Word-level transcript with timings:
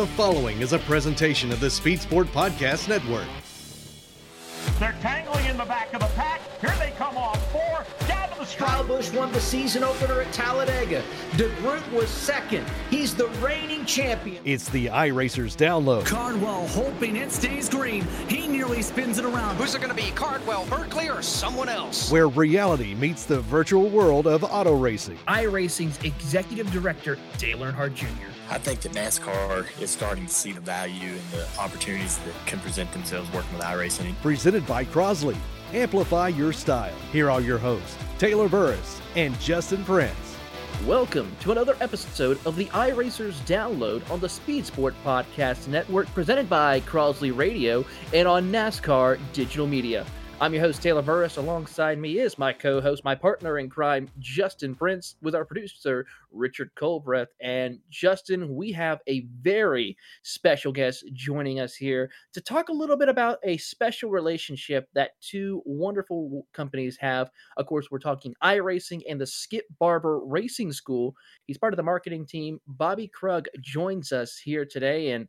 The 0.00 0.06
following 0.06 0.62
is 0.62 0.72
a 0.72 0.78
presentation 0.78 1.52
of 1.52 1.60
the 1.60 1.68
Speed 1.68 2.00
Sport 2.00 2.28
Podcast 2.28 2.88
Network. 2.88 3.26
They're 4.78 4.96
tangling 5.02 5.44
in 5.44 5.58
the 5.58 5.66
back 5.66 5.92
of 5.92 6.00
the 6.00 6.06
pack. 6.16 6.39
Down 8.58 8.68
to. 8.68 8.70
Kyle 8.70 8.84
Busch 8.84 9.12
won 9.12 9.32
the 9.32 9.40
season 9.40 9.82
opener 9.84 10.20
at 10.20 10.32
Talladega. 10.32 11.02
DeGroot 11.32 11.92
was 11.92 12.08
second. 12.08 12.66
He's 12.90 13.14
the 13.14 13.28
reigning 13.40 13.84
champion. 13.84 14.42
It's 14.44 14.68
the 14.68 14.86
iRacers 14.86 15.56
download. 15.56 16.06
Cardwell 16.06 16.66
hoping 16.68 17.16
it 17.16 17.30
stays 17.30 17.68
green. 17.68 18.04
He 18.28 18.46
nearly 18.46 18.82
spins 18.82 19.18
it 19.18 19.24
around. 19.24 19.56
Who's 19.56 19.74
it 19.74 19.80
going 19.80 19.94
to 19.94 20.02
be, 20.02 20.10
Cardwell, 20.12 20.66
Berkeley, 20.66 21.08
or 21.08 21.22
someone 21.22 21.68
else? 21.68 22.10
Where 22.10 22.28
reality 22.28 22.94
meets 22.94 23.24
the 23.24 23.40
virtual 23.40 23.88
world 23.88 24.26
of 24.26 24.44
auto 24.44 24.76
racing. 24.76 25.18
iRacing's 25.28 26.02
executive 26.04 26.70
director, 26.72 27.18
Dale 27.38 27.58
Earnhardt 27.58 27.94
Jr. 27.94 28.06
I 28.50 28.58
think 28.58 28.80
that 28.80 28.92
NASCAR 28.92 29.66
is 29.80 29.90
starting 29.90 30.26
to 30.26 30.32
see 30.32 30.52
the 30.52 30.60
value 30.60 31.10
and 31.10 31.30
the 31.30 31.46
opportunities 31.58 32.18
that 32.18 32.34
can 32.46 32.58
present 32.58 32.90
themselves 32.92 33.32
working 33.32 33.52
with 33.52 33.62
iRacing. 33.62 34.12
Presented 34.22 34.66
by 34.66 34.84
Crosley. 34.84 35.36
Amplify 35.72 36.28
your 36.28 36.52
style. 36.52 36.96
Here 37.12 37.30
are 37.30 37.40
your 37.40 37.58
hosts, 37.58 37.96
Taylor 38.18 38.48
Burris 38.48 39.00
and 39.14 39.38
Justin 39.38 39.84
Prince. 39.84 40.36
Welcome 40.84 41.30
to 41.42 41.52
another 41.52 41.76
episode 41.80 42.40
of 42.44 42.56
the 42.56 42.66
iRacers 42.66 43.34
Download 43.46 44.08
on 44.10 44.18
the 44.18 44.28
Speed 44.28 44.66
Sport 44.66 44.96
Podcast 45.04 45.68
Network, 45.68 46.08
presented 46.08 46.50
by 46.50 46.80
Crosley 46.80 47.36
Radio 47.36 47.84
and 48.12 48.26
on 48.26 48.50
NASCAR 48.50 49.20
Digital 49.32 49.68
Media. 49.68 50.04
I'm 50.42 50.54
your 50.54 50.62
host, 50.62 50.80
Taylor 50.80 51.02
Burris. 51.02 51.36
Alongside 51.36 51.98
me 51.98 52.18
is 52.18 52.38
my 52.38 52.50
co 52.50 52.80
host, 52.80 53.04
my 53.04 53.14
partner 53.14 53.58
in 53.58 53.68
crime, 53.68 54.08
Justin 54.20 54.74
Prince, 54.74 55.16
with 55.20 55.34
our 55.34 55.44
producer, 55.44 56.06
Richard 56.32 56.70
Colbreth. 56.80 57.26
And 57.42 57.78
Justin, 57.90 58.56
we 58.56 58.72
have 58.72 59.00
a 59.06 59.26
very 59.42 59.98
special 60.22 60.72
guest 60.72 61.04
joining 61.12 61.60
us 61.60 61.74
here 61.74 62.10
to 62.32 62.40
talk 62.40 62.70
a 62.70 62.72
little 62.72 62.96
bit 62.96 63.10
about 63.10 63.36
a 63.44 63.58
special 63.58 64.08
relationship 64.08 64.88
that 64.94 65.10
two 65.20 65.60
wonderful 65.66 66.46
companies 66.54 66.96
have. 66.98 67.30
Of 67.58 67.66
course, 67.66 67.90
we're 67.90 67.98
talking 67.98 68.34
iRacing 68.42 69.02
and 69.06 69.20
the 69.20 69.26
Skip 69.26 69.66
Barber 69.78 70.20
Racing 70.24 70.72
School. 70.72 71.14
He's 71.48 71.58
part 71.58 71.74
of 71.74 71.76
the 71.76 71.82
marketing 71.82 72.24
team. 72.24 72.60
Bobby 72.66 73.08
Krug 73.08 73.46
joins 73.60 74.10
us 74.10 74.38
here 74.38 74.64
today. 74.64 75.10
And 75.10 75.28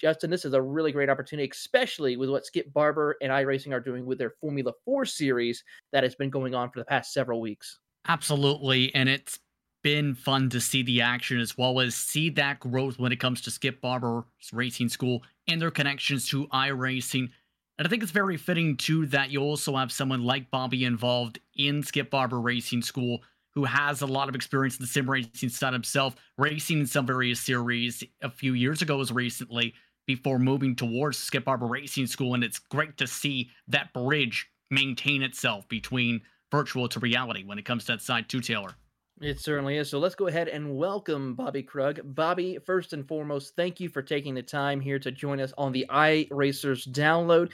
Justin, 0.00 0.30
this 0.30 0.44
is 0.44 0.52
a 0.52 0.60
really 0.60 0.92
great 0.92 1.08
opportunity, 1.08 1.48
especially 1.50 2.16
with 2.16 2.30
what 2.30 2.44
Skip 2.44 2.72
Barber 2.72 3.16
and 3.20 3.30
iRacing 3.30 3.72
are 3.72 3.80
doing 3.80 4.06
with 4.06 4.18
their 4.18 4.34
Formula 4.40 4.72
4 4.84 5.04
series 5.04 5.64
that 5.92 6.02
has 6.02 6.14
been 6.14 6.30
going 6.30 6.54
on 6.54 6.70
for 6.70 6.78
the 6.78 6.84
past 6.84 7.12
several 7.12 7.40
weeks. 7.40 7.78
Absolutely. 8.08 8.94
And 8.94 9.08
it's 9.08 9.38
been 9.82 10.14
fun 10.14 10.50
to 10.50 10.60
see 10.60 10.82
the 10.82 11.00
action 11.00 11.38
as 11.38 11.56
well 11.56 11.80
as 11.80 11.94
see 11.94 12.28
that 12.30 12.60
growth 12.60 12.98
when 12.98 13.12
it 13.12 13.20
comes 13.20 13.40
to 13.42 13.50
Skip 13.50 13.80
Barber's 13.80 14.24
racing 14.52 14.88
school 14.88 15.22
and 15.48 15.60
their 15.60 15.70
connections 15.70 16.28
to 16.28 16.46
iRacing. 16.48 17.30
And 17.78 17.86
I 17.86 17.88
think 17.88 18.02
it's 18.02 18.12
very 18.12 18.36
fitting 18.36 18.76
too 18.76 19.06
that 19.06 19.30
you 19.30 19.40
also 19.40 19.76
have 19.76 19.92
someone 19.92 20.24
like 20.24 20.50
Bobby 20.50 20.84
involved 20.84 21.38
in 21.56 21.82
Skip 21.82 22.10
Barber 22.10 22.40
Racing 22.40 22.82
School 22.82 23.22
who 23.56 23.64
has 23.64 24.02
a 24.02 24.06
lot 24.06 24.28
of 24.28 24.34
experience 24.34 24.76
in 24.76 24.82
the 24.82 24.86
sim 24.86 25.08
racing 25.08 25.48
side 25.48 25.72
himself, 25.72 26.14
racing 26.36 26.80
in 26.80 26.86
some 26.86 27.06
various 27.06 27.40
series 27.40 28.04
a 28.20 28.30
few 28.30 28.52
years 28.52 28.82
ago 28.82 29.00
as 29.00 29.10
recently 29.10 29.72
before 30.06 30.38
moving 30.38 30.76
towards 30.76 31.18
Skip 31.18 31.44
Barber 31.44 31.66
Racing 31.66 32.06
School. 32.06 32.34
And 32.34 32.44
it's 32.44 32.58
great 32.58 32.96
to 32.98 33.06
see 33.06 33.50
that 33.68 33.92
bridge 33.92 34.48
maintain 34.70 35.22
itself 35.22 35.68
between 35.68 36.20
virtual 36.50 36.88
to 36.88 37.00
reality 37.00 37.44
when 37.44 37.58
it 37.58 37.64
comes 37.64 37.84
to 37.84 37.92
that 37.92 38.02
side 38.02 38.28
too, 38.28 38.40
Taylor. 38.40 38.74
It 39.20 39.40
certainly 39.40 39.78
is. 39.78 39.88
So 39.88 39.98
let's 39.98 40.14
go 40.14 40.26
ahead 40.26 40.48
and 40.48 40.76
welcome 40.76 41.34
Bobby 41.34 41.62
Krug. 41.62 42.00
Bobby, 42.04 42.58
first 42.64 42.92
and 42.92 43.08
foremost, 43.08 43.56
thank 43.56 43.80
you 43.80 43.88
for 43.88 44.02
taking 44.02 44.34
the 44.34 44.42
time 44.42 44.78
here 44.78 44.98
to 44.98 45.10
join 45.10 45.40
us 45.40 45.54
on 45.56 45.72
the 45.72 45.86
iRacers 45.88 46.86
download. 46.88 47.50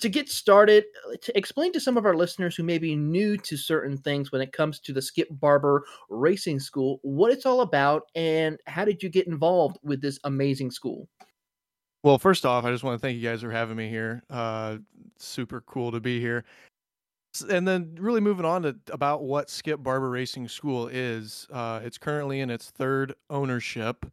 To 0.00 0.08
get 0.08 0.28
started, 0.28 0.84
to 1.22 1.38
explain 1.38 1.72
to 1.72 1.80
some 1.80 1.96
of 1.96 2.04
our 2.04 2.16
listeners 2.16 2.56
who 2.56 2.64
may 2.64 2.78
be 2.78 2.96
new 2.96 3.36
to 3.38 3.56
certain 3.56 3.96
things 3.96 4.32
when 4.32 4.42
it 4.42 4.52
comes 4.52 4.80
to 4.80 4.92
the 4.92 5.00
Skip 5.00 5.28
Barber 5.30 5.84
Racing 6.10 6.58
School, 6.58 6.98
what 7.02 7.30
it's 7.30 7.46
all 7.46 7.60
about 7.60 8.10
and 8.16 8.58
how 8.66 8.84
did 8.84 9.02
you 9.02 9.08
get 9.08 9.28
involved 9.28 9.78
with 9.84 10.02
this 10.02 10.18
amazing 10.24 10.72
school? 10.72 11.08
Well, 12.04 12.18
first 12.18 12.44
off, 12.44 12.66
I 12.66 12.70
just 12.70 12.84
want 12.84 13.00
to 13.00 13.04
thank 13.04 13.16
you 13.16 13.26
guys 13.26 13.40
for 13.40 13.50
having 13.50 13.78
me 13.78 13.88
here. 13.88 14.22
Uh, 14.28 14.76
super 15.16 15.62
cool 15.62 15.90
to 15.90 16.00
be 16.00 16.20
here. 16.20 16.44
And 17.48 17.66
then, 17.66 17.96
really 17.98 18.20
moving 18.20 18.44
on 18.44 18.62
to 18.64 18.76
about 18.92 19.22
what 19.22 19.48
Skip 19.48 19.82
Barber 19.82 20.10
Racing 20.10 20.48
School 20.48 20.86
is. 20.86 21.48
Uh, 21.50 21.80
it's 21.82 21.96
currently 21.96 22.40
in 22.40 22.50
its 22.50 22.68
third 22.68 23.14
ownership, 23.30 24.04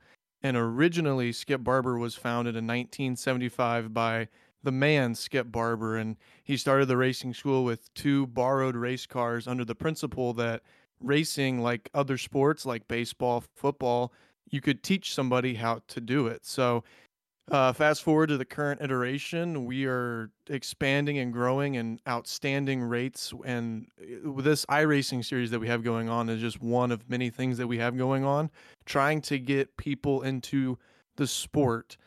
and 0.41 0.56
originally 0.56 1.34
Skip 1.34 1.66
Barber 1.66 1.97
was 1.97 2.16
founded 2.16 2.56
in 2.56 2.66
1975 2.66 3.94
by 3.94 4.29
the 4.63 4.72
man 4.72 5.13
Skip 5.13 5.52
Barber, 5.52 5.97
and 5.97 6.16
he 6.46 6.56
started 6.56 6.88
the 6.88 6.96
racing 6.96 7.34
school 7.34 7.66
with 7.66 7.94
two 7.94 8.25
borrowed 8.28 8.78
race 8.78 9.06
cars 9.06 9.50
under 9.50 9.66
the 9.66 9.75
principle 9.75 10.34
that 10.35 10.62
racing, 11.02 11.62
like 11.62 11.90
other 11.94 12.18
sports 12.18 12.66
like 12.66 12.88
baseball, 12.88 13.44
football, 13.53 14.13
you 14.50 14.62
could 14.62 14.81
teach 14.81 15.13
somebody 15.13 15.56
how 15.56 15.81
to 15.90 16.00
do 16.00 16.28
it. 16.28 16.46
So 16.46 16.85
uh, 17.52 17.74
fast 17.74 18.02
forward 18.02 18.28
to 18.28 18.38
the 18.38 18.46
current 18.46 18.82
iteration, 18.82 19.66
we 19.66 19.86
are 19.86 20.32
expanding 20.50 21.20
and 21.20 21.34
growing 21.34 21.76
in 21.76 22.00
outstanding 22.08 22.82
rates. 22.82 23.34
And 23.46 23.88
uh, 24.02 24.42
this 24.42 24.66
iRacing 24.68 25.26
series 25.26 25.52
that 25.52 25.60
we 25.60 25.68
have 25.68 25.84
going 25.84 26.08
on 26.08 26.30
is 26.30 26.40
just 26.40 26.62
one 26.62 26.92
of 26.92 27.10
many 27.10 27.30
things 27.30 27.58
that 27.58 27.68
we 27.68 27.78
have 27.78 27.98
going 27.98 28.24
on, 28.24 28.50
trying 28.86 29.22
to 29.24 29.38
get 29.38 29.76
people 29.76 30.22
into 30.22 30.78
the 31.18 31.28
sport 31.28 31.98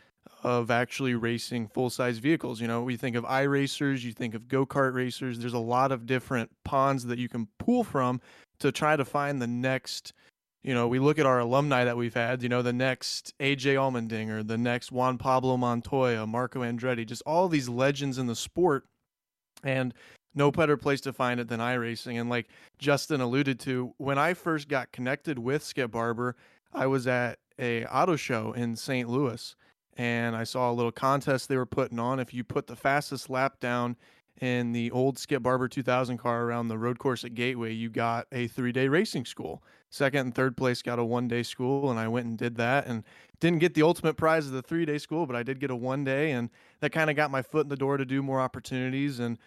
of 0.43 0.71
actually 0.71 1.15
racing 1.15 1.69
full 1.69 1.91
size 1.91 2.19
vehicles. 2.19 2.61
You 2.61 2.69
know, 2.69 2.83
we 2.83 2.97
think 2.97 3.15
of 3.15 3.25
iRacers, 3.25 4.03
you 4.03 4.13
think 4.13 4.35
of 4.35 4.49
go 4.49 4.65
kart 4.65 4.95
racers. 4.95 5.39
There's 5.39 5.53
a 5.55 5.59
lot 5.59 5.93
of 5.93 6.07
different 6.07 6.51
ponds 6.65 7.05
that 7.07 7.19
you 7.19 7.29
can 7.29 7.49
pull 7.59 7.85
from 7.85 8.21
to 8.61 8.73
try 8.73 8.97
to 8.97 9.05
find 9.05 9.43
the 9.43 9.47
next 9.47 10.15
you 10.65 10.73
know, 10.73 10.89
we 10.89 10.99
look 10.99 11.19
at 11.19 11.27
our 11.27 11.41
alumni 11.41 11.85
that 11.85 11.97
we've 11.97 12.15
had, 12.15 12.43
you 12.43 12.49
know, 12.49 12.63
the 12.63 12.73
next 12.73 13.35
AJ 13.39 13.75
Allmendinger, 13.75 14.47
the 14.47 14.57
next 14.57 14.91
Juan 14.91 15.19
Pablo 15.19 15.59
Montoya, 15.59 16.27
Marco 16.27 16.63
Andretti, 16.63 17.07
just 17.07 17.23
all 17.27 17.49
these 17.49 17.69
legends 17.69 18.17
in 18.17 18.27
the 18.27 18.35
sport. 18.35 18.87
And 19.63 19.93
no 20.35 20.51
better 20.51 20.79
place 20.79 21.03
to 21.03 21.13
find 21.13 21.39
it 21.39 21.49
than 21.49 21.61
iRacing. 21.61 22.19
And 22.19 22.31
like 22.31 22.49
Justin 22.79 23.21
alluded 23.21 23.61
to, 23.61 23.95
when 23.99 24.19
I 24.19 24.33
first 24.33 24.69
got 24.69 24.91
connected 24.91 25.39
with 25.39 25.63
Skip 25.63 25.91
Barber, 25.91 26.35
I 26.73 26.87
was 26.87 27.07
at 27.07 27.39
a 27.59 27.85
auto 27.85 28.17
show 28.17 28.53
in 28.53 28.75
St. 28.75 29.09
Louis 29.09 29.55
and 29.97 30.35
I 30.35 30.45
saw 30.45 30.71
a 30.71 30.75
little 30.75 30.91
contest 30.91 31.49
they 31.49 31.57
were 31.57 31.67
putting 31.67 31.99
on. 31.99 32.19
If 32.19 32.35
you 32.35 32.43
put 32.43 32.67
the 32.67 32.75
fastest 32.75 33.31
lap 33.31 33.61
down 33.61 33.97
in 34.41 34.73
the 34.73 34.91
old 34.91 35.19
Skip 35.19 35.43
Barber 35.43 35.69
2000 35.69 36.19
car 36.19 36.45
around 36.45 36.69
the 36.69 36.79
road 36.79 36.99
course 36.99 37.25
at 37.25 37.35
Gateway, 37.35 37.73
you 37.73 37.89
got 37.89 38.27
a 38.33 38.49
three 38.49 38.73
day 38.73 38.89
racing 38.89 39.25
school. 39.25 39.63
Second 39.91 40.21
and 40.21 40.35
third 40.35 40.57
place 40.57 40.83
got 40.83 40.99
a 40.99 41.05
one 41.05 41.29
day 41.29 41.43
school, 41.43 41.91
and 41.91 42.01
I 42.01 42.09
went 42.09 42.27
and 42.27 42.37
did 42.37 42.57
that 42.57 42.87
and 42.87 43.05
didn't 43.39 43.61
get 43.61 43.75
the 43.75 43.83
ultimate 43.83 44.17
prize 44.17 44.47
of 44.47 44.53
the 44.53 44.63
three 44.63 44.85
day 44.85 44.99
school, 44.99 45.27
but 45.27 45.37
I 45.37 45.43
did 45.43 45.61
get 45.61 45.71
a 45.71 45.77
one 45.77 46.03
day, 46.05 46.33
and 46.33 46.51
that 46.81 46.91
kind 46.91 47.11
of 47.11 47.17
got 47.17 47.31
my 47.31 47.43
foot 47.43 47.65
in 47.65 47.69
the 47.69 47.77
door 47.77 47.97
to 47.97 48.05
do 48.05 48.23
more 48.23 48.41
opportunities 48.41 49.21
and 49.21 49.39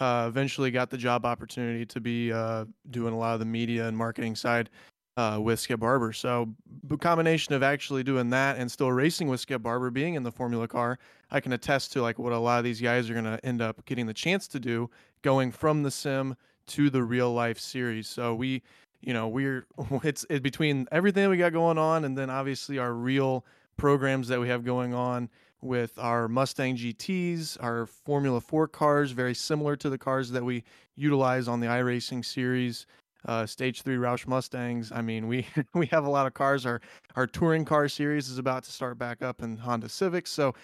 uh, 0.00 0.24
eventually 0.28 0.70
got 0.70 0.90
the 0.90 0.96
job 0.96 1.24
opportunity 1.24 1.84
to 1.86 2.00
be 2.00 2.32
uh, 2.32 2.64
doing 2.90 3.12
a 3.12 3.18
lot 3.18 3.34
of 3.34 3.40
the 3.40 3.46
media 3.46 3.86
and 3.86 3.96
marketing 3.96 4.34
side 4.34 4.70
uh, 5.16 5.38
with 5.40 5.60
Skip 5.60 5.80
Barber. 5.80 6.12
So, 6.12 6.48
the 6.84 6.96
combination 6.96 7.54
of 7.54 7.62
actually 7.62 8.02
doing 8.02 8.30
that 8.30 8.56
and 8.58 8.70
still 8.70 8.90
racing 8.90 9.28
with 9.28 9.40
Skip 9.40 9.62
Barber, 9.62 9.90
being 9.90 10.14
in 10.14 10.22
the 10.22 10.32
Formula 10.32 10.66
car, 10.66 10.98
I 11.30 11.40
can 11.40 11.52
attest 11.52 11.92
to 11.92 12.02
like 12.02 12.18
what 12.18 12.32
a 12.32 12.38
lot 12.38 12.58
of 12.58 12.64
these 12.64 12.80
guys 12.80 13.10
are 13.10 13.14
going 13.14 13.24
to 13.24 13.44
end 13.44 13.60
up 13.60 13.84
getting 13.84 14.06
the 14.06 14.14
chance 14.14 14.48
to 14.48 14.60
do, 14.60 14.90
going 15.22 15.52
from 15.52 15.82
the 15.82 15.90
sim 15.90 16.36
to 16.68 16.90
the 16.90 17.02
real 17.02 17.32
life 17.32 17.58
series. 17.58 18.08
So 18.08 18.34
we, 18.34 18.62
you 19.00 19.12
know, 19.12 19.28
we're 19.28 19.66
it's, 20.02 20.24
it's 20.30 20.40
between 20.40 20.86
everything 20.92 21.28
we 21.28 21.36
got 21.36 21.52
going 21.52 21.78
on, 21.78 22.04
and 22.04 22.16
then 22.16 22.30
obviously 22.30 22.78
our 22.78 22.94
real 22.94 23.44
programs 23.76 24.28
that 24.28 24.40
we 24.40 24.48
have 24.48 24.64
going 24.64 24.94
on 24.94 25.28
with 25.60 25.96
our 25.98 26.26
Mustang 26.26 26.76
GTs, 26.76 27.56
our 27.62 27.86
Formula 27.86 28.40
4 28.40 28.66
cars, 28.66 29.12
very 29.12 29.34
similar 29.34 29.76
to 29.76 29.88
the 29.88 29.98
cars 29.98 30.30
that 30.30 30.44
we 30.44 30.64
utilize 30.96 31.46
on 31.46 31.60
the 31.60 31.68
iRacing 31.68 32.24
series 32.24 32.86
uh, 33.26 33.46
stage 33.46 33.82
three 33.82 33.96
Roush 33.96 34.26
Mustangs. 34.26 34.92
I 34.92 35.02
mean, 35.02 35.26
we 35.26 35.46
we 35.74 35.86
have 35.86 36.04
a 36.04 36.10
lot 36.10 36.26
of 36.26 36.34
cars. 36.34 36.66
Our 36.66 36.80
our 37.16 37.26
touring 37.26 37.64
car 37.64 37.88
series 37.88 38.28
is 38.28 38.38
about 38.38 38.64
to 38.64 38.72
start 38.72 38.98
back 38.98 39.22
up 39.22 39.42
in 39.42 39.56
Honda 39.56 39.88
Civics, 39.88 40.30
so 40.30 40.54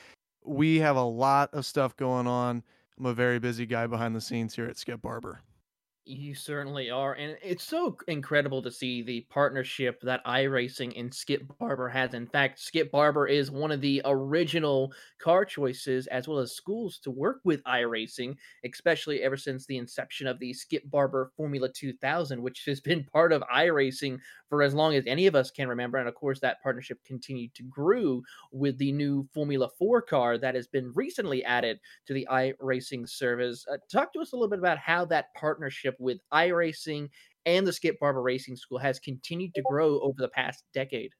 we 0.44 0.78
have 0.78 0.96
a 0.96 1.02
lot 1.02 1.52
of 1.52 1.66
stuff 1.66 1.96
going 1.96 2.26
on. 2.26 2.62
I'm 2.98 3.06
a 3.06 3.14
very 3.14 3.38
busy 3.38 3.66
guy 3.66 3.86
behind 3.86 4.16
the 4.16 4.20
scenes 4.20 4.54
here 4.56 4.66
at 4.66 4.76
Skip 4.76 5.02
Barber. 5.02 5.40
You 6.10 6.34
certainly 6.34 6.88
are. 6.88 7.12
And 7.12 7.36
it's 7.42 7.64
so 7.64 7.98
incredible 8.08 8.62
to 8.62 8.70
see 8.70 9.02
the 9.02 9.26
partnership 9.28 10.00
that 10.00 10.24
iRacing 10.24 10.98
and 10.98 11.12
Skip 11.12 11.42
Barber 11.58 11.90
has. 11.90 12.14
In 12.14 12.26
fact, 12.26 12.58
Skip 12.60 12.90
Barber 12.90 13.26
is 13.26 13.50
one 13.50 13.70
of 13.70 13.82
the 13.82 14.00
original 14.06 14.94
car 15.20 15.44
choices 15.44 16.06
as 16.06 16.26
well 16.26 16.38
as 16.38 16.52
schools 16.56 16.98
to 17.00 17.10
work 17.10 17.40
with 17.44 17.62
iRacing, 17.64 18.36
especially 18.64 19.22
ever 19.22 19.36
since 19.36 19.66
the 19.66 19.76
inception 19.76 20.26
of 20.26 20.38
the 20.38 20.54
Skip 20.54 20.90
Barber 20.90 21.30
Formula 21.36 21.68
2000, 21.68 22.42
which 22.42 22.64
has 22.64 22.80
been 22.80 23.04
part 23.04 23.30
of 23.30 23.42
iRacing 23.54 24.18
for 24.48 24.62
as 24.62 24.74
long 24.74 24.94
as 24.94 25.04
any 25.06 25.26
of 25.26 25.34
us 25.34 25.50
can 25.50 25.68
remember. 25.68 25.98
And 25.98 26.08
of 26.08 26.14
course, 26.14 26.40
that 26.40 26.62
partnership 26.62 26.98
continued 27.04 27.54
to 27.54 27.62
grow 27.64 28.22
with 28.52 28.78
the 28.78 28.92
new 28.92 29.28
Formula 29.34 29.68
4 29.78 30.02
car 30.02 30.38
that 30.38 30.54
has 30.54 30.66
been 30.66 30.92
recently 30.94 31.44
added 31.44 31.78
to 32.06 32.14
the 32.14 32.26
iRacing 32.30 33.08
service. 33.08 33.66
Uh, 33.70 33.76
talk 33.90 34.12
to 34.12 34.20
us 34.20 34.32
a 34.32 34.36
little 34.36 34.48
bit 34.48 34.58
about 34.58 34.78
how 34.78 35.04
that 35.06 35.34
partnership 35.34 35.96
with 35.98 36.18
iRacing 36.32 37.08
and 37.46 37.66
the 37.66 37.72
Skip 37.72 37.98
Barber 38.00 38.22
Racing 38.22 38.56
School 38.56 38.78
has 38.78 38.98
continued 38.98 39.54
to 39.54 39.62
grow 39.62 40.00
over 40.00 40.20
the 40.20 40.28
past 40.28 40.64
decade. 40.74 41.12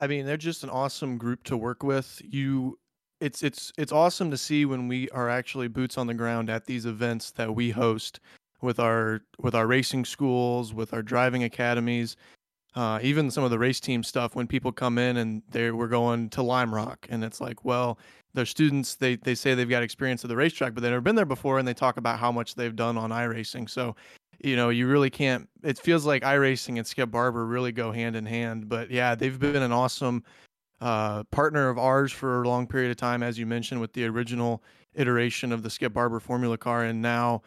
I 0.00 0.06
mean, 0.06 0.26
they're 0.26 0.36
just 0.36 0.62
an 0.62 0.70
awesome 0.70 1.16
group 1.16 1.42
to 1.44 1.56
work 1.56 1.82
with. 1.82 2.20
You 2.22 2.78
it's 3.20 3.42
it's 3.42 3.72
it's 3.78 3.92
awesome 3.92 4.30
to 4.30 4.36
see 4.36 4.66
when 4.66 4.88
we 4.88 5.08
are 5.10 5.30
actually 5.30 5.68
boots 5.68 5.96
on 5.96 6.06
the 6.06 6.14
ground 6.14 6.50
at 6.50 6.66
these 6.66 6.84
events 6.84 7.30
that 7.32 7.54
we 7.54 7.70
host 7.70 8.20
with 8.66 8.78
our 8.78 9.22
with 9.38 9.54
our 9.54 9.66
racing 9.66 10.04
schools, 10.04 10.74
with 10.74 10.92
our 10.92 11.02
driving 11.02 11.44
academies, 11.44 12.16
uh, 12.74 12.98
even 13.02 13.30
some 13.30 13.44
of 13.44 13.50
the 13.50 13.58
race 13.58 13.80
team 13.80 14.02
stuff. 14.02 14.34
When 14.34 14.46
people 14.46 14.72
come 14.72 14.98
in 14.98 15.16
and 15.16 15.42
they 15.48 15.70
we're 15.70 15.88
going 15.88 16.28
to 16.30 16.42
Lime 16.42 16.74
Rock, 16.74 17.06
and 17.08 17.24
it's 17.24 17.40
like, 17.40 17.64
well, 17.64 17.98
their 18.34 18.44
students 18.44 18.96
they 18.96 19.16
they 19.16 19.34
say 19.34 19.54
they've 19.54 19.70
got 19.70 19.82
experience 19.82 20.22
at 20.24 20.28
the 20.28 20.36
racetrack, 20.36 20.74
but 20.74 20.82
they've 20.82 20.90
never 20.90 21.00
been 21.00 21.16
there 21.16 21.24
before, 21.24 21.58
and 21.58 21.66
they 21.66 21.72
talk 21.72 21.96
about 21.96 22.18
how 22.18 22.30
much 22.30 22.56
they've 22.56 22.76
done 22.76 22.98
on 22.98 23.10
iRacing. 23.10 23.70
So, 23.70 23.96
you 24.40 24.56
know, 24.56 24.68
you 24.68 24.88
really 24.88 25.10
can't. 25.10 25.48
It 25.62 25.78
feels 25.78 26.04
like 26.04 26.22
iRacing 26.22 26.76
and 26.76 26.86
Skip 26.86 27.10
Barber 27.10 27.46
really 27.46 27.72
go 27.72 27.92
hand 27.92 28.16
in 28.16 28.26
hand. 28.26 28.68
But 28.68 28.90
yeah, 28.90 29.14
they've 29.14 29.38
been 29.38 29.62
an 29.62 29.72
awesome 29.72 30.24
uh, 30.80 31.22
partner 31.30 31.70
of 31.70 31.78
ours 31.78 32.12
for 32.12 32.42
a 32.42 32.48
long 32.48 32.66
period 32.66 32.90
of 32.90 32.96
time, 32.98 33.22
as 33.22 33.38
you 33.38 33.46
mentioned, 33.46 33.80
with 33.80 33.92
the 33.94 34.04
original 34.04 34.62
iteration 34.96 35.52
of 35.52 35.62
the 35.62 35.70
Skip 35.70 35.92
Barber 35.92 36.20
Formula 36.20 36.58
car, 36.58 36.84
and 36.84 37.00
now 37.00 37.42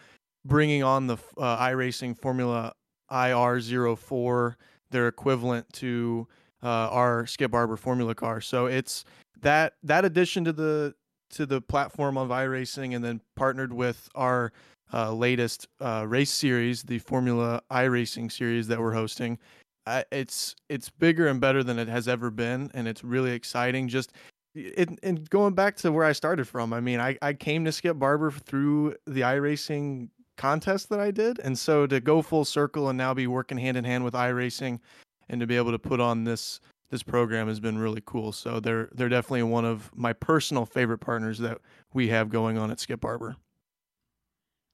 bringing 0.46 0.84
on 0.84 1.08
the 1.08 1.18
uh, 1.38 1.58
iRacing 1.58 2.18
Formula 2.18 2.74
IR04, 3.12 4.56
their 4.92 5.08
equivalent 5.08 5.72
to 5.74 6.28
uh, 6.64 6.68
our 6.68 7.26
Skip 7.26 7.52
Barber 7.52 7.78
Formula 7.78 8.14
car. 8.16 8.42
So 8.42 8.66
it's 8.66 9.06
that 9.42 9.74
that 9.84 10.06
addition 10.06 10.44
to 10.46 10.54
the 10.54 10.96
to 11.32 11.46
the 11.46 11.62
platform 11.62 12.18
of 12.18 12.30
iRacing, 12.30 12.96
and 12.96 13.04
then 13.04 13.22
partnered 13.36 13.72
with 13.72 14.10
our 14.16 14.52
uh, 14.94 15.14
latest 15.14 15.68
uh, 15.80 16.06
race 16.08 16.32
series, 16.32 16.84
the 16.84 17.00
Formula 17.00 17.62
iRacing 17.72 18.32
series 18.32 18.68
that 18.68 18.80
we're 18.80 18.94
hosting. 18.94 19.38
Uh, 19.86 20.04
it's 20.12 20.56
it's 20.70 20.90
bigger 20.90 21.28
and 21.28 21.40
better 21.40 21.64
than 21.64 21.80
it 21.80 21.88
has 21.88 22.08
ever 22.08 22.30
been, 22.30 22.70
and 22.74 22.88
it's 22.88 23.04
really 23.04 23.32
exciting. 23.32 23.88
Just 23.88 24.14
it, 24.56 25.00
and 25.04 25.30
going 25.30 25.54
back 25.54 25.76
to 25.78 25.92
where 25.92 26.06
I 26.06 26.12
started 26.12 26.48
from, 26.48 26.74
I 26.74 26.80
mean, 26.80 27.00
I, 27.00 27.18
I 27.22 27.34
came 27.34 27.66
to 27.66 27.72
Skip 27.72 27.98
Barber 27.98 28.32
through 28.32 28.96
the 29.06 29.22
iRacing 29.22 30.10
contest 30.40 30.90
that 30.90 31.00
I 31.00 31.12
did, 31.12 31.38
and 31.40 31.60
so 31.60 31.86
to 31.86 32.00
go 32.00 32.22
full 32.22 32.46
circle 32.46 32.90
and 32.90 32.98
now 32.98 33.14
be 33.14 33.28
working 33.28 33.58
hand 33.58 33.78
in 33.78 33.84
hand 33.84 34.04
with 34.04 34.14
iRacing, 34.14 34.80
and 35.28 35.42
to 35.42 35.46
be 35.46 35.58
able 35.58 35.72
to 35.72 35.80
put 35.80 36.00
on 36.00 36.24
this 36.24 36.62
this 36.90 37.04
program 37.04 37.48
has 37.48 37.60
been 37.60 37.78
really 37.78 38.02
cool. 38.06 38.32
So 38.32 38.60
they're 38.60 38.90
they're 38.94 39.10
definitely 39.10 39.44
one 39.44 39.66
of 39.66 39.92
my 39.96 40.14
personal 40.14 40.66
favorite 40.66 41.00
partners 41.00 41.38
that 41.40 41.60
we 41.94 42.08
have 42.08 42.30
going 42.30 42.58
on 42.58 42.72
at 42.72 42.80
Skip 42.80 43.02
Barber. 43.02 43.36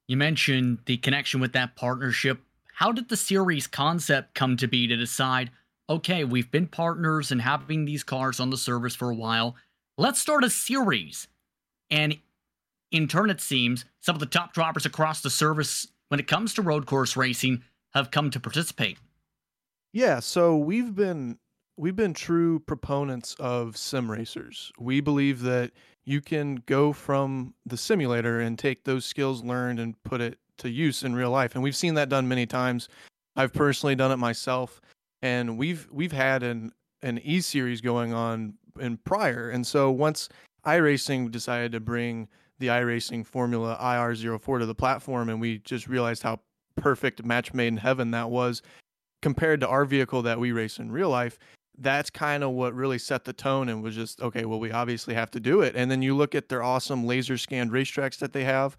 You 0.06 0.16
mentioned 0.16 0.78
the 0.86 0.96
connection 0.98 1.40
with 1.40 1.52
that 1.54 1.74
partnership. 1.74 2.40
How 2.72 2.92
did 2.92 3.08
the 3.08 3.16
series 3.16 3.66
concept 3.66 4.34
come 4.34 4.56
to 4.58 4.68
be 4.68 4.86
to 4.86 4.96
decide, 4.96 5.50
okay, 5.90 6.24
we've 6.24 6.50
been 6.50 6.68
partners 6.68 7.32
and 7.32 7.42
having 7.42 7.84
these 7.84 8.04
cars 8.04 8.38
on 8.38 8.50
the 8.50 8.56
service 8.56 8.94
for 8.94 9.10
a 9.10 9.14
while. 9.14 9.56
Let's 9.98 10.20
start 10.20 10.44
a 10.44 10.50
series. 10.50 11.26
And 11.90 12.18
in 12.90 13.08
turn, 13.08 13.30
it 13.30 13.40
seems 13.40 13.84
some 14.00 14.14
of 14.16 14.20
the 14.20 14.26
top 14.26 14.54
droppers 14.54 14.86
across 14.86 15.20
the 15.20 15.30
service 15.30 15.86
when 16.08 16.20
it 16.20 16.28
comes 16.28 16.54
to 16.54 16.62
road 16.62 16.86
course 16.86 17.16
racing 17.16 17.62
have 17.94 18.10
come 18.10 18.30
to 18.30 18.40
participate. 18.40 18.98
Yeah, 19.92 20.20
so 20.20 20.56
we've 20.56 20.94
been 20.94 21.38
we've 21.76 21.96
been 21.96 22.14
true 22.14 22.58
proponents 22.60 23.34
of 23.38 23.76
sim 23.76 24.10
racers. 24.10 24.72
We 24.78 25.00
believe 25.00 25.42
that 25.42 25.72
you 26.04 26.20
can 26.20 26.56
go 26.66 26.92
from 26.92 27.54
the 27.66 27.76
simulator 27.76 28.40
and 28.40 28.58
take 28.58 28.84
those 28.84 29.04
skills 29.04 29.42
learned 29.42 29.80
and 29.80 30.00
put 30.04 30.20
it 30.20 30.38
to 30.58 30.70
use 30.70 31.02
in 31.02 31.14
real 31.14 31.30
life. 31.30 31.54
And 31.54 31.62
we've 31.62 31.76
seen 31.76 31.94
that 31.94 32.08
done 32.08 32.28
many 32.28 32.46
times. 32.46 32.88
I've 33.34 33.52
personally 33.52 33.94
done 33.94 34.12
it 34.12 34.16
myself. 34.16 34.80
And 35.22 35.58
we've 35.58 35.88
we've 35.90 36.12
had 36.12 36.42
an 36.42 36.72
an 37.02 37.18
E 37.24 37.40
series 37.40 37.80
going 37.80 38.12
on 38.12 38.54
in 38.78 38.98
prior. 38.98 39.50
And 39.50 39.66
so 39.66 39.90
once 39.90 40.28
iRacing 40.64 41.30
decided 41.30 41.72
to 41.72 41.80
bring 41.80 42.28
the 42.58 42.68
iRacing 42.68 43.26
Formula 43.26 43.78
IR04 43.80 44.60
to 44.60 44.66
the 44.66 44.74
platform 44.74 45.28
and 45.28 45.40
we 45.40 45.58
just 45.58 45.88
realized 45.88 46.22
how 46.22 46.40
perfect 46.76 47.24
match 47.24 47.54
made 47.54 47.68
in 47.68 47.76
heaven 47.76 48.10
that 48.12 48.30
was. 48.30 48.62
Compared 49.22 49.60
to 49.60 49.68
our 49.68 49.84
vehicle 49.84 50.22
that 50.22 50.38
we 50.38 50.52
race 50.52 50.78
in 50.78 50.92
real 50.92 51.08
life 51.08 51.38
that's 51.78 52.10
kind 52.10 52.42
of 52.42 52.50
what 52.52 52.74
really 52.74 52.98
set 52.98 53.24
the 53.24 53.32
tone 53.32 53.68
and 53.68 53.82
was 53.82 53.94
just 53.94 54.22
okay 54.22 54.44
well 54.44 54.58
we 54.58 54.70
obviously 54.70 55.14
have 55.14 55.30
to 55.30 55.40
do 55.40 55.60
it. 55.60 55.74
And 55.76 55.90
then 55.90 56.02
you 56.02 56.16
look 56.16 56.34
at 56.34 56.48
their 56.48 56.62
awesome 56.62 57.06
laser 57.06 57.38
scanned 57.38 57.70
racetracks 57.70 58.18
that 58.18 58.32
they 58.32 58.44
have. 58.44 58.76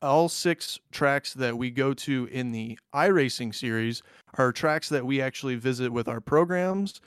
All 0.00 0.28
six 0.28 0.78
tracks 0.92 1.34
that 1.34 1.58
we 1.58 1.70
go 1.70 1.92
to 1.92 2.28
in 2.30 2.52
the 2.52 2.78
iRacing 2.94 3.54
series 3.54 4.02
are 4.34 4.52
tracks 4.52 4.88
that 4.90 5.04
we 5.04 5.20
actually 5.20 5.56
visit 5.56 5.92
with 5.92 6.08
our 6.08 6.20
programs 6.20 7.00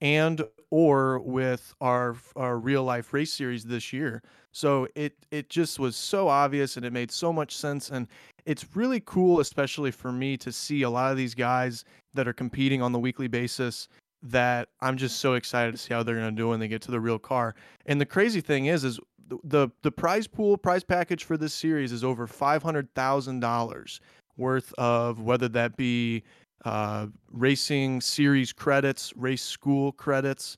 and 0.00 0.42
or 0.70 1.18
with 1.20 1.74
our 1.80 2.16
our 2.36 2.58
real 2.58 2.84
life 2.84 3.12
race 3.12 3.32
series 3.32 3.64
this 3.64 3.92
year. 3.92 4.22
So 4.52 4.88
it 4.94 5.14
it 5.30 5.48
just 5.48 5.78
was 5.78 5.96
so 5.96 6.28
obvious 6.28 6.76
and 6.76 6.84
it 6.84 6.92
made 6.92 7.10
so 7.10 7.32
much 7.32 7.56
sense 7.56 7.90
and 7.90 8.06
it's 8.46 8.76
really 8.76 9.02
cool 9.04 9.40
especially 9.40 9.90
for 9.90 10.12
me 10.12 10.36
to 10.38 10.52
see 10.52 10.82
a 10.82 10.90
lot 10.90 11.10
of 11.10 11.16
these 11.16 11.34
guys 11.34 11.84
that 12.14 12.26
are 12.28 12.32
competing 12.32 12.82
on 12.82 12.92
the 12.92 12.98
weekly 12.98 13.28
basis 13.28 13.88
that 14.22 14.68
I'm 14.80 14.96
just 14.96 15.20
so 15.20 15.34
excited 15.34 15.72
to 15.72 15.78
see 15.78 15.94
how 15.94 16.02
they're 16.02 16.16
going 16.16 16.34
to 16.34 16.42
do 16.42 16.48
when 16.48 16.58
they 16.60 16.68
get 16.68 16.82
to 16.82 16.90
the 16.90 17.00
real 17.00 17.18
car. 17.18 17.54
And 17.86 18.00
the 18.00 18.06
crazy 18.06 18.40
thing 18.40 18.66
is, 18.66 18.82
is 18.84 18.98
the 19.44 19.68
the 19.82 19.92
prize 19.92 20.26
pool 20.26 20.56
prize 20.56 20.84
package 20.84 21.24
for 21.24 21.36
this 21.36 21.52
series 21.52 21.92
is 21.92 22.02
over 22.02 22.26
five 22.26 22.62
hundred 22.62 22.92
thousand 22.94 23.40
dollars 23.40 24.00
worth 24.36 24.72
of 24.78 25.20
whether 25.20 25.48
that 25.48 25.76
be 25.76 26.22
uh, 26.64 27.06
racing 27.30 28.00
series 28.00 28.52
credits, 28.52 29.12
race 29.16 29.42
school 29.42 29.92
credits. 29.92 30.56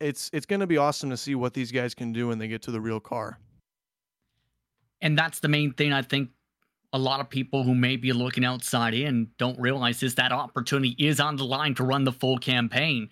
It's 0.00 0.30
it's 0.32 0.46
going 0.46 0.60
to 0.60 0.66
be 0.66 0.76
awesome 0.76 1.10
to 1.10 1.16
see 1.16 1.34
what 1.34 1.54
these 1.54 1.72
guys 1.72 1.94
can 1.94 2.12
do 2.12 2.28
when 2.28 2.38
they 2.38 2.48
get 2.48 2.62
to 2.62 2.70
the 2.70 2.80
real 2.80 3.00
car. 3.00 3.38
And 5.00 5.16
that's 5.16 5.40
the 5.40 5.48
main 5.48 5.72
thing 5.72 5.92
I 5.92 6.02
think 6.02 6.30
a 6.92 6.98
lot 6.98 7.20
of 7.20 7.28
people 7.28 7.62
who 7.62 7.74
may 7.74 7.96
be 7.96 8.12
looking 8.12 8.44
outside 8.44 8.94
in 8.94 9.28
don't 9.38 9.58
realize 9.60 10.02
is 10.02 10.14
that 10.14 10.32
opportunity 10.32 10.94
is 10.98 11.20
on 11.20 11.36
the 11.36 11.44
line 11.44 11.74
to 11.74 11.84
run 11.84 12.04
the 12.04 12.12
full 12.12 12.38
campaign. 12.38 13.08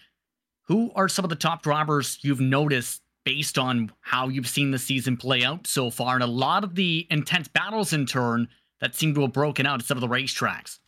Who 0.62 0.90
are 0.94 1.08
some 1.08 1.24
of 1.24 1.28
the 1.28 1.36
top 1.36 1.62
drivers 1.62 2.18
you've 2.22 2.40
noticed 2.40 3.02
based 3.24 3.58
on 3.58 3.92
how 4.00 4.28
you've 4.28 4.48
seen 4.48 4.70
the 4.70 4.78
season 4.78 5.16
play 5.16 5.44
out 5.44 5.66
so 5.66 5.90
far 5.90 6.14
and 6.14 6.22
a 6.22 6.28
lot 6.28 6.64
of 6.64 6.74
the 6.74 7.06
intense 7.10 7.48
battles 7.48 7.92
in 7.92 8.06
turn 8.06 8.48
that 8.80 8.94
seem 8.94 9.14
to 9.14 9.22
have 9.22 9.32
broken 9.32 9.66
out 9.66 9.80
at 9.80 9.86
some 9.86 9.96
of 9.96 10.00
the 10.00 10.08
racetracks? 10.08 10.78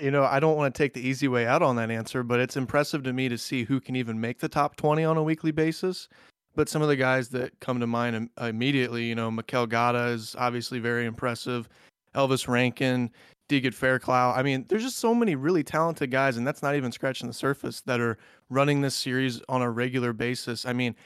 You 0.00 0.10
know, 0.10 0.24
I 0.24 0.40
don't 0.40 0.56
want 0.56 0.74
to 0.74 0.78
take 0.78 0.94
the 0.94 1.06
easy 1.06 1.28
way 1.28 1.46
out 1.46 1.62
on 1.62 1.76
that 1.76 1.90
answer, 1.90 2.22
but 2.22 2.40
it's 2.40 2.56
impressive 2.56 3.02
to 3.02 3.12
me 3.12 3.28
to 3.28 3.36
see 3.36 3.64
who 3.64 3.80
can 3.80 3.96
even 3.96 4.20
make 4.20 4.38
the 4.38 4.48
top 4.48 4.76
20 4.76 5.04
on 5.04 5.16
a 5.16 5.22
weekly 5.22 5.50
basis. 5.50 6.08
But 6.54 6.68
some 6.68 6.82
of 6.82 6.88
the 6.88 6.96
guys 6.96 7.28
that 7.30 7.58
come 7.60 7.78
to 7.80 7.86
mind 7.86 8.28
immediately, 8.40 9.04
you 9.04 9.14
know, 9.14 9.30
Mikel 9.30 9.66
Gata 9.66 10.06
is 10.06 10.34
obviously 10.38 10.78
very 10.78 11.06
impressive. 11.06 11.68
Elvis 12.14 12.48
Rankin, 12.48 13.10
Deegan 13.48 13.74
Fairclough. 13.74 14.32
I 14.34 14.42
mean, 14.42 14.64
there's 14.68 14.82
just 14.82 14.98
so 14.98 15.14
many 15.14 15.36
really 15.36 15.62
talented 15.62 16.10
guys, 16.10 16.36
and 16.36 16.46
that's 16.46 16.62
not 16.62 16.74
even 16.74 16.90
scratching 16.90 17.28
the 17.28 17.34
surface 17.34 17.80
that 17.82 18.00
are 18.00 18.18
running 18.48 18.80
this 18.80 18.96
series 18.96 19.42
on 19.48 19.62
a 19.62 19.70
regular 19.70 20.12
basis. 20.12 20.66
I 20.66 20.72
mean, 20.72 20.96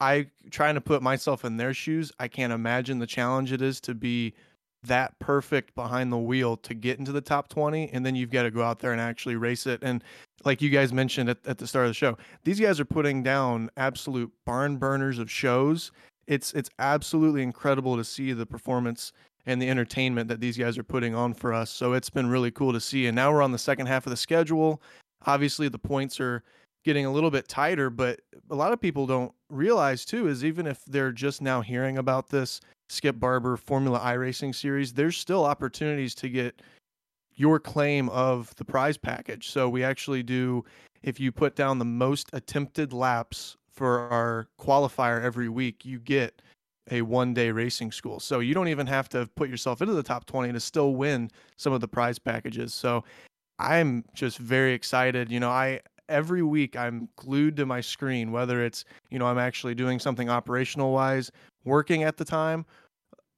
I 0.00 0.26
trying 0.50 0.74
to 0.74 0.80
put 0.80 1.02
myself 1.02 1.44
in 1.44 1.56
their 1.56 1.74
shoes. 1.74 2.12
I 2.18 2.28
can't 2.28 2.52
imagine 2.52 2.98
the 2.98 3.06
challenge 3.06 3.52
it 3.52 3.62
is 3.62 3.80
to 3.82 3.94
be 3.94 4.34
that 4.86 5.18
perfect 5.18 5.74
behind 5.74 6.12
the 6.12 6.18
wheel 6.18 6.56
to 6.58 6.74
get 6.74 6.98
into 6.98 7.12
the 7.12 7.20
top 7.20 7.48
20 7.48 7.90
and 7.92 8.04
then 8.04 8.14
you've 8.14 8.30
got 8.30 8.42
to 8.42 8.50
go 8.50 8.62
out 8.62 8.80
there 8.80 8.92
and 8.92 9.00
actually 9.00 9.36
race 9.36 9.66
it. 9.66 9.80
And 9.82 10.02
like 10.44 10.60
you 10.60 10.70
guys 10.70 10.92
mentioned 10.92 11.28
at, 11.28 11.38
at 11.46 11.58
the 11.58 11.66
start 11.66 11.86
of 11.86 11.90
the 11.90 11.94
show 11.94 12.16
these 12.44 12.60
guys 12.60 12.80
are 12.80 12.84
putting 12.84 13.22
down 13.22 13.70
absolute 13.76 14.32
barn 14.44 14.76
burners 14.76 15.18
of 15.18 15.30
shows. 15.30 15.92
It's 16.26 16.52
it's 16.54 16.70
absolutely 16.78 17.42
incredible 17.42 17.96
to 17.96 18.04
see 18.04 18.32
the 18.32 18.46
performance 18.46 19.12
and 19.46 19.60
the 19.60 19.68
entertainment 19.68 20.28
that 20.28 20.40
these 20.40 20.56
guys 20.56 20.78
are 20.78 20.84
putting 20.84 21.14
on 21.14 21.34
for 21.34 21.52
us. 21.52 21.70
So 21.70 21.92
it's 21.92 22.08
been 22.08 22.28
really 22.28 22.50
cool 22.50 22.72
to 22.72 22.80
see. 22.80 23.06
And 23.06 23.14
now 23.14 23.30
we're 23.30 23.42
on 23.42 23.52
the 23.52 23.58
second 23.58 23.86
half 23.86 24.06
of 24.06 24.10
the 24.10 24.16
schedule. 24.16 24.80
Obviously 25.26 25.68
the 25.68 25.78
points 25.78 26.18
are 26.20 26.42
getting 26.84 27.06
a 27.06 27.12
little 27.12 27.30
bit 27.30 27.48
tighter 27.48 27.88
but 27.90 28.20
a 28.50 28.54
lot 28.54 28.72
of 28.72 28.80
people 28.80 29.06
don't 29.06 29.32
realize 29.54 30.04
too 30.04 30.28
is 30.28 30.44
even 30.44 30.66
if 30.66 30.84
they're 30.84 31.12
just 31.12 31.40
now 31.40 31.60
hearing 31.60 31.98
about 31.98 32.28
this 32.28 32.60
Skip 32.88 33.18
Barber 33.18 33.56
Formula 33.56 33.98
I 33.98 34.12
Racing 34.12 34.52
series, 34.52 34.92
there's 34.92 35.16
still 35.16 35.44
opportunities 35.44 36.14
to 36.16 36.28
get 36.28 36.60
your 37.34 37.58
claim 37.58 38.08
of 38.10 38.54
the 38.56 38.64
prize 38.64 38.96
package. 38.96 39.48
So 39.48 39.68
we 39.68 39.82
actually 39.82 40.22
do 40.22 40.64
if 41.02 41.20
you 41.20 41.32
put 41.32 41.56
down 41.56 41.78
the 41.78 41.84
most 41.84 42.30
attempted 42.32 42.92
laps 42.92 43.56
for 43.70 44.00
our 44.10 44.48
qualifier 44.58 45.22
every 45.22 45.48
week, 45.48 45.84
you 45.84 45.98
get 45.98 46.40
a 46.90 47.02
one 47.02 47.34
day 47.34 47.50
racing 47.50 47.92
school. 47.92 48.20
So 48.20 48.40
you 48.40 48.54
don't 48.54 48.68
even 48.68 48.86
have 48.86 49.08
to 49.10 49.28
put 49.36 49.48
yourself 49.48 49.82
into 49.82 49.94
the 49.94 50.02
top 50.02 50.26
20 50.26 50.52
to 50.52 50.60
still 50.60 50.94
win 50.94 51.30
some 51.56 51.72
of 51.72 51.80
the 51.80 51.88
prize 51.88 52.18
packages. 52.18 52.72
So 52.72 53.04
I'm 53.58 54.04
just 54.14 54.38
very 54.38 54.72
excited. 54.72 55.30
You 55.30 55.40
know, 55.40 55.50
I 55.50 55.80
every 56.08 56.42
week 56.42 56.76
I'm 56.76 57.08
glued 57.16 57.56
to 57.56 57.66
my 57.66 57.80
screen, 57.80 58.32
whether 58.32 58.64
it's, 58.64 58.84
you 59.10 59.18
know, 59.18 59.26
I'm 59.26 59.38
actually 59.38 59.74
doing 59.74 59.98
something 59.98 60.28
operational 60.28 60.92
wise, 60.92 61.30
working 61.64 62.02
at 62.02 62.16
the 62.16 62.24
time, 62.24 62.66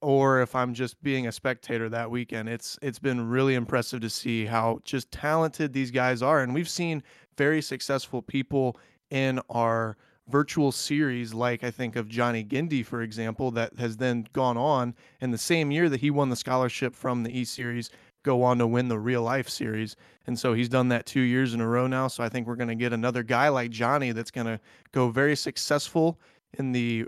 or 0.02 0.40
if 0.42 0.54
I'm 0.54 0.74
just 0.74 1.02
being 1.02 1.26
a 1.26 1.32
spectator 1.32 1.88
that 1.88 2.10
weekend. 2.10 2.48
It's 2.48 2.78
it's 2.82 2.98
been 2.98 3.28
really 3.28 3.54
impressive 3.54 4.00
to 4.02 4.10
see 4.10 4.44
how 4.44 4.80
just 4.84 5.10
talented 5.10 5.72
these 5.72 5.90
guys 5.90 6.22
are. 6.22 6.42
And 6.42 6.54
we've 6.54 6.68
seen 6.68 7.02
very 7.36 7.62
successful 7.62 8.22
people 8.22 8.78
in 9.10 9.40
our 9.50 9.96
virtual 10.28 10.72
series, 10.72 11.32
like 11.32 11.62
I 11.62 11.70
think 11.70 11.96
of 11.96 12.08
Johnny 12.08 12.44
Gindy, 12.44 12.84
for 12.84 13.02
example, 13.02 13.50
that 13.52 13.76
has 13.78 13.96
then 13.96 14.26
gone 14.32 14.56
on 14.56 14.94
in 15.20 15.30
the 15.30 15.38
same 15.38 15.70
year 15.70 15.88
that 15.88 16.00
he 16.00 16.10
won 16.10 16.30
the 16.30 16.36
scholarship 16.36 16.94
from 16.94 17.22
the 17.22 17.38
E 17.38 17.44
Series, 17.44 17.90
go 18.26 18.42
on 18.42 18.58
to 18.58 18.66
win 18.66 18.88
the 18.88 18.98
real 18.98 19.22
life 19.22 19.48
series. 19.48 19.94
And 20.26 20.36
so 20.36 20.52
he's 20.52 20.68
done 20.68 20.88
that 20.88 21.06
two 21.06 21.20
years 21.20 21.54
in 21.54 21.60
a 21.60 21.66
row 21.66 21.86
now. 21.86 22.08
So 22.08 22.24
I 22.24 22.28
think 22.28 22.48
we're 22.48 22.56
going 22.56 22.68
to 22.68 22.74
get 22.74 22.92
another 22.92 23.22
guy 23.22 23.48
like 23.48 23.70
Johnny 23.70 24.10
that's 24.10 24.32
going 24.32 24.48
to 24.48 24.58
go 24.90 25.10
very 25.10 25.36
successful 25.36 26.18
in 26.58 26.72
the 26.72 27.06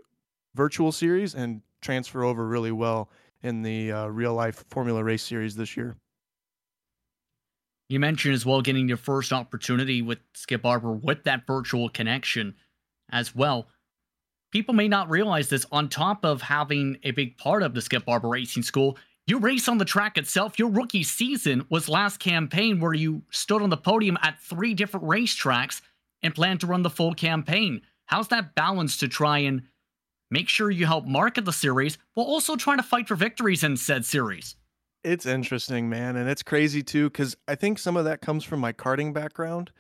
virtual 0.55 0.93
series 0.93 1.35
and 1.35 1.61
transfer 1.83 2.23
over 2.23 2.47
really 2.47 2.71
well 2.71 3.11
in 3.43 3.63
the 3.63 3.91
uh, 3.91 4.07
real 4.07 4.33
life 4.33 4.65
Formula 4.71 5.03
Race 5.03 5.25
series 5.25 5.57
this 5.57 5.77
year. 5.77 5.97
You 7.89 7.99
mentioned 7.99 8.35
as 8.35 8.47
well 8.47 8.63
getting 8.63 8.87
your 8.87 8.97
first 8.97 9.33
opportunity 9.33 10.01
with 10.01 10.19
Skip 10.35 10.63
Barber 10.63 10.93
with 10.93 11.25
that 11.25 11.47
virtual 11.49 11.89
connection 11.89 12.55
as 13.11 13.35
well. 13.35 13.67
People 14.53 14.75
may 14.75 14.87
not 14.87 15.11
realize 15.11 15.49
this. 15.49 15.67
On 15.73 15.89
top 15.89 16.25
of 16.25 16.43
having 16.43 16.99
a 17.03 17.11
big 17.11 17.37
part 17.39 17.65
of 17.65 17.75
the 17.75 17.83
Skip 17.83 18.05
Barber 18.05 18.29
Racing 18.29 18.63
School, 18.63 18.97
you 19.28 19.38
race 19.38 19.68
on 19.68 19.78
the 19.78 19.85
track 19.85 20.16
itself. 20.16 20.58
Your 20.58 20.70
rookie 20.70 21.02
season 21.02 21.66
was 21.68 21.88
last 21.88 22.18
campaign 22.18 22.80
where 22.80 22.94
you 22.94 23.23
stood 23.30 23.61
on 23.61 23.70
the 23.70 23.76
podium 23.76 24.16
at 24.23 24.40
three 24.40 24.73
different 24.73 25.06
racetracks 25.06 25.82
and 26.23 26.35
plan 26.35 26.58
to 26.58 26.66
run 26.66 26.82
the 26.82 26.90
full 26.90 27.14
campaign. 27.14 27.82
How's 28.06 28.28
that 28.28 28.54
balance 28.54 28.97
to 28.99 29.08
try 29.08 29.38
and 29.38 29.62
make 30.30 30.49
sure 30.49 30.70
you 30.70 30.87
help 30.87 31.06
market 31.06 31.44
the 31.44 31.52
series 31.52 31.99
while 32.14 32.26
also 32.26 32.56
trying 32.56 32.78
to 32.78 32.82
fight 32.82 33.06
for 33.06 33.16
victories 33.16 33.62
in 33.62 33.76
said 33.76 34.06
series? 34.06 34.56
It's 35.04 35.26
interesting, 35.26 35.88
man, 35.88 36.16
and 36.16 36.28
it's 36.28 36.42
crazy 36.42 36.82
too 36.82 37.11
because 37.11 37.37
I 37.47 37.54
think 37.54 37.78
some 37.78 37.97
of 37.97 38.04
that 38.06 38.20
comes 38.20 38.44
from 38.44 38.61
my 38.61 38.73
karting 38.73 39.12
background. 39.12 39.70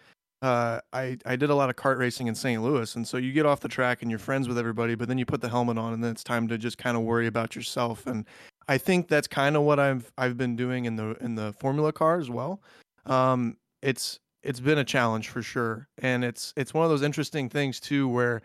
Uh, 0.40 0.80
I 0.92 1.18
I 1.26 1.36
did 1.36 1.50
a 1.50 1.54
lot 1.54 1.68
of 1.68 1.76
kart 1.76 1.98
racing 1.98 2.28
in 2.28 2.34
St. 2.34 2.62
Louis, 2.62 2.94
and 2.94 3.06
so 3.06 3.16
you 3.16 3.32
get 3.32 3.44
off 3.44 3.60
the 3.60 3.68
track 3.68 4.02
and 4.02 4.10
you're 4.10 4.20
friends 4.20 4.46
with 4.46 4.58
everybody, 4.58 4.94
but 4.94 5.08
then 5.08 5.18
you 5.18 5.26
put 5.26 5.40
the 5.40 5.48
helmet 5.48 5.78
on, 5.78 5.92
and 5.92 6.02
then 6.02 6.12
it's 6.12 6.22
time 6.22 6.46
to 6.48 6.56
just 6.56 6.78
kind 6.78 6.96
of 6.96 7.02
worry 7.02 7.26
about 7.26 7.56
yourself. 7.56 8.06
And 8.06 8.24
I 8.68 8.78
think 8.78 9.08
that's 9.08 9.26
kind 9.26 9.56
of 9.56 9.62
what 9.62 9.80
I've 9.80 10.12
I've 10.16 10.36
been 10.36 10.54
doing 10.54 10.84
in 10.84 10.94
the 10.94 11.16
in 11.20 11.34
the 11.34 11.52
Formula 11.54 11.92
car 11.92 12.20
as 12.20 12.30
well. 12.30 12.62
Um, 13.06 13.56
it's 13.82 14.20
it's 14.44 14.60
been 14.60 14.78
a 14.78 14.84
challenge 14.84 15.28
for 15.28 15.42
sure, 15.42 15.88
and 15.98 16.24
it's 16.24 16.54
it's 16.56 16.72
one 16.72 16.84
of 16.84 16.90
those 16.90 17.02
interesting 17.02 17.48
things 17.48 17.80
too 17.80 18.06
where 18.06 18.42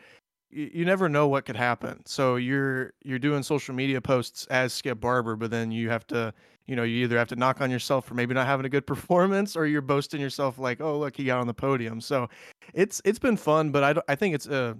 you 0.53 0.85
never 0.85 1.09
know 1.09 1.27
what 1.27 1.45
could 1.45 1.55
happen. 1.55 2.01
So 2.05 2.35
you're 2.35 2.93
you're 3.03 3.19
doing 3.19 3.43
social 3.43 3.73
media 3.73 4.01
posts 4.01 4.45
as 4.47 4.73
Skip 4.73 4.99
Barber, 4.99 5.35
but 5.35 5.51
then 5.51 5.71
you 5.71 5.89
have 5.89 6.05
to 6.07 6.33
you 6.65 6.75
know, 6.75 6.83
you 6.83 7.03
either 7.03 7.17
have 7.17 7.27
to 7.27 7.35
knock 7.35 7.59
on 7.59 7.69
yourself 7.69 8.05
for 8.05 8.13
maybe 8.13 8.33
not 8.33 8.47
having 8.47 8.65
a 8.65 8.69
good 8.69 8.87
performance, 8.87 9.55
or 9.55 9.65
you're 9.65 9.81
boasting 9.81 10.21
yourself 10.21 10.57
like, 10.57 10.81
oh 10.81 10.97
look, 10.97 11.15
he 11.15 11.25
got 11.25 11.39
on 11.39 11.47
the 11.47 11.53
podium. 11.53 11.99
So 12.01 12.29
it's 12.73 13.01
it's 13.05 13.19
been 13.19 13.37
fun, 13.37 13.71
but 13.71 13.83
I 13.83 14.01
I 14.11 14.15
think 14.15 14.35
it's 14.35 14.47
a 14.47 14.77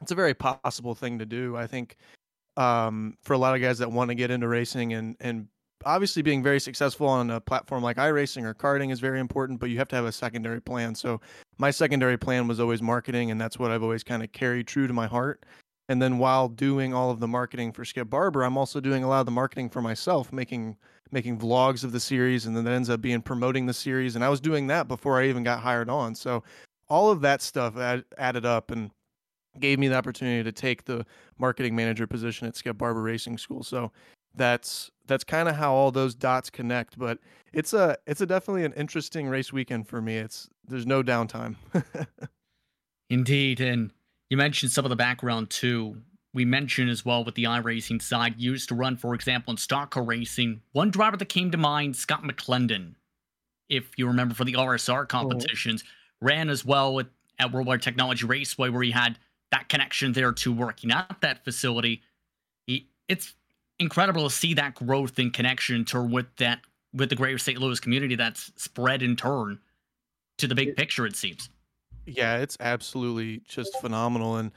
it's 0.00 0.12
a 0.12 0.16
very 0.16 0.34
possible 0.34 0.94
thing 0.94 1.18
to 1.18 1.26
do. 1.26 1.56
I 1.56 1.66
think 1.66 1.96
um, 2.56 3.16
for 3.22 3.34
a 3.34 3.38
lot 3.38 3.54
of 3.54 3.60
guys 3.62 3.78
that 3.78 3.90
want 3.90 4.08
to 4.10 4.14
get 4.14 4.30
into 4.30 4.48
racing 4.48 4.92
and 4.94 5.16
and 5.20 5.48
obviously 5.84 6.22
being 6.22 6.42
very 6.42 6.60
successful 6.60 7.06
on 7.06 7.30
a 7.30 7.40
platform 7.40 7.82
like 7.82 7.96
iRacing 7.96 8.44
or 8.44 8.54
karting 8.54 8.92
is 8.92 9.00
very 9.00 9.20
important, 9.20 9.60
but 9.60 9.70
you 9.70 9.78
have 9.78 9.88
to 9.88 9.96
have 9.96 10.04
a 10.04 10.12
secondary 10.12 10.60
plan. 10.60 10.94
So 10.94 11.20
my 11.58 11.70
secondary 11.70 12.16
plan 12.16 12.48
was 12.48 12.60
always 12.60 12.82
marketing, 12.82 13.30
and 13.30 13.40
that's 13.40 13.58
what 13.58 13.70
I've 13.70 13.82
always 13.82 14.04
kind 14.04 14.22
of 14.22 14.32
carried 14.32 14.66
true 14.66 14.86
to 14.86 14.92
my 14.92 15.06
heart. 15.06 15.44
And 15.88 16.00
then 16.00 16.18
while 16.18 16.48
doing 16.48 16.94
all 16.94 17.10
of 17.10 17.20
the 17.20 17.28
marketing 17.28 17.72
for 17.72 17.84
Skip 17.84 18.08
Barber, 18.08 18.42
I'm 18.42 18.56
also 18.56 18.80
doing 18.80 19.04
a 19.04 19.08
lot 19.08 19.20
of 19.20 19.26
the 19.26 19.32
marketing 19.32 19.68
for 19.68 19.82
myself, 19.82 20.32
making 20.32 20.76
making 21.10 21.38
vlogs 21.38 21.84
of 21.84 21.92
the 21.92 22.00
series, 22.00 22.46
and 22.46 22.56
then 22.56 22.64
that 22.64 22.72
ends 22.72 22.88
up 22.88 23.02
being 23.02 23.20
promoting 23.20 23.66
the 23.66 23.74
series. 23.74 24.16
And 24.16 24.24
I 24.24 24.30
was 24.30 24.40
doing 24.40 24.66
that 24.68 24.88
before 24.88 25.20
I 25.20 25.28
even 25.28 25.42
got 25.42 25.60
hired 25.60 25.90
on. 25.90 26.14
So 26.14 26.42
all 26.88 27.10
of 27.10 27.20
that 27.20 27.42
stuff 27.42 27.76
add, 27.76 28.04
added 28.16 28.46
up 28.46 28.70
and 28.70 28.90
gave 29.60 29.78
me 29.78 29.88
the 29.88 29.94
opportunity 29.94 30.42
to 30.42 30.52
take 30.52 30.84
the 30.84 31.04
marketing 31.38 31.76
manager 31.76 32.06
position 32.06 32.48
at 32.48 32.56
Skip 32.56 32.78
Barber 32.78 33.02
Racing 33.02 33.36
School. 33.36 33.62
So 33.62 33.92
that's 34.34 34.90
that's 35.06 35.24
kind 35.24 35.48
of 35.48 35.56
how 35.56 35.72
all 35.72 35.90
those 35.90 36.14
dots 36.14 36.50
connect. 36.50 36.98
But 36.98 37.18
it's 37.52 37.72
a 37.72 37.96
it's 38.06 38.20
a 38.20 38.26
definitely 38.26 38.64
an 38.64 38.72
interesting 38.74 39.28
race 39.28 39.52
weekend 39.52 39.88
for 39.88 40.00
me. 40.00 40.16
It's 40.16 40.48
there's 40.66 40.86
no 40.86 41.02
downtime. 41.02 41.56
Indeed, 43.10 43.60
and 43.60 43.92
you 44.30 44.36
mentioned 44.36 44.72
some 44.72 44.84
of 44.84 44.88
the 44.90 44.96
background 44.96 45.50
too 45.50 46.02
we 46.34 46.44
mentioned 46.44 46.90
as 46.90 47.04
well 47.04 47.24
with 47.24 47.34
the 47.34 47.44
iRacing 47.44 48.00
side 48.00 48.40
used 48.40 48.68
to 48.68 48.74
run, 48.74 48.96
for 48.96 49.14
example, 49.14 49.50
in 49.52 49.58
stock 49.58 49.90
car 49.90 50.02
racing. 50.02 50.62
One 50.72 50.90
driver 50.90 51.16
that 51.16 51.28
came 51.28 51.50
to 51.50 51.58
mind, 51.58 51.96
Scott 51.96 52.22
McClendon, 52.22 52.94
if 53.68 53.90
you 53.98 54.06
remember 54.06 54.34
for 54.34 54.44
the 54.44 54.54
RSR 54.54 55.08
competitions, 55.08 55.82
mm-hmm. 55.82 56.26
ran 56.26 56.50
as 56.50 56.64
well 56.64 56.94
with 56.94 57.08
at 57.38 57.52
Worldwide 57.52 57.82
Technology 57.82 58.24
Raceway, 58.24 58.68
where 58.70 58.82
he 58.82 58.90
had 58.90 59.18
that 59.50 59.68
connection 59.68 60.12
there 60.12 60.32
to 60.32 60.52
working 60.52 60.90
at 60.90 61.16
that 61.20 61.44
facility. 61.44 62.02
He, 62.66 62.88
it's 63.08 63.34
incredible 63.82 64.28
to 64.28 64.34
see 64.34 64.54
that 64.54 64.74
growth 64.74 65.18
and 65.18 65.32
connection 65.32 65.84
to 65.86 66.02
with 66.02 66.26
that 66.36 66.60
with 66.94 67.08
the 67.08 67.16
greater 67.16 67.38
St. 67.38 67.58
Louis 67.58 67.80
community 67.80 68.14
that's 68.14 68.52
spread 68.56 69.02
in 69.02 69.16
turn 69.16 69.58
to 70.38 70.46
the 70.46 70.54
big 70.54 70.76
picture. 70.76 71.06
It 71.06 71.16
seems. 71.16 71.48
Yeah, 72.06 72.38
it's 72.38 72.56
absolutely 72.60 73.42
just 73.48 73.78
phenomenal, 73.80 74.36
and 74.36 74.50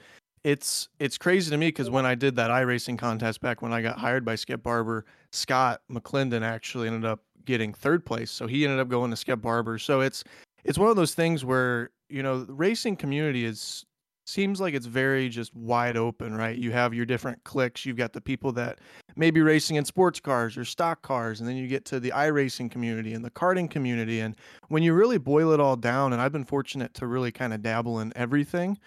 it's 0.43 0.89
it's 0.99 1.17
crazy 1.17 1.51
to 1.51 1.57
me 1.57 1.67
because 1.67 1.89
when 1.89 2.05
I 2.05 2.15
did 2.15 2.35
that 2.37 2.49
iRacing 2.49 2.97
contest 2.97 3.41
back 3.41 3.61
when 3.61 3.73
I 3.73 3.81
got 3.81 3.97
hired 3.97 4.25
by 4.25 4.35
Skip 4.35 4.63
Barber, 4.63 5.05
Scott 5.31 5.81
McClendon 5.91 6.41
actually 6.41 6.87
ended 6.87 7.05
up 7.05 7.21
getting 7.45 7.73
third 7.73 8.05
place. 8.05 8.31
So 8.31 8.47
he 8.47 8.63
ended 8.63 8.79
up 8.79 8.87
going 8.87 9.11
to 9.11 9.17
Skip 9.17 9.41
Barber. 9.41 9.77
So 9.77 10.01
it's 10.01 10.23
it's 10.63 10.77
one 10.77 10.89
of 10.89 10.95
those 10.95 11.13
things 11.13 11.45
where 11.45 11.91
you 12.09 12.23
know 12.23 12.43
the 12.43 12.53
racing 12.53 12.95
community 12.95 13.45
is 13.45 13.85
seems 14.25 14.59
like 14.59 14.73
it's 14.73 14.87
very 14.87 15.29
just 15.29 15.55
wide 15.55 15.95
open, 15.95 16.35
right? 16.35 16.57
You 16.57 16.71
have 16.71 16.93
your 16.93 17.05
different 17.05 17.43
cliques. 17.43 17.85
You've 17.85 17.97
got 17.97 18.13
the 18.13 18.21
people 18.21 18.51
that 18.53 18.79
may 19.15 19.31
be 19.31 19.41
racing 19.41 19.75
in 19.75 19.85
sports 19.85 20.19
cars 20.19 20.57
or 20.57 20.65
stock 20.65 21.01
cars, 21.01 21.39
and 21.39 21.47
then 21.47 21.55
you 21.55 21.67
get 21.67 21.85
to 21.85 21.99
the 21.99 22.11
iRacing 22.11 22.71
community 22.71 23.13
and 23.13 23.23
the 23.23 23.31
karting 23.31 23.69
community. 23.69 24.19
And 24.19 24.35
when 24.69 24.83
you 24.83 24.93
really 24.93 25.17
boil 25.17 25.51
it 25.51 25.59
all 25.59 25.75
down, 25.75 26.11
and 26.11 26.21
I've 26.21 26.31
been 26.31 26.45
fortunate 26.45 26.93
to 26.95 27.07
really 27.07 27.31
kind 27.31 27.53
of 27.53 27.61
dabble 27.61 27.99
in 27.99 28.11
everything, 28.15 28.79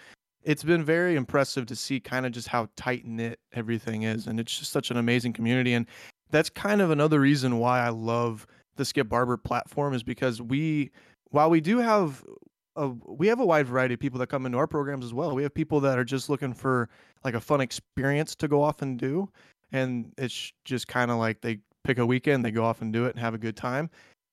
it's 0.42 0.64
been 0.64 0.84
very 0.84 1.14
impressive 1.14 1.66
to 1.66 1.76
see 1.76 2.00
kind 2.00 2.26
of 2.26 2.32
just 2.32 2.48
how 2.48 2.68
tight 2.76 3.04
knit 3.06 3.38
everything 3.52 4.02
is, 4.02 4.26
and 4.26 4.40
it's 4.40 4.58
just 4.58 4.72
such 4.72 4.90
an 4.90 4.96
amazing 4.96 5.32
community. 5.32 5.74
And 5.74 5.86
that's 6.30 6.50
kind 6.50 6.80
of 6.80 6.90
another 6.90 7.20
reason 7.20 7.58
why 7.58 7.80
I 7.80 7.90
love 7.90 8.46
the 8.76 8.84
Skip 8.84 9.08
Barber 9.08 9.36
platform 9.36 9.94
is 9.94 10.02
because 10.02 10.42
we, 10.42 10.90
while 11.30 11.50
we 11.50 11.60
do 11.60 11.78
have 11.78 12.24
a, 12.78 12.88
we 12.88 13.26
have 13.26 13.40
a 13.40 13.44
wide 13.46 13.66
variety 13.66 13.94
of 13.94 14.00
people 14.00 14.18
that 14.20 14.28
come 14.28 14.46
into 14.46 14.56
our 14.56 14.66
programs 14.66 15.04
as 15.04 15.12
well. 15.12 15.34
We 15.34 15.42
have 15.42 15.52
people 15.52 15.80
that 15.80 15.98
are 15.98 16.04
just 16.04 16.30
looking 16.30 16.54
for 16.54 16.88
like 17.24 17.34
a 17.34 17.40
fun 17.40 17.60
experience 17.60 18.34
to 18.36 18.48
go 18.48 18.62
off 18.62 18.82
and 18.82 18.98
do, 18.98 19.28
and 19.72 20.12
it's 20.16 20.52
just 20.64 20.86
kind 20.86 21.10
of 21.10 21.18
like 21.18 21.40
they 21.40 21.58
pick 21.84 21.98
a 21.98 22.06
weekend, 22.06 22.44
they 22.44 22.50
go 22.50 22.64
off 22.64 22.80
and 22.80 22.92
do 22.92 23.04
it 23.06 23.10
and 23.10 23.18
have 23.18 23.34
a 23.34 23.38
good 23.38 23.56
time. 23.56 23.90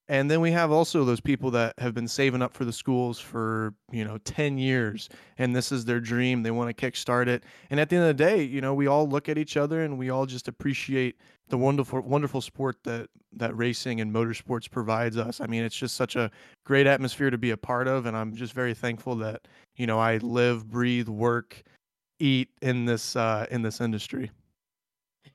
And 0.08 0.30
then 0.30 0.40
we 0.40 0.52
have 0.52 0.72
also 0.72 1.04
those 1.04 1.20
people 1.20 1.50
that 1.52 1.74
have 1.80 1.96
been 1.96 2.08
saving 2.08 2.44
up 2.44 2.54
for 2.54 2.64
the 2.64 2.74
schools 2.74 3.20
for, 3.20 3.74
you 3.92 4.06
know, 4.06 4.20
10 4.20 4.58
years 4.58 5.10
and 5.40 5.56
this 5.56 5.72
is 5.72 5.86
their 5.86 6.00
dream. 6.00 6.44
They 6.44 6.52
want 6.52 6.76
to 6.76 6.92
kickstart 6.92 7.28
it. 7.28 7.44
And 7.72 7.80
at 7.80 7.90
the 7.90 7.96
end 7.96 8.06
of 8.06 8.16
the 8.16 8.24
day, 8.24 8.44
you 8.44 8.62
know, 8.62 8.74
we 8.76 8.86
all 8.86 9.08
look 9.10 9.30
at 9.30 9.38
each 9.38 9.58
other 9.58 9.84
and 9.84 9.98
we 9.98 10.12
all 10.12 10.28
just 10.28 10.48
appreciate 10.48 11.18
the 11.50 11.58
wonderful 11.58 12.02
wonderful 12.02 12.42
sport 12.42 12.78
that 12.84 13.10
that 13.34 13.56
racing 13.58 14.00
and 14.00 14.14
motorsports 14.14 14.70
provides 14.70 15.18
us. 15.18 15.42
I 15.42 15.48
mean, 15.48 15.64
it's 15.64 15.76
just 15.76 15.96
such 15.96 16.16
a 16.16 16.30
great 16.66 16.86
atmosphere 16.86 17.32
to 17.32 17.38
be 17.38 17.52
a 17.52 17.58
part 17.58 17.88
of 17.88 18.06
and 18.06 18.16
I'm 18.16 18.36
just 18.36 18.54
very 18.54 18.76
thankful 18.76 19.16
that, 19.18 19.48
you 19.76 19.88
know, 19.88 20.00
I 20.00 20.18
live, 20.18 20.70
breathe, 20.70 21.10
work, 21.10 21.64
eat 22.20 22.50
in 22.62 22.86
this 22.86 23.16
uh 23.16 23.46
in 23.50 23.64
this 23.64 23.82
industry 23.82 24.32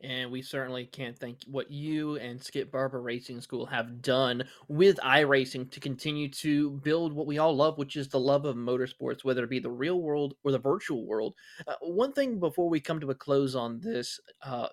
and 0.03 0.31
we 0.31 0.43
certainly 0.43 0.87
can't 0.87 1.19
thank 1.19 1.39
what 1.47 1.71
you 1.71 2.17
and 2.17 2.43
Skip 2.43 2.71
Barber 2.71 3.03
Racing 3.03 3.41
School 3.41 3.67
have 3.67 4.03
done 4.03 4.45
with 4.69 4.97
iRacing 4.99 5.71
to 5.71 5.81
continue 5.81 6.29
to 6.29 6.71
build 6.71 7.13
what 7.13 7.27
we 7.27 7.39
all 7.39 7.55
love, 7.55 7.79
which 7.79 7.97
is 7.97 8.09
the 8.09 8.21
love 8.21 8.45
of 8.45 8.57
motorsports, 8.57 9.25
whether 9.25 9.45
it 9.45 9.51
be 9.51 9.59
the 9.59 9.71
real 9.71 10.01
world 10.01 10.35
or 10.45 10.53
the 10.53 10.59
virtual 10.59 11.07
world. 11.07 11.35
Uh, 11.67 11.75
one 11.83 12.13
thing 12.13 12.39
before 12.39 12.69
we 12.69 12.81
come 12.81 13.01
to 13.01 13.11
a 13.11 13.15
close 13.15 13.55
on 13.55 13.81
this, 13.81 14.19
uh, 14.43 14.69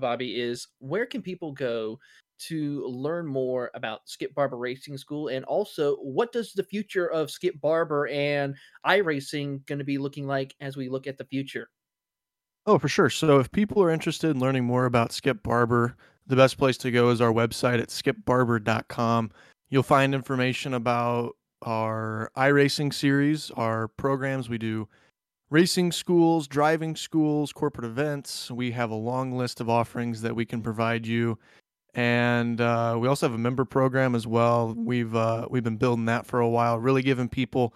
Bobby, 0.00 0.40
is 0.40 0.68
where 0.78 1.06
can 1.06 1.22
people 1.22 1.52
go 1.52 1.98
to 2.38 2.86
learn 2.86 3.26
more 3.26 3.70
about 3.74 4.08
Skip 4.08 4.34
Barber 4.34 4.56
Racing 4.56 4.96
School 4.96 5.28
and 5.28 5.44
also 5.44 5.96
what 5.96 6.32
does 6.32 6.52
the 6.52 6.62
future 6.62 7.10
of 7.10 7.30
Skip 7.30 7.60
Barber 7.60 8.06
and 8.08 8.54
iRacing 8.86 9.66
going 9.66 9.78
to 9.78 9.84
be 9.84 9.98
looking 9.98 10.26
like 10.26 10.54
as 10.60 10.76
we 10.76 10.88
look 10.88 11.06
at 11.06 11.18
the 11.18 11.24
future? 11.24 11.68
Oh, 12.68 12.78
for 12.78 12.88
sure. 12.88 13.08
So 13.08 13.38
if 13.38 13.50
people 13.50 13.82
are 13.82 13.88
interested 13.88 14.28
in 14.28 14.40
learning 14.40 14.64
more 14.64 14.84
about 14.84 15.10
Skip 15.10 15.42
Barber, 15.42 15.96
the 16.26 16.36
best 16.36 16.58
place 16.58 16.76
to 16.78 16.90
go 16.90 17.08
is 17.08 17.18
our 17.18 17.32
website 17.32 17.80
at 17.80 17.88
skipbarber.com. 17.88 19.30
You'll 19.70 19.82
find 19.82 20.14
information 20.14 20.74
about 20.74 21.36
our 21.62 22.30
iRacing 22.36 22.92
series, 22.92 23.50
our 23.52 23.88
programs. 23.88 24.50
We 24.50 24.58
do 24.58 24.86
racing 25.48 25.92
schools, 25.92 26.46
driving 26.46 26.94
schools, 26.94 27.54
corporate 27.54 27.86
events. 27.86 28.50
We 28.50 28.72
have 28.72 28.90
a 28.90 28.94
long 28.94 29.32
list 29.32 29.62
of 29.62 29.70
offerings 29.70 30.20
that 30.20 30.36
we 30.36 30.44
can 30.44 30.60
provide 30.60 31.06
you. 31.06 31.38
And 31.94 32.60
uh, 32.60 32.98
we 33.00 33.08
also 33.08 33.26
have 33.28 33.34
a 33.34 33.38
member 33.38 33.64
program 33.64 34.14
as 34.14 34.26
well. 34.26 34.74
We've 34.76 35.16
uh, 35.16 35.46
we've 35.48 35.64
been 35.64 35.78
building 35.78 36.04
that 36.04 36.26
for 36.26 36.40
a 36.40 36.48
while, 36.50 36.78
really 36.78 37.00
giving 37.00 37.30
people 37.30 37.72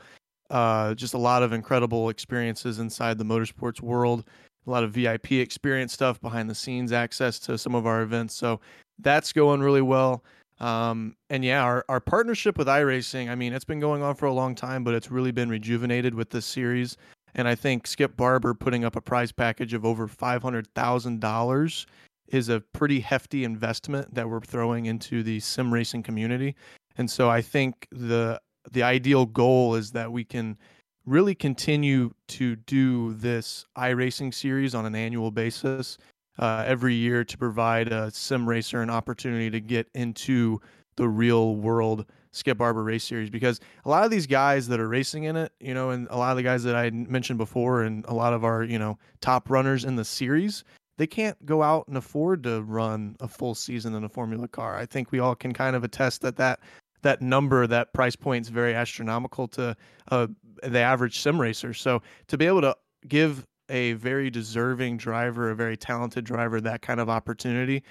uh, 0.50 0.92
just 0.92 1.14
a 1.14 1.18
lot 1.18 1.42
of 1.42 1.54
incredible 1.54 2.10
experiences 2.10 2.78
inside 2.78 3.16
the 3.16 3.24
motorsports 3.24 3.80
world. 3.80 4.26
A 4.66 4.70
lot 4.70 4.84
of 4.84 4.92
VIP 4.92 5.32
experience 5.32 5.92
stuff, 5.92 6.20
behind 6.20 6.48
the 6.48 6.54
scenes 6.54 6.92
access 6.92 7.38
to 7.40 7.58
some 7.58 7.74
of 7.74 7.86
our 7.86 8.02
events. 8.02 8.34
So 8.34 8.60
that's 8.98 9.32
going 9.32 9.60
really 9.60 9.82
well. 9.82 10.22
Um, 10.60 11.16
and 11.28 11.44
yeah, 11.44 11.62
our, 11.62 11.84
our 11.88 11.98
partnership 11.98 12.56
with 12.56 12.68
iRacing, 12.68 13.28
I 13.28 13.34
mean, 13.34 13.52
it's 13.52 13.64
been 13.64 13.80
going 13.80 14.02
on 14.02 14.14
for 14.14 14.26
a 14.26 14.32
long 14.32 14.54
time, 14.54 14.84
but 14.84 14.94
it's 14.94 15.10
really 15.10 15.32
been 15.32 15.48
rejuvenated 15.48 16.14
with 16.14 16.30
this 16.30 16.46
series. 16.46 16.96
And 17.34 17.48
I 17.48 17.54
think 17.54 17.86
Skip 17.86 18.16
Barber 18.16 18.54
putting 18.54 18.84
up 18.84 18.94
a 18.94 19.00
prize 19.00 19.32
package 19.32 19.74
of 19.74 19.84
over 19.84 20.06
$500,000 20.06 21.86
is 22.28 22.48
a 22.48 22.60
pretty 22.72 23.00
hefty 23.00 23.44
investment 23.44 24.14
that 24.14 24.28
we're 24.28 24.40
throwing 24.40 24.86
into 24.86 25.22
the 25.22 25.40
sim 25.40 25.72
racing 25.72 26.02
community. 26.02 26.54
And 26.96 27.10
so 27.10 27.30
I 27.30 27.42
think 27.42 27.86
the 27.90 28.40
the 28.70 28.82
ideal 28.82 29.26
goal 29.26 29.74
is 29.74 29.90
that 29.90 30.12
we 30.12 30.24
can 30.24 30.56
really 31.06 31.34
continue 31.34 32.12
to 32.28 32.56
do 32.56 33.14
this 33.14 33.66
iRacing 33.76 34.32
series 34.32 34.74
on 34.74 34.86
an 34.86 34.94
annual 34.94 35.30
basis 35.30 35.98
uh, 36.38 36.64
every 36.66 36.94
year 36.94 37.24
to 37.24 37.36
provide 37.36 37.88
a 37.88 38.10
sim 38.10 38.48
racer 38.48 38.80
an 38.82 38.90
opportunity 38.90 39.50
to 39.50 39.60
get 39.60 39.88
into 39.94 40.60
the 40.96 41.08
real 41.08 41.56
world 41.56 42.06
Skip 42.32 42.56
Barber 42.58 42.82
race 42.82 43.04
series 43.04 43.28
because 43.28 43.60
a 43.84 43.90
lot 43.90 44.04
of 44.04 44.10
these 44.10 44.26
guys 44.26 44.66
that 44.68 44.80
are 44.80 44.88
racing 44.88 45.24
in 45.24 45.36
it, 45.36 45.52
you 45.60 45.74
know, 45.74 45.90
and 45.90 46.06
a 46.10 46.16
lot 46.16 46.30
of 46.30 46.38
the 46.38 46.42
guys 46.42 46.62
that 46.64 46.74
I 46.74 46.90
mentioned 46.90 47.38
before, 47.38 47.82
and 47.82 48.04
a 48.06 48.14
lot 48.14 48.32
of 48.32 48.42
our, 48.42 48.62
you 48.64 48.78
know, 48.78 48.98
top 49.20 49.50
runners 49.50 49.84
in 49.84 49.96
the 49.96 50.04
series, 50.04 50.64
they 50.96 51.06
can't 51.06 51.44
go 51.44 51.62
out 51.62 51.88
and 51.88 51.96
afford 51.96 52.42
to 52.44 52.62
run 52.62 53.16
a 53.20 53.28
full 53.28 53.54
season 53.54 53.94
in 53.94 54.04
a 54.04 54.08
Formula 54.08 54.48
car. 54.48 54.76
I 54.78 54.86
think 54.86 55.12
we 55.12 55.18
all 55.18 55.34
can 55.34 55.52
kind 55.52 55.76
of 55.76 55.84
attest 55.84 56.22
that 56.22 56.36
that 56.36 56.60
that 57.02 57.20
number, 57.20 57.66
that 57.66 57.92
price 57.92 58.16
point 58.16 58.46
is 58.46 58.48
very 58.48 58.74
astronomical 58.74 59.48
to 59.48 59.76
uh, 60.10 60.28
the 60.62 60.78
average 60.78 61.20
sim 61.20 61.40
racer. 61.40 61.74
So 61.74 62.02
to 62.28 62.38
be 62.38 62.46
able 62.46 62.62
to 62.62 62.76
give 63.08 63.46
a 63.68 63.94
very 63.94 64.30
deserving 64.30 64.98
driver, 64.98 65.50
a 65.50 65.54
very 65.56 65.76
talented 65.76 66.24
driver, 66.24 66.60
that 66.60 66.82
kind 66.82 67.00
of 67.00 67.08
opportunity 67.08 67.82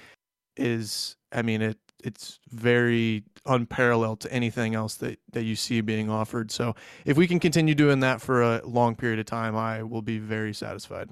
is, 0.58 1.16
I 1.32 1.42
mean, 1.42 1.62
it 1.62 1.78
it's 2.04 2.40
very 2.50 3.24
unparalleled 3.46 4.20
to 4.22 4.34
anything 4.34 4.76
else 4.76 4.96
that 4.96 5.20
that 5.34 5.44
you 5.44 5.56
see 5.56 5.82
being 5.82 6.10
offered. 6.10 6.52
So 6.52 6.76
if 7.06 7.18
we 7.18 7.28
can 7.28 7.40
continue 7.40 7.76
doing 7.76 8.00
that 8.02 8.22
for 8.22 8.42
a 8.42 8.62
long 8.66 8.96
period 8.96 9.20
of 9.20 9.26
time, 9.26 9.56
I 9.56 9.84
will 9.84 10.02
be 10.02 10.18
very 10.18 10.54
satisfied. 10.54 11.10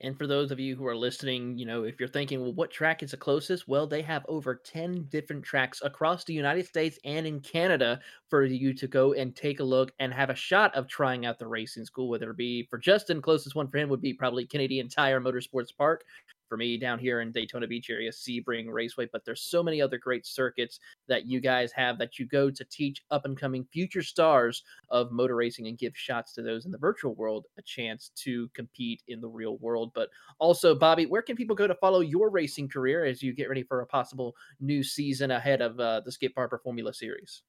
And 0.00 0.16
for 0.16 0.28
those 0.28 0.52
of 0.52 0.60
you 0.60 0.76
who 0.76 0.86
are 0.86 0.96
listening, 0.96 1.58
you 1.58 1.66
know, 1.66 1.82
if 1.82 1.98
you're 1.98 2.08
thinking, 2.08 2.40
well, 2.40 2.52
what 2.52 2.70
track 2.70 3.02
is 3.02 3.10
the 3.10 3.16
closest? 3.16 3.66
Well, 3.66 3.86
they 3.86 4.02
have 4.02 4.24
over 4.28 4.54
10 4.54 5.06
different 5.10 5.44
tracks 5.44 5.80
across 5.82 6.24
the 6.24 6.34
United 6.34 6.66
States 6.66 6.98
and 7.04 7.26
in 7.26 7.40
Canada 7.40 8.00
for 8.28 8.44
you 8.44 8.72
to 8.74 8.86
go 8.86 9.12
and 9.14 9.34
take 9.34 9.58
a 9.58 9.64
look 9.64 9.92
and 9.98 10.14
have 10.14 10.30
a 10.30 10.36
shot 10.36 10.74
of 10.76 10.86
trying 10.86 11.26
out 11.26 11.40
the 11.40 11.48
racing 11.48 11.84
school, 11.84 12.08
whether 12.08 12.30
it 12.30 12.36
be 12.36 12.62
for 12.70 12.78
Justin, 12.78 13.20
closest 13.20 13.56
one 13.56 13.68
for 13.68 13.78
him 13.78 13.88
would 13.88 14.00
be 14.00 14.14
probably 14.14 14.46
Canadian 14.46 14.88
Tire 14.88 15.20
Motorsports 15.20 15.76
Park 15.76 16.04
for 16.48 16.56
me 16.56 16.76
down 16.76 16.98
here 16.98 17.20
in 17.20 17.32
Daytona 17.32 17.66
Beach 17.66 17.90
area, 17.90 18.10
Sebring 18.10 18.72
Raceway. 18.72 19.08
But 19.12 19.24
there's 19.24 19.42
so 19.42 19.62
many 19.62 19.80
other 19.80 19.98
great 19.98 20.26
circuits 20.26 20.80
that 21.06 21.26
you 21.26 21.40
guys 21.40 21.72
have 21.72 21.98
that 21.98 22.18
you 22.18 22.26
go 22.26 22.50
to 22.50 22.64
teach 22.64 23.04
up 23.10 23.24
and 23.24 23.36
coming 23.36 23.66
future 23.72 24.02
stars 24.02 24.64
of 24.90 25.12
motor 25.12 25.36
racing 25.36 25.66
and 25.68 25.78
give 25.78 25.96
shots 25.96 26.32
to 26.34 26.42
those 26.42 26.64
in 26.64 26.72
the 26.72 26.78
virtual 26.78 27.14
world 27.14 27.46
a 27.58 27.62
chance 27.62 28.10
to 28.16 28.48
compete 28.54 29.02
in 29.08 29.20
the 29.20 29.28
real 29.28 29.58
world. 29.58 29.92
But 29.94 30.08
also, 30.38 30.74
Bobby, 30.74 31.06
where 31.06 31.22
can 31.22 31.36
people 31.36 31.56
go 31.56 31.66
to 31.66 31.74
follow 31.74 32.00
your 32.00 32.30
racing 32.30 32.68
career 32.68 33.04
as 33.04 33.22
you 33.22 33.32
get 33.32 33.48
ready 33.48 33.62
for 33.62 33.80
a 33.80 33.86
possible 33.86 34.34
new 34.60 34.82
season 34.82 35.30
ahead 35.30 35.60
of 35.60 35.78
uh, 35.78 36.00
the 36.04 36.12
Skip 36.12 36.34
Barber 36.34 36.58
Formula 36.58 36.92
Series? 36.92 37.42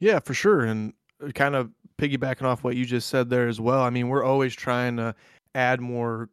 Yeah, 0.00 0.20
for 0.20 0.34
sure. 0.34 0.64
And 0.64 0.92
uh, 1.22 1.28
kind 1.28 1.54
of 1.54 1.70
piggybacking 1.98 2.42
off 2.42 2.64
what 2.64 2.76
you 2.76 2.84
just 2.84 3.08
said 3.08 3.30
there 3.30 3.48
as 3.48 3.60
well. 3.60 3.80
I 3.80 3.90
mean, 3.90 4.08
we're 4.08 4.24
always 4.24 4.54
trying 4.54 4.96
to 4.96 5.14
add 5.54 5.80
more 5.80 6.28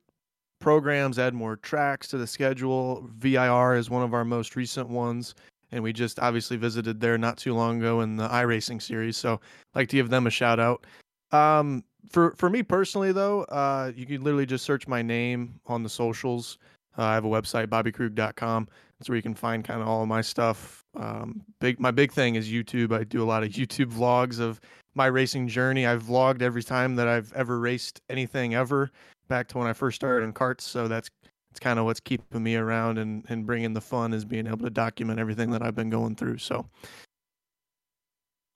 programs, 0.61 1.19
add 1.19 1.33
more 1.33 1.57
tracks 1.57 2.07
to 2.09 2.17
the 2.17 2.27
schedule. 2.27 3.09
VIR 3.17 3.75
is 3.75 3.89
one 3.89 4.03
of 4.03 4.13
our 4.13 4.23
most 4.23 4.55
recent 4.55 4.87
ones. 4.89 5.35
And 5.73 5.83
we 5.83 5.93
just 5.93 6.19
obviously 6.19 6.57
visited 6.57 6.99
there 6.99 7.17
not 7.17 7.37
too 7.37 7.53
long 7.53 7.79
ago 7.79 8.01
in 8.01 8.17
the 8.17 8.27
iRacing 8.27 8.81
series. 8.81 9.17
So 9.17 9.33
I'd 9.33 9.79
like 9.79 9.89
to 9.89 9.95
give 9.95 10.09
them 10.09 10.27
a 10.27 10.29
shout 10.29 10.59
out. 10.59 10.85
Um, 11.31 11.83
for, 12.09 12.33
for 12.35 12.49
me 12.49 12.61
personally, 12.61 13.11
though, 13.11 13.43
uh, 13.43 13.91
you 13.95 14.05
can 14.05 14.23
literally 14.23 14.45
just 14.45 14.65
search 14.65 14.87
my 14.87 15.01
name 15.01 15.59
on 15.65 15.83
the 15.83 15.89
socials. 15.89 16.57
Uh, 16.97 17.03
I 17.03 17.13
have 17.13 17.25
a 17.25 17.29
website, 17.29 17.67
bobbykrug.com. 17.67 18.67
That's 18.99 19.09
where 19.09 19.15
you 19.15 19.21
can 19.21 19.35
find 19.35 19.63
kind 19.63 19.81
of 19.81 19.87
all 19.87 20.01
of 20.01 20.07
my 20.07 20.21
stuff. 20.21 20.83
Um, 20.95 21.41
big, 21.59 21.79
my 21.79 21.91
big 21.91 22.11
thing 22.11 22.35
is 22.35 22.51
YouTube. 22.51 22.91
I 22.93 23.03
do 23.05 23.23
a 23.23 23.25
lot 23.25 23.43
of 23.43 23.49
YouTube 23.51 23.93
vlogs 23.93 24.39
of 24.39 24.59
my 24.93 25.05
racing 25.05 25.47
journey. 25.47 25.87
I've 25.87 26.03
vlogged 26.03 26.41
every 26.41 26.63
time 26.63 26.95
that 26.97 27.07
I've 27.07 27.31
ever 27.33 27.59
raced 27.59 28.01
anything 28.09 28.55
ever 28.55 28.91
back 29.31 29.47
to 29.47 29.57
when 29.57 29.65
I 29.65 29.71
first 29.73 29.95
started 29.95 30.25
in 30.25 30.33
karts. 30.33 30.61
So 30.61 30.89
that's 30.89 31.09
it's 31.51 31.59
kind 31.59 31.79
of 31.79 31.85
what's 31.85 32.01
keeping 32.01 32.43
me 32.43 32.55
around 32.55 32.97
and, 32.97 33.25
and 33.29 33.45
bringing 33.45 33.73
the 33.73 33.81
fun 33.81 34.13
is 34.13 34.25
being 34.25 34.45
able 34.45 34.59
to 34.59 34.69
document 34.69 35.19
everything 35.19 35.51
that 35.51 35.61
I've 35.61 35.75
been 35.75 35.89
going 35.89 36.15
through. 36.15 36.37
So 36.37 36.65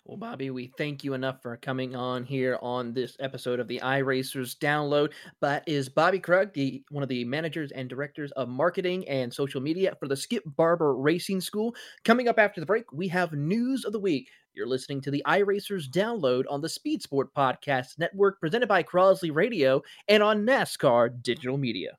well, 0.06 0.18
Bobby, 0.18 0.52
we 0.52 0.72
thank 0.78 1.04
you 1.04 1.16
enough 1.16 1.42
for 1.42 1.58
coming 1.58 1.96
on 1.96 2.24
here 2.24 2.60
on 2.62 2.94
this 2.94 3.18
episode 3.20 3.60
of 3.60 3.68
the 3.68 3.80
iRacers 3.80 4.56
download. 4.56 5.12
But 5.42 5.64
is 5.66 5.90
Bobby 5.90 6.20
Krug, 6.20 6.54
the 6.54 6.84
one 6.92 7.02
of 7.02 7.10
the 7.10 7.26
managers 7.26 7.72
and 7.72 7.90
directors 7.90 8.32
of 8.34 8.48
marketing 8.48 9.08
and 9.08 9.34
social 9.34 9.62
media 9.62 9.96
for 10.00 10.08
the 10.08 10.16
Skip 10.16 10.44
Barber 10.46 10.96
Racing 10.96 11.42
School. 11.42 11.76
Coming 12.04 12.28
up 12.28 12.38
after 12.38 12.60
the 12.60 12.68
break, 12.68 12.94
we 12.94 13.08
have 13.08 13.34
news 13.34 13.84
of 13.84 13.94
the 13.94 14.00
week. 14.00 14.30
You're 14.54 14.68
listening 14.68 15.02
to 15.02 15.12
the 15.12 15.24
iRacers 15.26 15.90
download 15.90 16.44
on 16.52 16.62
the 16.62 16.70
Speed 16.70 17.02
Sport 17.02 17.34
Podcast 17.36 17.98
Network, 17.98 18.40
presented 18.40 18.70
by 18.70 18.84
Crosley 18.84 19.34
Radio 19.34 19.82
and 20.08 20.22
on 20.22 20.46
NASCAR 20.46 21.20
Digital 21.24 21.58
Media. 21.58 21.98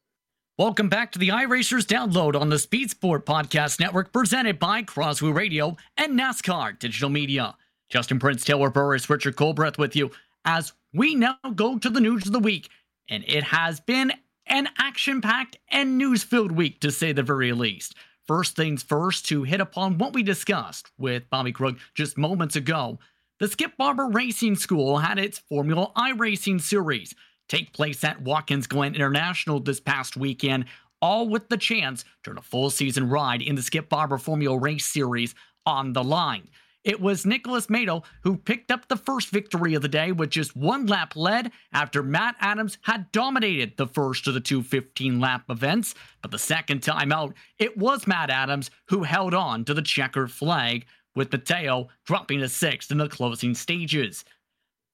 Welcome 0.59 0.89
back 0.89 1.11
to 1.13 1.19
the 1.19 1.29
iRacers 1.31 1.85
download 1.85 2.41
on 2.41 2.51
the 2.51 2.59
Speed 2.61 2.91
Sport 2.91 3.27
Podcast 3.27 3.81
Network, 3.81 4.13
presented 4.13 4.61
by 4.61 4.85
Crosley 4.85 5.35
Radio 5.35 5.77
and 5.97 6.17
NASCAR 6.19 6.79
Digital 6.79 7.11
Media. 7.11 7.57
Justin 7.89 8.19
Prince, 8.19 8.45
Taylor 8.45 8.71
Burris, 8.71 9.09
Richard 9.09 9.37
Colbreth 9.37 9.79
with 9.79 9.97
you 9.97 10.11
as 10.45 10.73
we 10.93 11.15
now 11.15 11.37
go 11.55 11.79
to 11.79 11.91
the 11.91 12.01
news 12.01 12.27
of 12.27 12.33
the 12.33 12.41
week. 12.41 12.71
And 13.09 13.25
it 13.27 13.45
has 13.45 13.81
been 13.81 14.13
an 14.47 14.69
action 14.79 15.21
packed 15.21 15.59
and 15.69 15.99
news 15.99 16.23
filled 16.23 16.53
week, 16.53 16.81
to 16.81 16.91
say 16.91 17.13
the 17.13 17.23
very 17.23 17.53
least. 17.53 17.95
First 18.27 18.57
things 18.57 18.83
first, 18.83 19.27
to 19.27 19.45
hit 19.45 19.61
upon 19.61 19.99
what 19.99 20.13
we 20.13 20.23
discussed 20.23 20.91
with 20.99 21.29
Bobby 21.31 21.53
Krug 21.53 21.79
just 21.95 22.19
moments 22.19 22.57
ago. 22.57 22.99
The 23.39 23.49
Skip 23.49 23.77
Barber 23.77 24.09
Racing 24.09 24.57
School 24.57 24.99
had 24.99 25.19
its 25.19 25.39
Formula 25.39 25.93
I 25.95 26.13
Racing 26.13 26.59
Series 26.59 27.15
take 27.49 27.73
place 27.73 28.03
at 28.03 28.23
Watkins 28.23 28.67
Glen 28.67 28.95
International 28.95 29.61
this 29.61 29.81
past 29.81 30.17
weekend, 30.17 30.65
all 31.01 31.29
with 31.29 31.49
the 31.49 31.57
chance 31.57 32.05
to 32.25 32.31
earn 32.31 32.39
a 32.39 32.43
full 32.43 32.71
season 32.71 33.09
ride 33.09 33.43
in 33.43 33.55
the 33.55 33.63
Skip 33.63 33.89
Barber 33.89 34.19
Formula 34.19 34.59
Race 34.59 34.87
Series 34.87 35.35
on 35.65 35.93
the 35.93 36.03
line. 36.03 36.49
It 36.87 37.01
was 37.01 37.27
Nicholas 37.27 37.69
Mato 37.69 38.05
who 38.23 38.37
picked 38.37 38.71
up 38.71 38.87
the 38.87 38.97
first 38.97 39.31
victory 39.31 39.75
of 39.75 39.83
the 39.83 39.89
day 39.89 40.13
with 40.13 40.31
just 40.31 40.57
one 40.57 40.87
lap 40.87 41.17
led 41.17 41.51
after 41.73 42.01
Matt 42.01 42.37
Adams 42.41 42.79
had 42.83 43.11
dominated 43.11 43.77
the 43.77 43.89
first 43.89 44.29
of 44.29 44.35
the 44.35 44.41
two 44.41 44.63
15 44.63 45.19
lap 45.19 45.43
events. 45.51 45.97
But 46.23 46.31
the 46.31 46.39
second 46.39 46.85
time 46.85 47.11
out, 47.11 47.35
it 47.59 47.77
was 47.77 48.07
Matt 48.07 48.31
Adams 48.31 48.71
who 48.89 49.03
held 49.03 49.35
on 49.35 49.65
to 49.65 49.75
the 49.75 49.83
checkered 49.83 50.31
flag, 50.31 50.87
with 51.17 51.33
Mateo 51.33 51.89
dropping 52.05 52.39
to 52.39 52.49
sixth 52.49 52.93
in 52.93 52.99
the 52.99 53.09
closing 53.09 53.55
stages. 53.55 54.25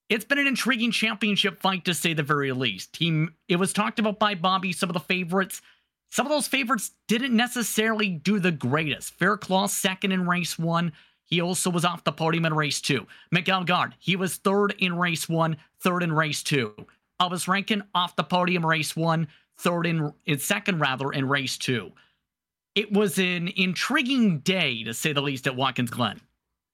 It's 0.08 0.24
been 0.24 0.38
an 0.38 0.46
intriguing 0.46 0.92
championship 0.92 1.60
fight 1.60 1.84
to 1.84 1.92
say 1.92 2.14
the 2.14 2.22
very 2.22 2.52
least. 2.52 2.94
Team, 2.94 3.34
it 3.48 3.56
was 3.56 3.74
talked 3.74 3.98
about 3.98 4.18
by 4.18 4.34
Bobby, 4.34 4.72
some 4.72 4.88
of 4.88 4.94
the 4.94 5.00
favorites. 5.00 5.60
Some 6.10 6.24
of 6.24 6.30
those 6.30 6.48
favorites 6.48 6.92
didn't 7.08 7.36
necessarily 7.36 8.08
do 8.08 8.38
the 8.38 8.50
greatest. 8.50 9.14
Faircloth 9.18 9.72
second 9.72 10.12
in 10.12 10.26
race 10.26 10.58
one. 10.58 10.92
He 11.32 11.40
also 11.40 11.70
was 11.70 11.86
off 11.86 12.04
the 12.04 12.12
podium 12.12 12.44
in 12.44 12.52
race 12.52 12.78
two. 12.82 13.06
Miguel 13.30 13.64
Gard, 13.64 13.94
he 13.98 14.16
was 14.16 14.36
third 14.36 14.74
in 14.80 14.98
race 14.98 15.30
one, 15.30 15.56
third 15.80 16.02
in 16.02 16.12
race 16.12 16.42
two. 16.42 16.74
Elvis 17.22 17.48
Rankin 17.48 17.84
off 17.94 18.14
the 18.16 18.22
podium 18.22 18.66
race 18.66 18.94
one, 18.94 19.26
third 19.56 19.86
in, 19.86 20.12
in 20.26 20.38
second 20.38 20.80
rather 20.80 21.10
in 21.10 21.26
race 21.26 21.56
two. 21.56 21.90
it 22.74 22.92
was 22.92 23.18
an 23.18 23.48
intriguing 23.56 24.40
day 24.40 24.82
to 24.84 24.94
say 24.94 25.12
the 25.12 25.22
least 25.22 25.46
at 25.46 25.56
Watkins 25.56 25.90
Glen. 25.90 26.20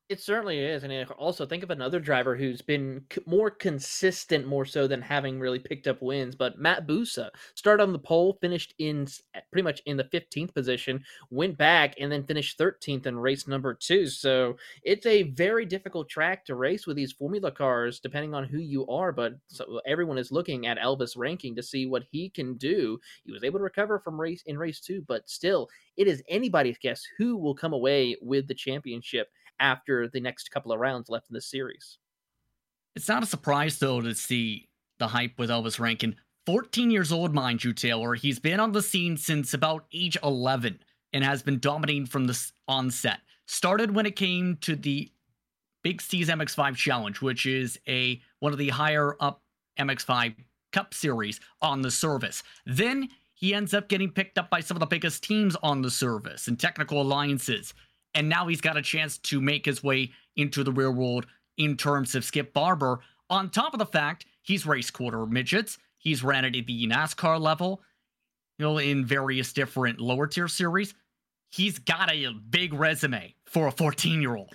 It 0.08 0.22
certainly 0.22 0.58
is, 0.60 0.84
and 0.84 0.92
eh, 0.92 1.04
also 1.18 1.44
think 1.44 1.62
of 1.62 1.68
another 1.68 2.00
driver 2.00 2.34
who's 2.34 2.62
been 2.62 3.04
c- 3.12 3.20
more 3.26 3.50
consistent, 3.50 4.46
more 4.46 4.64
so 4.64 4.86
than 4.86 5.02
having 5.02 5.38
really 5.38 5.58
picked 5.58 5.86
up 5.86 6.00
wins. 6.00 6.34
But 6.34 6.58
Matt 6.58 6.86
Busa 6.86 7.28
started 7.54 7.82
on 7.82 7.92
the 7.92 7.98
pole, 7.98 8.38
finished 8.40 8.72
in 8.78 9.06
eh, 9.34 9.40
pretty 9.52 9.64
much 9.64 9.82
in 9.84 9.98
the 9.98 10.04
15th 10.04 10.54
position, 10.54 11.04
went 11.28 11.58
back, 11.58 11.94
and 12.00 12.10
then 12.10 12.24
finished 12.24 12.56
13th 12.56 13.04
in 13.04 13.18
race 13.18 13.46
number 13.46 13.74
two. 13.74 14.06
So 14.06 14.56
it's 14.82 15.04
a 15.04 15.24
very 15.24 15.66
difficult 15.66 16.08
track 16.08 16.46
to 16.46 16.54
race 16.54 16.86
with 16.86 16.96
these 16.96 17.12
Formula 17.12 17.52
cars, 17.52 18.00
depending 18.00 18.32
on 18.32 18.44
who 18.44 18.60
you 18.60 18.86
are. 18.86 19.12
But 19.12 19.34
so 19.48 19.82
everyone 19.86 20.16
is 20.16 20.32
looking 20.32 20.66
at 20.66 20.78
Elvis 20.78 21.18
Rankin 21.18 21.54
to 21.56 21.62
see 21.62 21.84
what 21.84 22.04
he 22.10 22.30
can 22.30 22.54
do. 22.54 22.98
He 23.26 23.32
was 23.32 23.44
able 23.44 23.58
to 23.58 23.64
recover 23.64 23.98
from 23.98 24.18
race 24.18 24.42
in 24.46 24.56
race 24.56 24.80
two, 24.80 25.04
but 25.06 25.28
still, 25.28 25.68
it 25.98 26.06
is 26.08 26.22
anybody's 26.30 26.78
guess 26.78 27.02
who 27.18 27.36
will 27.36 27.54
come 27.54 27.74
away 27.74 28.16
with 28.22 28.48
the 28.48 28.54
championship 28.54 29.28
after 29.60 30.08
the 30.08 30.20
next 30.20 30.50
couple 30.50 30.72
of 30.72 30.80
rounds 30.80 31.08
left 31.08 31.30
in 31.30 31.34
the 31.34 31.40
series. 31.40 31.98
It's 32.96 33.08
not 33.08 33.22
a 33.22 33.26
surprise, 33.26 33.78
though, 33.78 34.00
to 34.00 34.14
see 34.14 34.68
the 34.98 35.08
hype 35.08 35.38
with 35.38 35.50
Elvis 35.50 35.78
Rankin. 35.78 36.16
14 36.46 36.90
years 36.90 37.12
old, 37.12 37.34
mind 37.34 37.62
you, 37.62 37.72
Taylor. 37.72 38.14
He's 38.14 38.38
been 38.38 38.58
on 38.58 38.72
the 38.72 38.82
scene 38.82 39.16
since 39.16 39.54
about 39.54 39.84
age 39.92 40.16
11 40.22 40.80
and 41.12 41.24
has 41.24 41.42
been 41.42 41.58
dominating 41.58 42.06
from 42.06 42.26
the 42.26 42.50
onset. 42.66 43.20
Started 43.46 43.94
when 43.94 44.06
it 44.06 44.16
came 44.16 44.56
to 44.62 44.74
the 44.74 45.10
Big 45.82 46.02
C's 46.02 46.28
MX5 46.28 46.74
Challenge, 46.74 47.20
which 47.20 47.46
is 47.46 47.78
a 47.86 48.20
one 48.40 48.52
of 48.52 48.58
the 48.58 48.68
higher 48.68 49.16
up 49.20 49.42
MX5 49.78 50.34
Cup 50.72 50.92
series 50.92 51.40
on 51.62 51.82
the 51.82 51.90
service. 51.90 52.42
Then 52.66 53.08
he 53.34 53.54
ends 53.54 53.72
up 53.72 53.88
getting 53.88 54.10
picked 54.10 54.38
up 54.38 54.50
by 54.50 54.60
some 54.60 54.76
of 54.76 54.80
the 54.80 54.86
biggest 54.86 55.22
teams 55.22 55.56
on 55.62 55.80
the 55.80 55.90
service 55.90 56.48
and 56.48 56.58
technical 56.58 57.00
alliances 57.00 57.72
and 58.14 58.28
now 58.28 58.46
he's 58.46 58.60
got 58.60 58.76
a 58.76 58.82
chance 58.82 59.18
to 59.18 59.40
make 59.40 59.66
his 59.66 59.82
way 59.82 60.12
into 60.36 60.64
the 60.64 60.72
real 60.72 60.92
world 60.92 61.26
in 61.56 61.76
terms 61.76 62.14
of 62.14 62.24
Skip 62.24 62.52
Barber. 62.52 63.00
On 63.30 63.50
top 63.50 63.74
of 63.74 63.78
the 63.78 63.86
fact, 63.86 64.26
he's 64.42 64.66
raced 64.66 64.92
quarter 64.92 65.26
midgets, 65.26 65.78
he's 65.98 66.22
ran 66.22 66.44
it 66.44 66.56
at 66.56 66.66
the 66.66 66.86
NASCAR 66.86 67.40
level, 67.40 67.82
you 68.58 68.64
know, 68.64 68.78
in 68.78 69.04
various 69.04 69.52
different 69.52 70.00
lower 70.00 70.26
tier 70.26 70.48
series. 70.48 70.94
He's 71.50 71.78
got 71.78 72.12
a 72.12 72.32
big 72.50 72.74
resume 72.74 73.34
for 73.46 73.66
a 73.66 73.72
14 73.72 74.20
year 74.20 74.36
old. 74.36 74.54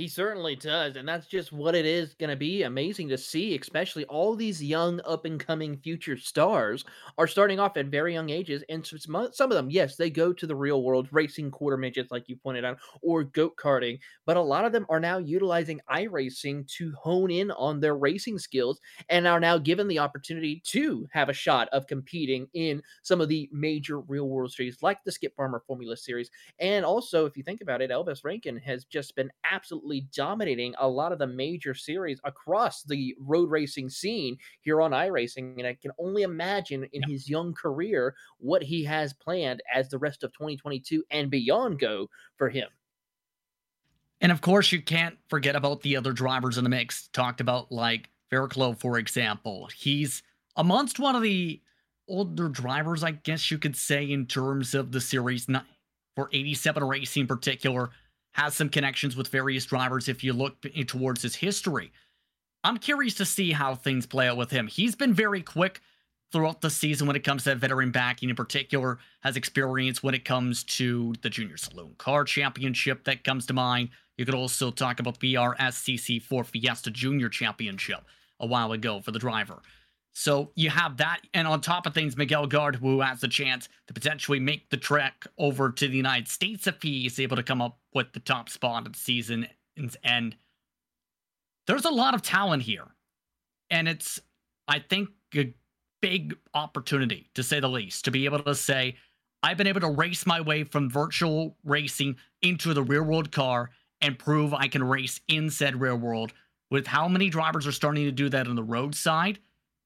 He 0.00 0.08
certainly 0.08 0.56
does, 0.56 0.96
and 0.96 1.06
that's 1.06 1.26
just 1.26 1.52
what 1.52 1.74
it 1.74 1.84
is 1.84 2.14
going 2.14 2.30
to 2.30 2.36
be 2.36 2.62
amazing 2.62 3.10
to 3.10 3.18
see, 3.18 3.54
especially 3.58 4.06
all 4.06 4.34
these 4.34 4.64
young 4.64 4.98
up 5.04 5.26
and 5.26 5.38
coming 5.38 5.76
future 5.76 6.16
stars 6.16 6.86
are 7.18 7.26
starting 7.26 7.60
off 7.60 7.76
at 7.76 7.84
very 7.88 8.14
young 8.14 8.30
ages, 8.30 8.64
and 8.70 8.86
some 8.86 9.14
of 9.14 9.50
them, 9.50 9.68
yes, 9.68 9.96
they 9.96 10.08
go 10.08 10.32
to 10.32 10.46
the 10.46 10.56
real 10.56 10.82
world, 10.82 11.08
racing 11.12 11.50
quarter 11.50 11.76
midgets, 11.76 12.10
like 12.10 12.30
you 12.30 12.36
pointed 12.36 12.64
out, 12.64 12.78
or 13.02 13.24
goat 13.24 13.56
karting, 13.62 13.98
but 14.24 14.38
a 14.38 14.40
lot 14.40 14.64
of 14.64 14.72
them 14.72 14.86
are 14.88 15.00
now 15.00 15.18
utilizing 15.18 15.82
iRacing 15.90 16.66
to 16.68 16.94
hone 16.94 17.30
in 17.30 17.50
on 17.50 17.80
their 17.80 17.94
racing 17.94 18.38
skills, 18.38 18.80
and 19.10 19.26
are 19.26 19.38
now 19.38 19.58
given 19.58 19.86
the 19.86 19.98
opportunity 19.98 20.62
to 20.64 21.06
have 21.12 21.28
a 21.28 21.34
shot 21.34 21.68
of 21.72 21.86
competing 21.86 22.48
in 22.54 22.82
some 23.02 23.20
of 23.20 23.28
the 23.28 23.50
major 23.52 24.00
real 24.00 24.30
world 24.30 24.50
series, 24.50 24.82
like 24.82 25.04
the 25.04 25.12
Skip 25.12 25.36
Barber 25.36 25.62
Formula 25.66 25.94
Series, 25.94 26.30
and 26.58 26.86
also, 26.86 27.26
if 27.26 27.36
you 27.36 27.42
think 27.42 27.60
about 27.60 27.82
it, 27.82 27.90
Elvis 27.90 28.24
Rankin 28.24 28.56
has 28.56 28.86
just 28.86 29.14
been 29.14 29.30
absolutely 29.44 29.89
absolutely 29.90 30.08
dominating 30.14 30.74
a 30.78 30.88
lot 30.88 31.12
of 31.12 31.18
the 31.18 31.26
major 31.26 31.74
series 31.74 32.20
across 32.24 32.82
the 32.82 33.14
road 33.18 33.50
racing 33.50 33.88
scene 33.88 34.36
here 34.60 34.80
on 34.80 34.92
iRacing. 34.92 35.58
And 35.58 35.66
I 35.66 35.76
can 35.80 35.90
only 35.98 36.22
imagine 36.22 36.86
in 36.92 37.02
his 37.02 37.28
young 37.28 37.52
career 37.54 38.14
what 38.38 38.62
he 38.62 38.84
has 38.84 39.12
planned 39.12 39.62
as 39.72 39.88
the 39.88 39.98
rest 39.98 40.22
of 40.22 40.32
2022 40.32 41.04
and 41.10 41.30
beyond 41.30 41.78
go 41.78 42.08
for 42.36 42.48
him. 42.48 42.68
And 44.20 44.30
of 44.30 44.40
course, 44.40 44.70
you 44.70 44.82
can't 44.82 45.16
forget 45.28 45.56
about 45.56 45.80
the 45.80 45.96
other 45.96 46.12
drivers 46.12 46.58
in 46.58 46.64
the 46.64 46.70
mix. 46.70 47.08
Talked 47.08 47.40
about 47.40 47.72
like 47.72 48.10
Vericlo, 48.30 48.78
for 48.78 48.98
example. 48.98 49.68
He's 49.74 50.22
amongst 50.56 50.98
one 50.98 51.16
of 51.16 51.22
the 51.22 51.60
older 52.06 52.48
drivers, 52.48 53.02
I 53.02 53.12
guess 53.12 53.50
you 53.50 53.58
could 53.58 53.76
say, 53.76 54.04
in 54.04 54.26
terms 54.26 54.74
of 54.74 54.92
the 54.92 55.00
series. 55.00 55.48
Not 55.48 55.64
for 56.16 56.28
87 56.32 56.84
Racing 56.84 57.22
in 57.22 57.26
particular, 57.26 57.90
has 58.32 58.54
some 58.54 58.68
connections 58.68 59.16
with 59.16 59.28
various 59.28 59.66
drivers 59.66 60.08
if 60.08 60.22
you 60.22 60.32
look 60.32 60.56
towards 60.86 61.22
his 61.22 61.36
history. 61.36 61.92
I'm 62.62 62.76
curious 62.76 63.14
to 63.14 63.24
see 63.24 63.52
how 63.52 63.74
things 63.74 64.06
play 64.06 64.28
out 64.28 64.36
with 64.36 64.50
him. 64.50 64.66
He's 64.66 64.94
been 64.94 65.14
very 65.14 65.42
quick 65.42 65.80
throughout 66.30 66.60
the 66.60 66.70
season 66.70 67.06
when 67.06 67.16
it 67.16 67.24
comes 67.24 67.44
to 67.44 67.54
veteran 67.54 67.90
backing 67.90 68.30
in 68.30 68.36
particular, 68.36 68.98
has 69.20 69.36
experience 69.36 70.02
when 70.02 70.14
it 70.14 70.24
comes 70.24 70.62
to 70.62 71.14
the 71.22 71.30
Junior 71.30 71.56
Saloon 71.56 71.94
Car 71.98 72.24
Championship 72.24 73.04
that 73.04 73.24
comes 73.24 73.46
to 73.46 73.52
mind. 73.52 73.88
You 74.16 74.24
could 74.24 74.34
also 74.34 74.70
talk 74.70 75.00
about 75.00 75.18
the 75.18 75.34
BRSCC4 75.34 76.46
Fiesta 76.46 76.90
Junior 76.90 77.28
Championship 77.28 78.00
a 78.38 78.46
while 78.46 78.72
ago 78.72 79.00
for 79.00 79.10
the 79.10 79.18
driver. 79.18 79.60
So 80.12 80.50
you 80.54 80.70
have 80.70 80.96
that, 80.98 81.20
and 81.34 81.46
on 81.46 81.60
top 81.60 81.86
of 81.86 81.94
things, 81.94 82.16
Miguel 82.16 82.46
Guard, 82.46 82.76
who 82.76 83.00
has 83.00 83.20
the 83.20 83.28
chance 83.28 83.68
to 83.86 83.94
potentially 83.94 84.40
make 84.40 84.68
the 84.68 84.76
trek 84.76 85.26
over 85.38 85.70
to 85.70 85.88
the 85.88 85.96
United 85.96 86.28
States 86.28 86.66
if 86.66 86.82
he 86.82 87.06
is 87.06 87.20
able 87.20 87.36
to 87.36 87.42
come 87.42 87.62
up 87.62 87.78
with 87.94 88.12
the 88.12 88.20
top 88.20 88.48
spot 88.48 88.86
of 88.86 88.92
the 88.92 88.98
season's 88.98 89.46
end. 90.02 90.36
There's 91.66 91.84
a 91.84 91.90
lot 91.90 92.14
of 92.14 92.22
talent 92.22 92.64
here, 92.64 92.88
and 93.70 93.88
it's, 93.88 94.20
I 94.66 94.80
think, 94.80 95.10
a 95.34 95.54
big 96.02 96.36
opportunity 96.54 97.30
to 97.34 97.42
say 97.42 97.60
the 97.60 97.68
least, 97.68 98.04
to 98.04 98.10
be 98.10 98.24
able 98.24 98.40
to 98.40 98.54
say, 98.54 98.96
I've 99.42 99.56
been 99.56 99.68
able 99.68 99.80
to 99.80 99.90
race 99.90 100.26
my 100.26 100.40
way 100.40 100.64
from 100.64 100.90
virtual 100.90 101.56
racing 101.64 102.16
into 102.42 102.74
the 102.74 102.82
real 102.82 103.04
world 103.04 103.30
car 103.30 103.70
and 104.00 104.18
prove 104.18 104.52
I 104.52 104.68
can 104.68 104.82
race 104.82 105.20
in 105.28 105.50
said 105.50 105.80
real 105.80 105.96
world. 105.96 106.32
With 106.70 106.86
how 106.86 107.08
many 107.08 107.30
drivers 107.30 107.66
are 107.66 107.72
starting 107.72 108.04
to 108.04 108.12
do 108.12 108.28
that 108.28 108.48
on 108.48 108.56
the 108.56 108.62
road 108.62 108.94
side 108.94 109.38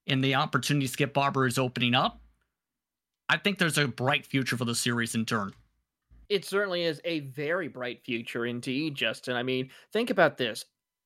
and 0.07 0.23
the 0.23 0.35
opportunity 0.35 0.87
Skip 0.87 1.15
Barber 1.15 1.47
is 1.47 1.59
opening 1.59 1.95
up, 1.95 2.21
I 3.29 3.37
think 3.39 3.59
there's 3.59 3.79
a 3.79 3.89
bright 3.89 4.27
future 4.27 4.57
for 4.57 4.65
the 4.65 4.75
series 4.75 5.15
in 5.15 5.25
turn. 5.25 5.53
It 6.29 6.45
certainly 6.45 6.85
is 6.85 7.01
a 7.05 7.21
very 7.21 7.69
bright 7.69 8.03
future 8.05 8.47
indeed, 8.47 8.95
Justin. 8.95 9.37
I 9.37 9.43
mean, 9.43 9.71
think 9.93 10.11
about 10.11 10.37
this. 10.37 10.65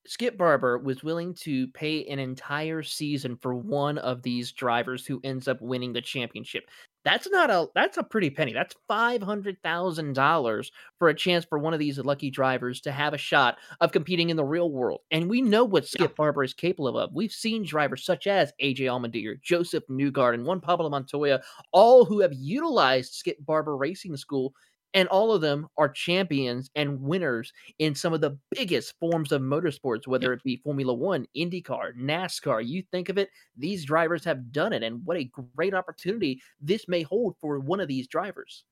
Skip 0.09 0.39
Barber 0.39 0.79
was 0.79 1.03
willing 1.03 1.35
to 1.35 1.67
pay 1.69 2.05
an 2.07 2.19
entire 2.19 2.83
season 2.83 3.37
for 3.37 3.55
one 3.55 3.99
of 3.99 4.23
these 4.23 4.53
drivers 4.53 5.07
who 5.07 5.21
ends 5.23 5.49
up 5.49 5.61
winning 5.61 5.93
the 5.93 6.01
championship. 6.01 6.65
That's 7.05 7.29
not 7.31 7.51
a 7.51 7.69
that's 7.75 7.97
a 7.97 8.03
pretty 8.03 8.29
penny. 8.29 8.53
That's 8.53 8.75
five 8.89 9.23
hundred 9.23 9.63
thousand 9.63 10.15
dollars 10.15 10.73
for 10.99 11.09
a 11.09 11.15
chance 11.15 11.45
for 11.45 11.59
one 11.59 11.73
of 11.73 11.79
these 11.79 11.99
lucky 11.99 12.31
drivers 12.31 12.81
to 12.83 12.93
have 12.93 13.15
a 13.15 13.19
shot 13.19 13.59
of 13.81 13.93
competing 13.93 14.31
in 14.31 14.37
the 14.37 14.45
real 14.45 14.71
world. 14.71 15.01
And 15.11 15.29
we 15.29 15.41
know 15.41 15.65
what 15.65 15.87
Skip 15.87 16.11
yeah. 16.11 16.15
Barber 16.17 16.43
is 16.43 16.55
capable 16.55 16.99
of. 16.99 17.15
We've 17.15 17.33
seen 17.33 17.65
drivers 17.65 18.05
such 18.05 18.27
as 18.27 18.53
AJ 18.63 18.81
Allmendinger, 18.81 19.41
Josef 19.41 19.85
Newgarden, 19.89 20.35
and 20.35 20.45
Juan 20.45 20.61
Pablo 20.61 20.89
Montoya, 20.89 21.41
all 21.73 22.05
who 22.05 22.21
have 22.21 22.33
utilized 22.33 23.15
Skip 23.15 23.39
Barber 23.45 23.77
Racing 23.77 24.17
School 24.17 24.55
and 24.95 25.09
all 25.09 25.33
of 25.33 25.41
them 25.41 25.69
are 25.77 25.89
champions 25.89 26.71
and 26.75 27.01
winners 27.01 27.53
in 27.79 27.95
some 27.95 28.13
of 28.13 28.21
the 28.21 28.39
biggest 28.51 28.95
forms 28.99 29.33
of 29.33 29.43
motorsports, 29.43 30.07
whether 30.07 30.33
it 30.33 30.43
be 30.43 30.57
Formula 30.57 30.95
One, 30.95 31.27
IndyCar, 31.37 31.97
NASCAR. 31.97 32.67
You 32.67 32.83
think 32.91 33.09
of 33.09 33.19
it, 33.19 33.29
these 33.57 33.85
drivers 33.85 34.25
have 34.25 34.51
done 34.51 34.73
it. 34.73 34.83
And 34.83 35.05
what 35.05 35.19
a 35.19 35.31
great 35.55 35.75
opportunity 35.75 36.41
this 36.61 36.89
may 36.89 37.03
hold 37.03 37.37
for 37.41 37.59
one 37.59 37.81
of 37.81 37.89
these 37.89 38.09
drivers. 38.09 38.65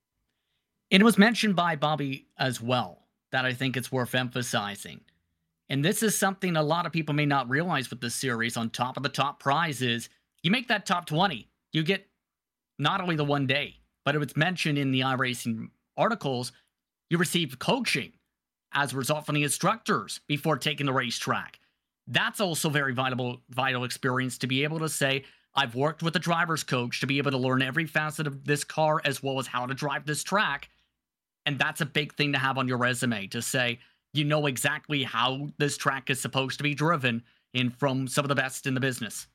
It 0.91 1.03
was 1.03 1.19
mentioned 1.19 1.57
by 1.57 1.77
Bobby 1.77 2.29
as 2.39 2.61
well 2.63 3.07
that 3.33 3.45
I 3.45 3.53
think 3.53 3.77
it's 3.77 3.93
worth 3.93 4.15
emphasizing. 4.15 5.01
And 5.69 5.85
this 5.85 6.03
is 6.03 6.17
something 6.17 6.57
a 6.57 6.63
lot 6.63 6.87
of 6.87 6.93
people 6.93 7.15
may 7.15 7.27
not 7.27 7.51
realize 7.51 7.91
with 7.91 8.01
this 8.01 8.15
series. 8.15 8.57
On 8.57 8.71
top 8.71 8.97
of 8.97 9.03
the 9.03 9.09
top 9.09 9.41
prizes, 9.41 10.09
you 10.43 10.51
make 10.51 10.69
that 10.69 10.87
top 10.87 11.07
20, 11.07 11.51
you 11.73 11.83
get 11.83 12.07
not 12.79 13.01
only 13.01 13.17
the 13.17 13.25
one 13.25 13.47
day, 13.47 13.81
but 14.05 14.15
it 14.15 14.19
was 14.19 14.37
mentioned 14.37 14.79
in 14.79 14.93
the 14.93 15.01
iRacing 15.01 15.69
articles, 15.97 16.53
you 17.11 17.19
receive 17.19 17.59
coaching 17.59 18.13
as 18.73 18.93
a 18.93 18.97
result 18.97 19.27
from 19.27 19.35
the 19.35 19.45
instructors 19.45 20.21
before 20.27 20.59
taking 20.59 20.87
the 20.87 20.93
racetrack. 20.93 21.59
That's 22.07 22.41
also 22.41 22.69
very 22.69 22.93
vital, 22.93 23.41
vital 23.51 23.85
experience 23.85 24.39
to 24.39 24.47
be 24.47 24.65
able 24.65 24.79
to 24.81 24.89
say, 24.89 25.25
I've 25.55 25.75
worked 25.75 26.03
with 26.03 26.15
a 26.17 26.21
driver's 26.21 26.63
coach 26.63 27.01
to 27.01 27.07
be 27.07 27.19
able 27.19 27.31
to 27.31 27.39
learn 27.39 27.63
every 27.63 27.87
facet 27.87 28.27
of 28.27 28.45
this 28.45 28.63
car 28.63 29.01
as 29.05 29.23
well 29.23 29.39
as 29.39 29.47
how 29.47 29.67
to 29.67 29.75
drive 29.75 30.05
this 30.05 30.23
track. 30.23 30.69
And 31.47 31.59
that's 31.59 31.81
a 31.81 31.87
big 31.87 32.15
thing 32.15 32.33
to 32.33 32.39
have 32.39 32.59
on 32.59 32.69
your 32.69 32.77
resume 32.77 33.27
to 33.29 33.41
say, 33.41 33.79
you 34.13 34.25
know 34.25 34.47
exactly 34.47 35.03
how 35.03 35.49
this 35.59 35.77
track 35.77 36.11
is 36.11 36.21
supposed 36.21 36.59
to 36.59 36.65
be 36.65 36.75
driven 36.75 37.23
in 37.55 37.71
from 37.71 38.07
some 38.07 38.25
of 38.25 38.29
the 38.29 38.35
best 38.35 38.67
in 38.67 38.75
the 38.75 38.81
business. 38.81 39.27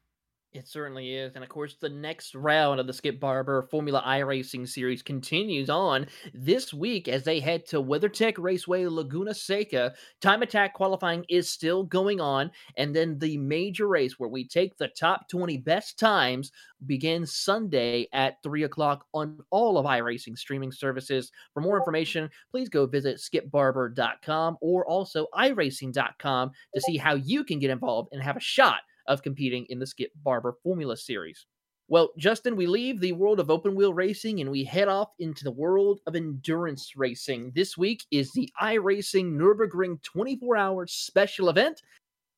It 0.53 0.67
certainly 0.67 1.15
is. 1.15 1.35
And 1.35 1.45
of 1.45 1.49
course, 1.49 1.75
the 1.75 1.87
next 1.87 2.35
round 2.35 2.81
of 2.81 2.87
the 2.87 2.91
Skip 2.91 3.21
Barber 3.21 3.61
Formula 3.71 4.03
iRacing 4.05 4.67
series 4.67 5.01
continues 5.01 5.69
on 5.69 6.07
this 6.33 6.73
week 6.73 7.07
as 7.07 7.23
they 7.23 7.39
head 7.39 7.65
to 7.67 7.81
WeatherTech 7.81 8.33
Raceway 8.37 8.85
Laguna 8.87 9.33
Seca. 9.33 9.93
Time 10.19 10.41
attack 10.41 10.73
qualifying 10.73 11.25
is 11.29 11.49
still 11.49 11.83
going 11.83 12.19
on. 12.19 12.51
And 12.75 12.93
then 12.93 13.17
the 13.17 13.37
major 13.37 13.87
race 13.87 14.19
where 14.19 14.27
we 14.27 14.45
take 14.45 14.75
the 14.75 14.89
top 14.89 15.29
20 15.29 15.57
best 15.59 15.97
times 15.97 16.51
begins 16.85 17.33
Sunday 17.33 18.09
at 18.11 18.43
3 18.43 18.63
o'clock 18.63 19.05
on 19.13 19.39
all 19.51 19.77
of 19.77 19.85
iRacing 19.85 20.37
streaming 20.37 20.73
services. 20.73 21.31
For 21.53 21.61
more 21.61 21.77
information, 21.77 22.29
please 22.49 22.67
go 22.67 22.85
visit 22.85 23.19
skipbarber.com 23.19 24.57
or 24.59 24.85
also 24.85 25.27
iRacing.com 25.33 26.51
to 26.75 26.81
see 26.81 26.97
how 26.97 27.13
you 27.13 27.45
can 27.45 27.59
get 27.59 27.69
involved 27.69 28.09
and 28.11 28.21
have 28.21 28.35
a 28.35 28.41
shot 28.41 28.81
of 29.07 29.21
competing 29.21 29.65
in 29.69 29.79
the 29.79 29.87
Skip 29.87 30.11
Barber 30.23 30.55
Formula 30.63 30.97
Series. 30.97 31.45
Well, 31.87 32.11
Justin, 32.17 32.55
we 32.55 32.67
leave 32.67 33.01
the 33.01 33.11
world 33.11 33.39
of 33.41 33.49
open 33.49 33.75
wheel 33.75 33.93
racing 33.93 34.39
and 34.39 34.49
we 34.49 34.63
head 34.63 34.87
off 34.87 35.09
into 35.19 35.43
the 35.43 35.51
world 35.51 35.99
of 36.07 36.15
endurance 36.15 36.93
racing. 36.95 37.51
This 37.53 37.77
week 37.77 38.05
is 38.11 38.31
the 38.31 38.49
iRacing 38.61 39.33
Nürburgring 39.33 40.01
24 40.01 40.55
hour 40.55 40.87
special 40.87 41.49
event 41.49 41.81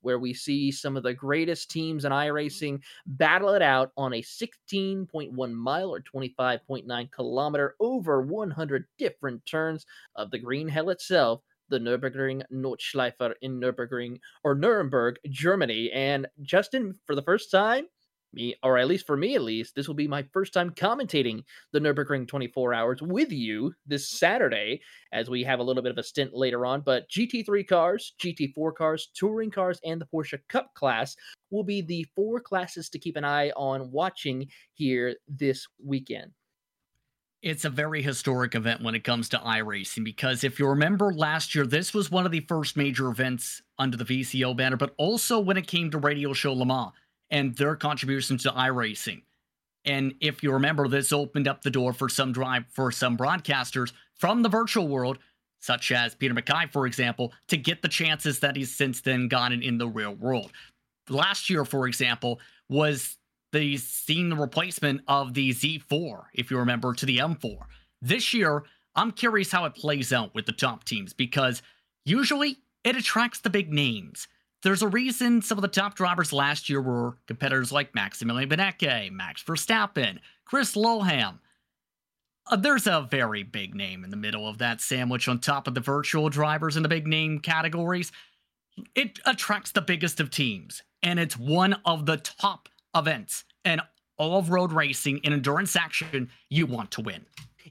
where 0.03 0.19
we 0.19 0.33
see 0.33 0.71
some 0.71 0.97
of 0.97 1.03
the 1.03 1.13
greatest 1.13 1.71
teams 1.71 2.05
in 2.05 2.11
iRacing 2.11 2.79
battle 3.05 3.49
it 3.49 3.61
out 3.61 3.91
on 3.97 4.13
a 4.13 4.21
16.1 4.21 5.51
mile 5.51 5.89
or 5.89 6.01
25.9 6.01 7.11
kilometer 7.11 7.75
over 7.79 8.21
100 8.21 8.85
different 8.97 9.45
turns 9.45 9.85
of 10.15 10.29
the 10.31 10.39
green 10.39 10.67
hell 10.67 10.89
itself 10.89 11.41
the 11.73 11.79
Nürburgring 11.79 12.43
Nordschleife 12.53 13.33
in 13.41 13.59
Nürburgring 13.59 14.19
or 14.43 14.53
Nuremberg, 14.53 15.17
Germany. 15.27 15.91
And 15.91 16.27
Justin, 16.43 16.93
for 17.07 17.15
the 17.15 17.23
first 17.23 17.49
time, 17.49 17.85
me, 18.31 18.55
or 18.61 18.77
at 18.77 18.87
least 18.87 19.07
for 19.07 19.17
me 19.17 19.33
at 19.33 19.41
least, 19.41 19.73
this 19.75 19.87
will 19.87 19.95
be 19.95 20.07
my 20.07 20.23
first 20.31 20.53
time 20.53 20.69
commentating 20.69 21.43
the 21.71 21.79
Nürburgring 21.79 22.27
24 22.27 22.75
hours 22.75 23.01
with 23.01 23.31
you 23.31 23.73
this 23.87 24.11
Saturday, 24.11 24.81
as 25.11 25.31
we 25.31 25.43
have 25.43 25.59
a 25.59 25.63
little 25.63 25.81
bit 25.81 25.91
of 25.91 25.97
a 25.97 26.03
stint 26.03 26.31
later 26.35 26.63
on. 26.63 26.81
But 26.81 27.09
GT3 27.09 27.67
cars, 27.67 28.13
GT4 28.21 28.75
cars, 28.75 29.09
touring 29.15 29.49
cars, 29.49 29.79
and 29.83 29.99
the 29.99 30.07
Porsche 30.13 30.39
Cup 30.49 30.75
class 30.75 31.15
will 31.49 31.63
be 31.63 31.81
the 31.81 32.05
four 32.15 32.39
classes 32.39 32.87
to 32.89 32.99
keep 32.99 33.17
an 33.17 33.25
eye 33.25 33.49
on 33.55 33.91
watching 33.91 34.47
here 34.73 35.15
this 35.27 35.67
weekend 35.83 36.33
it's 37.43 37.65
a 37.65 37.69
very 37.69 38.01
historic 38.01 38.55
event 38.55 38.81
when 38.81 38.95
it 38.95 39.03
comes 39.03 39.27
to 39.29 39.37
iRacing 39.37 40.05
because 40.05 40.45
if 40.45 40.57
you 40.57 40.67
remember 40.67 41.13
last 41.13 41.53
year, 41.53 41.67
this 41.67 41.93
was 41.93 42.09
one 42.09 42.25
of 42.25 42.31
the 42.31 42.39
first 42.39 42.77
major 42.77 43.09
events 43.09 43.61
under 43.77 43.97
the 43.97 44.05
VCO 44.05 44.55
banner, 44.55 44.77
but 44.77 44.93
also 44.97 45.39
when 45.39 45.57
it 45.57 45.67
came 45.67 45.91
to 45.91 45.97
Radio 45.97 46.31
Show 46.31 46.53
Le 46.53 46.65
Mans 46.65 46.93
and 47.29 47.55
their 47.57 47.75
contribution 47.75 48.37
to 48.37 48.49
iRacing. 48.51 49.23
And 49.83 50.13
if 50.21 50.41
you 50.41 50.53
remember, 50.53 50.87
this 50.87 51.11
opened 51.11 51.49
up 51.49 51.61
the 51.61 51.69
door 51.69 51.91
for 51.91 52.07
some 52.07 52.31
drive 52.31 52.63
for 52.71 52.91
some 52.93 53.17
broadcasters 53.17 53.91
from 54.15 54.41
the 54.41 54.49
virtual 54.49 54.87
world, 54.87 55.19
such 55.59 55.91
as 55.91 56.15
Peter 56.15 56.33
McKay, 56.33 56.71
for 56.71 56.87
example, 56.87 57.33
to 57.49 57.57
get 57.57 57.81
the 57.81 57.89
chances 57.89 58.39
that 58.39 58.55
he's 58.55 58.73
since 58.73 59.01
then 59.01 59.27
gotten 59.27 59.61
in 59.61 59.77
the 59.77 59.87
real 59.87 60.15
world. 60.15 60.53
Last 61.09 61.49
year, 61.49 61.65
for 61.65 61.87
example, 61.87 62.39
was 62.69 63.17
the 63.53 63.77
seen 63.77 64.29
the 64.29 64.35
replacement 64.35 65.01
of 65.07 65.33
the 65.33 65.51
Z4, 65.51 66.23
if 66.33 66.51
you 66.51 66.57
remember, 66.57 66.93
to 66.93 67.05
the 67.05 67.19
M4. 67.19 67.59
This 68.01 68.33
year, 68.33 68.63
I'm 68.95 69.11
curious 69.11 69.51
how 69.51 69.65
it 69.65 69.75
plays 69.75 70.11
out 70.11 70.35
with 70.35 70.45
the 70.45 70.51
top 70.51 70.83
teams 70.83 71.13
because 71.13 71.61
usually 72.03 72.57
it 72.83 72.97
attracts 72.97 73.39
the 73.39 73.49
big 73.49 73.71
names. 73.71 74.27
There's 74.61 74.81
a 74.81 74.87
reason 74.87 75.41
some 75.41 75.57
of 75.57 75.61
the 75.61 75.67
top 75.67 75.95
drivers 75.95 76.33
last 76.33 76.69
year 76.69 76.81
were 76.81 77.17
competitors 77.27 77.71
like 77.71 77.95
Maximilian 77.95 78.49
Benecke, 78.49 79.11
Max 79.11 79.43
Verstappen, 79.43 80.19
Chris 80.45 80.75
Lulham. 80.75 81.39
Uh, 82.49 82.55
there's 82.55 82.87
a 82.87 83.07
very 83.09 83.43
big 83.43 83.73
name 83.73 84.03
in 84.03 84.09
the 84.09 84.17
middle 84.17 84.47
of 84.47 84.57
that 84.57 84.81
sandwich 84.81 85.27
on 85.27 85.39
top 85.39 85.67
of 85.67 85.73
the 85.73 85.79
virtual 85.79 86.29
drivers 86.29 86.75
in 86.75 86.83
the 86.83 86.89
big 86.89 87.07
name 87.07 87.39
categories. 87.39 88.11
It 88.95 89.19
attracts 89.25 89.71
the 89.71 89.81
biggest 89.81 90.19
of 90.19 90.29
teams, 90.29 90.81
and 91.01 91.19
it's 91.19 91.37
one 91.37 91.73
of 91.85 92.05
the 92.05 92.17
top 92.17 92.69
events 92.95 93.43
and 93.65 93.81
all 94.17 94.37
of 94.37 94.49
road 94.49 94.71
racing 94.71 95.19
and 95.23 95.33
endurance 95.33 95.75
action 95.75 96.29
you 96.49 96.65
want 96.65 96.91
to 96.91 97.01
win. 97.01 97.25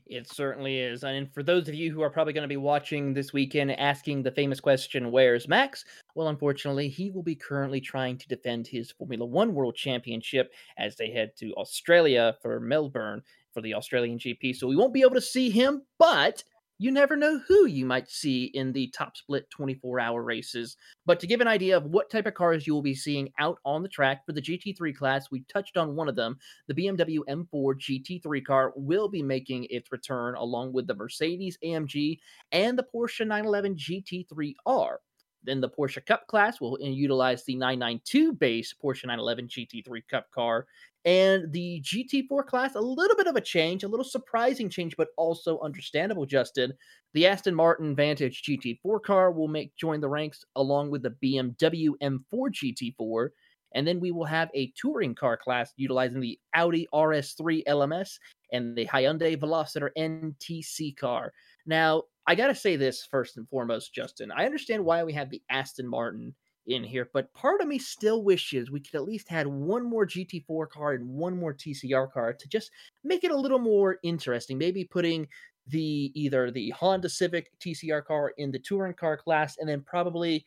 It 0.06 0.28
certainly 0.28 0.78
is. 0.78 1.04
And 1.04 1.32
for 1.32 1.42
those 1.42 1.68
of 1.68 1.74
you 1.74 1.92
who 1.92 2.02
are 2.02 2.10
probably 2.10 2.32
going 2.32 2.42
to 2.42 2.48
be 2.48 2.56
watching 2.56 3.12
this 3.12 3.32
weekend 3.32 3.78
asking 3.78 4.22
the 4.22 4.30
famous 4.30 4.60
question, 4.60 5.10
Where's 5.10 5.48
Max? 5.48 5.84
Well, 6.14 6.28
unfortunately, 6.28 6.88
he 6.88 7.10
will 7.10 7.22
be 7.22 7.34
currently 7.34 7.80
trying 7.80 8.18
to 8.18 8.28
defend 8.28 8.66
his 8.66 8.90
Formula 8.90 9.24
One 9.24 9.54
World 9.54 9.74
Championship 9.74 10.52
as 10.78 10.96
they 10.96 11.10
head 11.10 11.32
to 11.38 11.52
Australia 11.54 12.36
for 12.42 12.60
Melbourne 12.60 13.22
for 13.52 13.60
the 13.60 13.74
Australian 13.74 14.18
GP. 14.18 14.56
So 14.56 14.66
we 14.66 14.76
won't 14.76 14.94
be 14.94 15.02
able 15.02 15.14
to 15.14 15.20
see 15.20 15.50
him, 15.50 15.82
but 15.98 16.42
you 16.82 16.90
never 16.90 17.14
know 17.14 17.38
who 17.46 17.66
you 17.66 17.86
might 17.86 18.10
see 18.10 18.46
in 18.54 18.72
the 18.72 18.88
top 18.88 19.16
split 19.16 19.48
24 19.50 20.00
hour 20.00 20.20
races. 20.20 20.76
But 21.06 21.20
to 21.20 21.28
give 21.28 21.40
an 21.40 21.46
idea 21.46 21.76
of 21.76 21.84
what 21.84 22.10
type 22.10 22.26
of 22.26 22.34
cars 22.34 22.66
you 22.66 22.74
will 22.74 22.82
be 22.82 22.92
seeing 22.92 23.28
out 23.38 23.58
on 23.64 23.84
the 23.84 23.88
track 23.88 24.26
for 24.26 24.32
the 24.32 24.42
GT3 24.42 24.92
class, 24.92 25.30
we 25.30 25.44
touched 25.44 25.76
on 25.76 25.94
one 25.94 26.08
of 26.08 26.16
them. 26.16 26.38
The 26.66 26.74
BMW 26.74 27.20
M4 27.28 27.44
GT3 27.54 28.44
car 28.44 28.72
will 28.74 29.08
be 29.08 29.22
making 29.22 29.68
its 29.70 29.92
return 29.92 30.34
along 30.34 30.72
with 30.72 30.88
the 30.88 30.96
Mercedes 30.96 31.56
AMG 31.64 32.18
and 32.50 32.76
the 32.76 32.86
Porsche 32.92 33.24
911 33.28 33.76
GT3R. 33.76 34.96
Then 35.44 35.60
the 35.60 35.68
Porsche 35.68 36.04
Cup 36.04 36.26
class 36.26 36.60
will 36.60 36.78
utilize 36.80 37.44
the 37.44 37.56
992 37.56 38.32
base 38.34 38.72
Porsche 38.72 39.06
911 39.06 39.48
GT3 39.48 40.02
Cup 40.08 40.30
car. 40.30 40.66
And 41.04 41.52
the 41.52 41.82
GT4 41.82 42.46
class, 42.46 42.76
a 42.76 42.80
little 42.80 43.16
bit 43.16 43.26
of 43.26 43.34
a 43.34 43.40
change, 43.40 43.82
a 43.82 43.88
little 43.88 44.04
surprising 44.04 44.68
change, 44.68 44.96
but 44.96 45.08
also 45.16 45.58
understandable, 45.60 46.26
Justin. 46.26 46.72
The 47.14 47.26
Aston 47.26 47.56
Martin 47.56 47.96
Vantage 47.96 48.42
GT4 48.42 49.02
car 49.02 49.32
will 49.32 49.48
make 49.48 49.74
join 49.76 50.00
the 50.00 50.08
ranks 50.08 50.44
along 50.54 50.90
with 50.90 51.02
the 51.02 51.10
BMW 51.22 51.90
M4 52.00 52.22
GT4. 52.32 53.30
And 53.74 53.86
then 53.86 54.00
we 54.00 54.12
will 54.12 54.26
have 54.26 54.50
a 54.54 54.72
touring 54.76 55.14
car 55.14 55.36
class 55.36 55.72
utilizing 55.76 56.20
the 56.20 56.38
Audi 56.54 56.86
RS3 56.94 57.64
LMS 57.64 58.18
and 58.52 58.76
the 58.76 58.86
Hyundai 58.86 59.36
Veloster 59.36 59.88
NTC 59.96 60.96
car. 60.96 61.32
Now, 61.66 62.02
I 62.26 62.34
got 62.34 62.48
to 62.48 62.54
say 62.54 62.76
this 62.76 63.04
first 63.04 63.36
and 63.36 63.48
foremost, 63.48 63.92
Justin. 63.92 64.30
I 64.30 64.46
understand 64.46 64.84
why 64.84 65.02
we 65.02 65.12
have 65.14 65.30
the 65.30 65.42
Aston 65.50 65.88
Martin 65.88 66.34
in 66.66 66.84
here, 66.84 67.10
but 67.12 67.32
part 67.34 67.60
of 67.60 67.66
me 67.66 67.78
still 67.78 68.22
wishes 68.22 68.70
we 68.70 68.78
could 68.78 68.94
at 68.94 69.04
least 69.04 69.28
had 69.28 69.48
one 69.48 69.84
more 69.84 70.06
GT4 70.06 70.68
car 70.68 70.92
and 70.92 71.08
one 71.08 71.36
more 71.36 71.52
TCR 71.52 72.12
car 72.12 72.32
to 72.32 72.48
just 72.48 72.70
make 73.02 73.24
it 73.24 73.32
a 73.32 73.36
little 73.36 73.58
more 73.58 73.98
interesting. 74.04 74.56
Maybe 74.56 74.84
putting 74.84 75.26
the 75.66 76.12
either 76.14 76.52
the 76.52 76.70
Honda 76.70 77.08
Civic 77.08 77.50
TCR 77.58 78.04
car 78.04 78.32
in 78.38 78.52
the 78.52 78.58
touring 78.60 78.94
car 78.94 79.16
class, 79.16 79.58
and 79.58 79.68
then 79.68 79.80
probably 79.80 80.44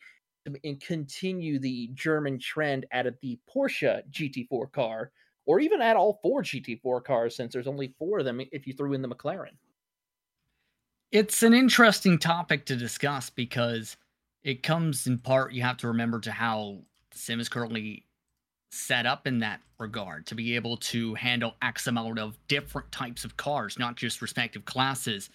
and 0.64 0.80
continue 0.80 1.58
the 1.58 1.90
German 1.92 2.38
trend 2.38 2.86
out 2.92 3.06
of 3.06 3.16
the 3.20 3.38
Porsche 3.52 4.00
GT4 4.10 4.72
car, 4.72 5.10
or 5.44 5.60
even 5.60 5.82
add 5.82 5.96
all 5.96 6.20
four 6.22 6.42
GT4 6.42 7.04
cars 7.04 7.36
since 7.36 7.52
there's 7.52 7.66
only 7.66 7.94
four 7.98 8.20
of 8.20 8.24
them 8.24 8.40
if 8.52 8.66
you 8.66 8.72
threw 8.72 8.94
in 8.94 9.02
the 9.02 9.08
McLaren 9.08 9.56
it's 11.12 11.42
an 11.42 11.54
interesting 11.54 12.18
topic 12.18 12.66
to 12.66 12.76
discuss 12.76 13.30
because 13.30 13.96
it 14.42 14.62
comes 14.62 15.06
in 15.06 15.18
part 15.18 15.52
you 15.52 15.62
have 15.62 15.76
to 15.78 15.88
remember 15.88 16.20
to 16.20 16.32
how 16.32 16.78
the 17.10 17.18
sim 17.18 17.40
is 17.40 17.48
currently 17.48 18.04
set 18.70 19.06
up 19.06 19.26
in 19.26 19.38
that 19.38 19.60
regard 19.78 20.26
to 20.26 20.34
be 20.34 20.54
able 20.56 20.76
to 20.76 21.14
handle 21.14 21.54
x 21.62 21.86
amount 21.86 22.18
of 22.18 22.38
different 22.48 22.90
types 22.92 23.24
of 23.24 23.36
cars 23.36 23.78
not 23.78 23.96
just 23.96 24.22
respective 24.22 24.64
classes. 24.64 25.30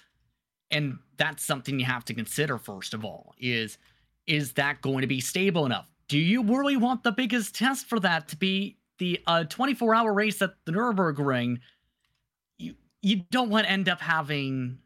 And 0.69 0.99
that's 1.17 1.43
something 1.43 1.79
you 1.79 1.85
have 1.85 2.05
to 2.05 2.13
consider 2.13 2.57
first 2.57 2.93
of 2.93 3.03
all 3.03 3.33
is 3.37 3.77
is 4.27 4.53
that 4.53 4.81
going 4.81 5.01
to 5.01 5.07
be 5.07 5.19
stable 5.19 5.65
enough? 5.65 5.87
Do 6.07 6.17
you 6.17 6.43
really 6.43 6.77
want 6.77 7.03
the 7.03 7.11
biggest 7.11 7.55
test 7.55 7.87
for 7.87 7.99
that 8.01 8.27
to 8.29 8.37
be 8.37 8.77
the 8.99 9.19
uh, 9.25 9.45
24 9.45 9.95
hour 9.95 10.13
race 10.13 10.41
at 10.41 10.53
the 10.65 10.71
nürburgring 10.71 11.59
you 12.59 12.75
you 13.01 13.23
don't 13.31 13.49
want 13.49 13.65
to 13.65 13.71
end 13.71 13.89
up 13.89 13.99
having 13.99 14.77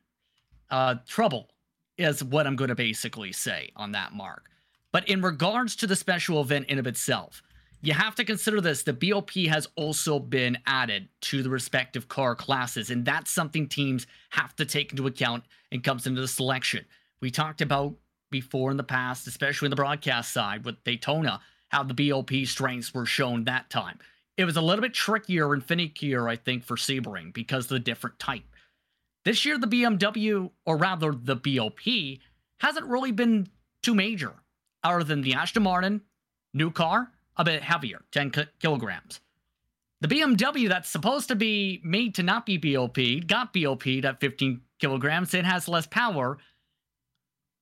uh, 0.70 0.96
trouble, 1.08 1.50
is 1.98 2.24
what 2.24 2.48
I'm 2.48 2.56
going 2.56 2.70
to 2.70 2.76
basically 2.76 3.32
say 3.32 3.70
on 3.76 3.92
that 3.94 4.14
mark. 4.14 4.50
But 4.92 5.10
in 5.10 5.22
regards 5.22 5.76
to 5.78 5.88
the 5.88 5.96
special 5.96 6.42
event 6.42 6.68
in 6.68 6.80
of 6.80 6.88
itself, 6.88 7.42
you 7.82 7.94
have 7.94 8.16
to 8.16 8.24
consider 8.24 8.62
this 8.62 8.84
the 8.84 8.94
BOP 8.94 9.32
has 9.50 9.68
also 9.76 10.20
been 10.20 10.58
added 10.66 11.08
to 11.22 11.44
the 11.44 11.50
respective 11.50 12.08
car 12.08 12.36
classes, 12.36 12.90
and 12.90 13.06
that's 13.06 13.30
something 13.30 13.68
teams 13.68 14.08
have 14.30 14.56
to 14.56 14.66
take 14.66 14.92
into 14.92 15.08
account 15.08 15.44
and 15.72 15.84
comes 15.84 16.08
into 16.08 16.22
the 16.22 16.28
selection. 16.28 16.86
We 17.22 17.30
talked 17.30 17.62
about 17.62 17.96
before 18.32 18.72
in 18.72 18.78
the 18.78 18.84
past, 18.84 19.28
especially 19.28 19.68
in 19.68 19.70
the 19.70 19.76
broadcast 19.76 20.34
side 20.34 20.66
with 20.66 20.84
Daytona, 20.84 21.40
how 21.70 21.84
the 21.84 22.10
BOP 22.10 22.32
strengths 22.46 22.94
were 22.94 23.06
shown 23.06 23.44
that 23.44 23.70
time. 23.70 24.00
It 24.38 24.46
was 24.46 24.58
a 24.58 24.62
little 24.62 24.82
bit 24.82 24.94
trickier 24.94 25.54
and 25.54 25.66
finickier, 25.66 26.30
I 26.30 26.36
think, 26.36 26.64
for 26.64 26.76
Sebring 26.76 27.34
because 27.34 27.66
of 27.66 27.70
the 27.70 27.80
different 27.80 28.20
type. 28.20 28.44
This 29.26 29.44
year, 29.44 29.58
the 29.58 29.68
BMW, 29.68 30.52
or 30.66 30.78
rather 30.78 31.12
the 31.12 31.36
BOP, 31.36 32.20
hasn't 32.60 32.86
really 32.86 33.12
been 33.12 33.50
too 33.82 33.96
major, 33.96 34.34
other 34.84 35.04
than 35.04 35.22
the 35.22 35.34
Aston 35.34 35.64
Martin, 35.64 36.02
new 36.54 36.72
car, 36.72 37.12
a 37.36 37.44
bit 37.44 37.64
heavier, 37.64 38.02
10 38.12 38.32
kilograms. 38.60 39.20
The 40.02 40.08
BMW 40.08 40.70
that's 40.70 40.90
supposed 40.90 41.28
to 41.30 41.36
be 41.36 41.82
made 41.84 42.16
to 42.16 42.24
not 42.24 42.46
be 42.46 42.58
BOP 42.58 42.98
got 43.26 43.52
BOP 43.52 43.88
at 44.04 44.20
15 44.20 44.62
kilograms. 44.80 45.34
It 45.34 45.46
has 45.46 45.68
less 45.68 45.88
power. 45.88 46.38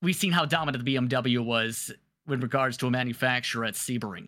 We've 0.01 0.15
seen 0.15 0.33
how 0.33 0.45
dominant 0.45 0.83
the 0.83 0.95
BMW 0.95 1.43
was 1.43 1.91
with 2.27 2.43
regards 2.43 2.75
to 2.77 2.87
a 2.87 2.91
manufacturer 2.91 3.63
at 3.63 3.75
Sebring. 3.75 4.27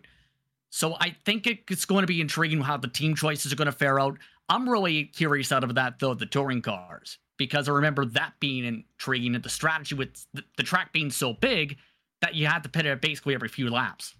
So 0.69 0.95
I 0.99 1.15
think 1.25 1.47
it's 1.47 1.85
going 1.85 2.03
to 2.03 2.07
be 2.07 2.21
intriguing 2.21 2.61
how 2.61 2.77
the 2.77 2.87
team 2.87 3.15
choices 3.15 3.51
are 3.51 3.55
going 3.57 3.65
to 3.65 3.71
fare 3.71 3.99
out. 3.99 4.17
I'm 4.49 4.69
really 4.69 5.05
curious 5.05 5.51
out 5.51 5.63
of 5.63 5.75
that 5.75 5.99
though, 5.99 6.13
the 6.13 6.25
touring 6.25 6.61
cars, 6.61 7.17
because 7.37 7.67
I 7.67 7.73
remember 7.73 8.05
that 8.05 8.33
being 8.39 8.65
intriguing 8.65 9.35
and 9.35 9.43
the 9.43 9.49
strategy 9.49 9.95
with 9.95 10.25
the, 10.33 10.43
the 10.57 10.63
track 10.63 10.93
being 10.93 11.09
so 11.09 11.33
big 11.33 11.77
that 12.21 12.35
you 12.35 12.47
had 12.47 12.63
to 12.63 12.69
pit 12.69 12.85
it 12.85 13.01
basically 13.01 13.33
every 13.33 13.49
few 13.49 13.69
laps. 13.69 14.15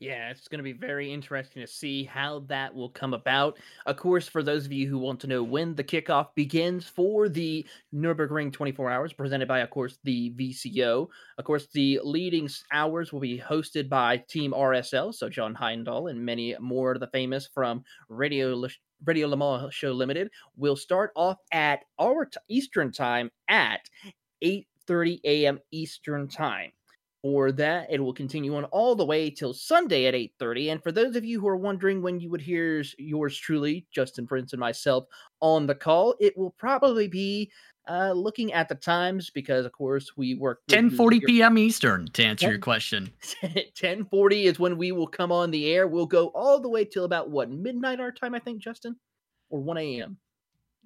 Yeah, 0.00 0.30
it's 0.30 0.48
going 0.48 0.60
to 0.60 0.64
be 0.64 0.72
very 0.72 1.12
interesting 1.12 1.60
to 1.60 1.66
see 1.66 2.04
how 2.04 2.38
that 2.48 2.74
will 2.74 2.88
come 2.88 3.12
about. 3.12 3.58
Of 3.84 3.98
course, 3.98 4.26
for 4.26 4.42
those 4.42 4.64
of 4.64 4.72
you 4.72 4.88
who 4.88 4.96
want 4.96 5.20
to 5.20 5.26
know 5.26 5.42
when 5.42 5.74
the 5.74 5.84
kickoff 5.84 6.28
begins 6.34 6.86
for 6.86 7.28
the 7.28 7.66
Nürburgring 7.94 8.50
24 8.50 8.90
Hours, 8.90 9.12
presented 9.12 9.46
by, 9.46 9.58
of 9.58 9.68
course, 9.68 9.98
the 10.02 10.32
VCO. 10.38 11.06
Of 11.36 11.44
course, 11.44 11.66
the 11.74 12.00
leading 12.02 12.48
hours 12.72 13.12
will 13.12 13.20
be 13.20 13.38
hosted 13.38 13.90
by 13.90 14.16
Team 14.16 14.52
RSL, 14.52 15.12
so 15.14 15.28
John 15.28 15.54
Hindhaugh 15.54 16.10
and 16.10 16.24
many 16.24 16.56
more 16.58 16.92
of 16.92 17.00
the 17.00 17.08
famous 17.08 17.50
from 17.52 17.84
Radio 18.08 18.54
Radio 19.04 19.28
Le 19.28 19.36
Mans 19.36 19.72
Show 19.72 19.92
Limited. 19.92 20.30
Will 20.56 20.76
start 20.76 21.12
off 21.16 21.38
at 21.52 21.84
our 21.98 22.26
t- 22.26 22.38
Eastern 22.48 22.92
time 22.92 23.30
at 23.48 23.88
8:30 24.42 25.20
a.m. 25.24 25.60
Eastern 25.70 26.28
time 26.28 26.72
for 27.22 27.52
that. 27.52 27.86
It 27.90 28.00
will 28.00 28.14
continue 28.14 28.56
on 28.56 28.64
all 28.64 28.94
the 28.94 29.04
way 29.04 29.30
till 29.30 29.52
Sunday 29.52 30.06
at 30.06 30.14
8:30. 30.14 30.70
And 30.70 30.82
for 30.82 30.92
those 30.92 31.16
of 31.16 31.24
you 31.24 31.40
who 31.40 31.48
are 31.48 31.56
wondering 31.56 32.02
when 32.02 32.20
you 32.20 32.30
would 32.30 32.40
hear 32.40 32.82
yours 32.98 33.36
truly, 33.36 33.86
Justin 33.90 34.26
Prince 34.26 34.52
and 34.52 34.60
myself 34.60 35.06
on 35.40 35.66
the 35.66 35.74
call, 35.74 36.14
it 36.20 36.36
will 36.36 36.52
probably 36.52 37.08
be 37.08 37.50
uh, 37.88 38.12
looking 38.12 38.52
at 38.52 38.68
the 38.68 38.74
times 38.74 39.30
because 39.30 39.66
of 39.66 39.72
course 39.72 40.16
we 40.16 40.34
work 40.34 40.60
10:40 40.68 41.24
p.m. 41.24 41.58
Eastern 41.58 42.06
to 42.12 42.24
answer 42.24 42.46
10, 42.46 42.50
your 42.50 42.58
question. 42.60 43.12
10:40 43.42 44.44
is 44.44 44.58
when 44.58 44.76
we 44.76 44.92
will 44.92 45.06
come 45.06 45.32
on 45.32 45.50
the 45.50 45.72
air. 45.72 45.86
We'll 45.86 46.06
go 46.06 46.28
all 46.28 46.60
the 46.60 46.68
way 46.68 46.84
till 46.84 47.04
about 47.04 47.30
what 47.30 47.50
midnight 47.50 48.00
our 48.00 48.12
time 48.12 48.34
I 48.34 48.38
think 48.38 48.60
Justin 48.60 48.96
or 49.50 49.60
1 49.60 49.78
a.m. 49.78 50.18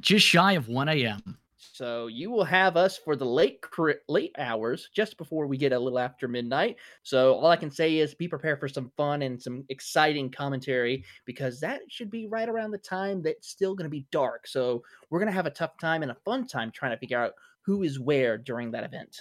Just 0.01 0.27
shy 0.27 0.53
of 0.53 0.69
1 0.69 0.89
a.m. 0.89 1.39
So 1.73 2.07
you 2.07 2.31
will 2.31 2.45
have 2.45 2.77
us 2.77 2.97
for 2.97 3.17
the 3.17 3.25
late 3.25 3.65
late 4.09 4.35
hours, 4.39 4.89
just 4.95 5.17
before 5.17 5.47
we 5.47 5.57
get 5.57 5.73
a 5.73 5.79
little 5.79 5.99
after 5.99 6.29
midnight. 6.29 6.77
So 7.03 7.35
all 7.35 7.47
I 7.47 7.57
can 7.57 7.71
say 7.71 7.99
is 7.99 8.15
be 8.15 8.29
prepared 8.29 8.61
for 8.61 8.69
some 8.69 8.91
fun 8.97 9.23
and 9.23 9.41
some 9.41 9.65
exciting 9.69 10.31
commentary 10.31 11.05
because 11.25 11.61
that 11.61 11.81
should 11.89 12.11
be 12.11 12.27
right 12.27 12.49
around 12.49 12.71
the 12.71 12.79
time 12.79 13.23
that's 13.23 13.49
still 13.49 13.75
going 13.75 13.87
to 13.87 13.91
be 13.91 14.07
dark. 14.11 14.47
So 14.47 14.83
we're 15.11 15.21
going 15.21 15.31
to 15.31 15.33
have 15.33 15.47
a 15.47 15.51
tough 15.51 15.79
time 15.79 16.03
and 16.03 16.13
a 16.13 16.17
fun 16.25 16.47
time 16.47 16.71
trying 16.71 16.93
to 16.93 16.99
figure 16.99 17.21
out 17.21 17.33
who 17.63 17.83
is 17.83 17.99
where 17.99 18.37
during 18.39 18.71
that 18.73 18.85
event. 18.85 19.21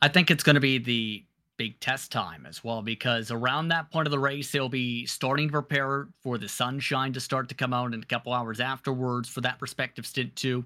I 0.00 0.08
think 0.08 0.30
it's 0.30 0.44
going 0.44 0.54
to 0.54 0.60
be 0.60 0.78
the 0.78 1.24
big 1.56 1.80
test 1.80 2.12
time 2.12 2.44
as 2.46 2.62
well 2.62 2.82
because 2.82 3.30
around 3.30 3.68
that 3.68 3.90
point 3.90 4.06
of 4.06 4.10
the 4.10 4.18
race 4.18 4.52
they'll 4.52 4.68
be 4.68 5.06
starting 5.06 5.48
to 5.48 5.52
prepare 5.52 6.08
for 6.20 6.36
the 6.36 6.48
sunshine 6.48 7.12
to 7.14 7.20
start 7.20 7.48
to 7.48 7.54
come 7.54 7.72
out 7.72 7.94
in 7.94 8.02
a 8.02 8.06
couple 8.06 8.32
hours 8.32 8.60
afterwards 8.60 9.28
for 9.28 9.40
that 9.40 9.56
respective 9.60 10.04
stint 10.04 10.36
too 10.36 10.64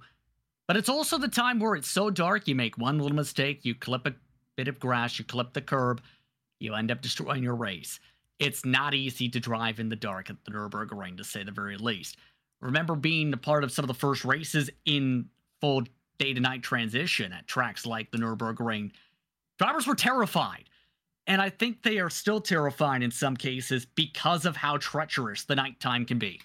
but 0.70 0.76
it's 0.76 0.88
also 0.88 1.18
the 1.18 1.26
time 1.26 1.59
where 1.59 1.74
it's 1.74 1.90
so 1.90 2.11
dark, 2.11 2.46
you 2.46 2.54
make 2.54 2.78
one 2.78 3.00
little 3.00 3.16
mistake, 3.16 3.64
you 3.64 3.74
clip 3.74 4.06
a 4.06 4.14
bit 4.54 4.68
of 4.68 4.78
grass, 4.78 5.18
you 5.18 5.24
clip 5.24 5.52
the 5.52 5.61
curb, 5.61 6.00
you 6.61 6.76
end 6.76 6.92
up 6.92 7.02
destroying 7.02 7.42
your 7.42 7.56
race. 7.56 7.98
It's 8.38 8.64
not 8.64 8.94
easy 8.94 9.28
to 9.30 9.40
drive 9.40 9.80
in 9.80 9.88
the 9.88 9.96
dark 9.96 10.30
at 10.30 10.37
the 10.44 10.52
Nürburgring, 10.52 11.16
to 11.16 11.24
say 11.24 11.42
the 11.42 11.50
very 11.50 11.76
least. 11.76 12.18
Remember 12.61 12.94
being 12.94 13.33
a 13.33 13.37
part 13.37 13.64
of 13.64 13.72
some 13.72 13.83
of 13.83 13.88
the 13.88 13.94
first 13.94 14.24
races 14.24 14.70
in 14.85 15.28
full 15.61 15.83
day 16.18 16.35
to 16.35 16.40
night 16.40 16.62
transition 16.62 17.33
at 17.33 17.48
tracks 17.48 17.85
like 17.85 18.12
the 18.12 18.18
Nürburgring. 18.18 18.92
Drivers 19.59 19.88
were 19.88 19.96
terrified. 19.96 20.66
And 21.26 21.42
I 21.42 21.50
think 21.50 21.83
they 21.83 21.98
are 21.98 22.11
still 22.11 22.40
terrified 22.40 23.02
in 23.02 23.11
some 23.11 23.37
cases 23.37 23.87
because 23.87 24.46
of 24.46 24.54
how 24.54 24.76
treacherous 24.76 25.42
the 25.42 25.56
nighttime 25.56 26.06
can 26.06 26.20
be. 26.20 26.40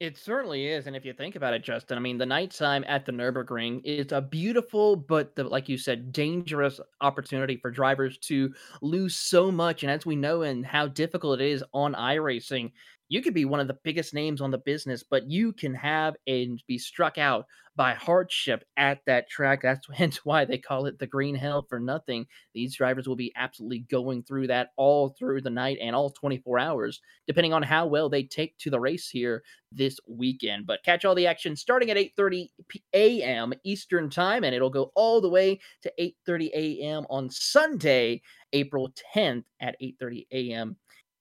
It 0.00 0.16
certainly 0.16 0.66
is, 0.66 0.86
and 0.86 0.96
if 0.96 1.04
you 1.04 1.12
think 1.12 1.36
about 1.36 1.52
it, 1.52 1.62
Justin, 1.62 1.98
I 1.98 2.00
mean, 2.00 2.16
the 2.16 2.24
nighttime 2.24 2.84
at 2.88 3.04
the 3.04 3.12
Nurburgring 3.12 3.82
is 3.84 4.12
a 4.12 4.22
beautiful, 4.22 4.96
but 4.96 5.36
the, 5.36 5.44
like 5.44 5.68
you 5.68 5.76
said, 5.76 6.10
dangerous 6.10 6.80
opportunity 7.02 7.58
for 7.58 7.70
drivers 7.70 8.16
to 8.20 8.54
lose 8.80 9.14
so 9.14 9.52
much. 9.52 9.82
And 9.82 9.92
as 9.92 10.06
we 10.06 10.16
know, 10.16 10.40
and 10.40 10.64
how 10.64 10.88
difficult 10.88 11.42
it 11.42 11.46
is 11.46 11.62
on 11.74 11.92
iRacing, 11.92 12.72
you 13.10 13.20
could 13.20 13.34
be 13.34 13.44
one 13.44 13.60
of 13.60 13.68
the 13.68 13.78
biggest 13.84 14.14
names 14.14 14.40
on 14.40 14.50
the 14.50 14.56
business, 14.56 15.02
but 15.02 15.30
you 15.30 15.52
can 15.52 15.74
have 15.74 16.16
and 16.26 16.62
be 16.66 16.78
struck 16.78 17.18
out 17.18 17.44
by 17.80 17.94
hardship 17.94 18.62
at 18.76 19.00
that 19.06 19.26
track. 19.30 19.62
That's 19.62 19.86
hence 19.94 20.22
why 20.22 20.44
they 20.44 20.58
call 20.58 20.84
it 20.84 20.98
the 20.98 21.06
green 21.06 21.34
hell 21.34 21.64
for 21.66 21.80
nothing. 21.80 22.26
These 22.52 22.76
drivers 22.76 23.08
will 23.08 23.16
be 23.16 23.32
absolutely 23.34 23.86
going 23.90 24.22
through 24.22 24.48
that 24.48 24.72
all 24.76 25.16
through 25.18 25.40
the 25.40 25.48
night 25.48 25.78
and 25.80 25.96
all 25.96 26.10
24 26.10 26.58
hours, 26.58 27.00
depending 27.26 27.54
on 27.54 27.62
how 27.62 27.86
well 27.86 28.10
they 28.10 28.24
take 28.24 28.58
to 28.58 28.68
the 28.68 28.78
race 28.78 29.08
here 29.08 29.42
this 29.72 29.98
weekend. 30.06 30.66
But 30.66 30.84
catch 30.84 31.06
all 31.06 31.14
the 31.14 31.26
action 31.26 31.56
starting 31.56 31.90
at 31.90 31.96
8:30 31.96 32.50
a.m. 32.92 33.54
Eastern 33.64 34.10
time, 34.10 34.44
and 34.44 34.54
it'll 34.54 34.68
go 34.68 34.92
all 34.94 35.22
the 35.22 35.30
way 35.30 35.58
to 35.80 35.90
8:30 35.98 36.50
a.m. 36.52 37.06
on 37.08 37.30
Sunday, 37.30 38.20
April 38.52 38.92
10th 39.16 39.44
at 39.58 39.76
8:30 39.80 40.26
a.m 40.32 40.76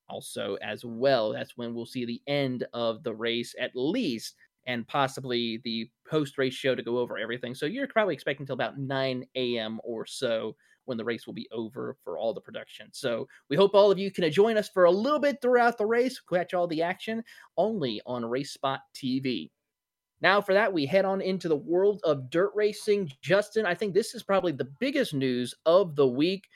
also 0.09 0.55
as 0.55 0.83
well. 0.83 1.31
That's 1.31 1.55
when 1.55 1.73
we'll 1.73 1.85
see 1.85 2.05
the 2.05 2.21
end 2.27 2.65
of 2.73 3.03
the 3.03 3.13
race 3.13 3.55
at 3.59 3.71
least, 3.75 4.35
and 4.69 4.87
possibly 4.87 5.59
the 5.63 5.89
post 6.07 6.37
race 6.37 6.53
show 6.53 6.75
to 6.75 6.83
go 6.83 6.99
over 6.99 7.17
everything. 7.17 7.55
So 7.55 7.65
you're 7.65 7.87
probably 7.87 8.13
expecting 8.13 8.43
until 8.43 8.53
about 8.53 8.77
9 8.77 9.25
a.m. 9.33 9.79
or 9.83 10.05
so 10.05 10.55
when 10.85 10.95
the 10.95 11.03
race 11.03 11.25
will 11.25 11.33
be 11.33 11.49
over 11.51 11.97
for 12.03 12.19
all 12.19 12.35
the 12.35 12.41
production. 12.41 12.87
So 12.91 13.27
we 13.49 13.57
hope 13.57 13.73
all 13.73 13.89
of 13.89 13.97
you 13.97 14.11
can 14.11 14.31
join 14.31 14.57
us 14.57 14.69
for 14.69 14.83
a 14.83 14.91
little 14.91 15.17
bit 15.17 15.37
throughout 15.41 15.79
the 15.79 15.87
race, 15.87 16.21
catch 16.21 16.53
all 16.53 16.67
the 16.67 16.83
action 16.83 17.23
only 17.57 17.99
on 18.05 18.23
Race 18.23 18.53
Spot 18.53 18.81
TV. 18.93 19.49
Now, 20.21 20.39
for 20.39 20.53
that, 20.53 20.71
we 20.71 20.85
head 20.85 21.05
on 21.05 21.21
into 21.21 21.47
the 21.47 21.55
world 21.55 22.01
of 22.03 22.29
dirt 22.29 22.51
racing. 22.53 23.11
Justin, 23.23 23.65
I 23.65 23.73
think 23.73 23.95
this 23.95 24.13
is 24.13 24.21
probably 24.21 24.51
the 24.51 24.69
biggest 24.79 25.15
news 25.15 25.55
of 25.65 25.95
the 25.95 26.07
week 26.07 26.47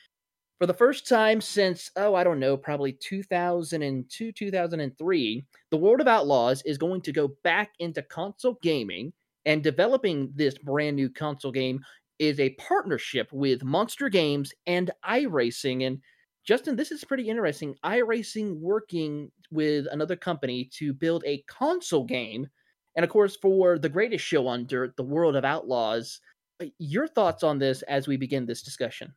for 0.64 0.68
the 0.68 0.74
first 0.74 1.10
time 1.10 1.42
since 1.42 1.92
oh 1.98 2.16
i 2.16 2.24
don't 2.24 2.40
know 2.40 2.56
probably 2.56 2.94
2002 2.94 4.32
2003 4.32 5.46
the 5.72 5.78
world 5.78 6.00
of 6.00 6.08
outlaws 6.08 6.62
is 6.62 6.78
going 6.78 7.02
to 7.02 7.12
go 7.12 7.36
back 7.44 7.72
into 7.80 8.02
console 8.04 8.58
gaming 8.62 9.12
and 9.46 9.62
developing 9.62 10.32
this 10.36 10.58
brand 10.58 10.96
new 10.96 11.10
console 11.10 11.52
game 11.52 11.82
is 12.18 12.40
a 12.40 12.52
partnership 12.52 13.28
with 13.34 13.62
monster 13.66 14.08
games 14.08 14.54
and 14.66 14.90
iracing 15.06 15.86
and 15.86 16.00
justin 16.46 16.78
this 16.78 16.94
is 16.94 17.04
pretty 17.04 17.28
interesting. 17.28 17.76
iracing 17.84 18.58
working 18.62 19.30
with 19.52 19.86
another 19.92 20.16
company 20.16 20.70
to 20.74 20.94
build 20.94 21.26
a 21.26 21.44
console 21.50 22.06
game 22.06 22.48
and 22.96 23.04
of 23.04 23.10
course 23.10 23.36
for 23.36 23.78
the 23.78 23.90
greatest 23.90 24.24
show 24.24 24.48
on 24.48 24.66
dirt 24.66 24.96
the 24.96 25.04
world 25.04 25.36
of 25.36 25.44
outlaws. 25.44 26.22
Uh, 26.62 26.68
your 26.80 27.06
thoughts 27.06 27.44
on 27.44 27.60
this 27.60 27.82
as 27.82 28.08
we 28.08 28.16
begin 28.16 28.46
this 28.46 28.64
discussion 28.64 29.14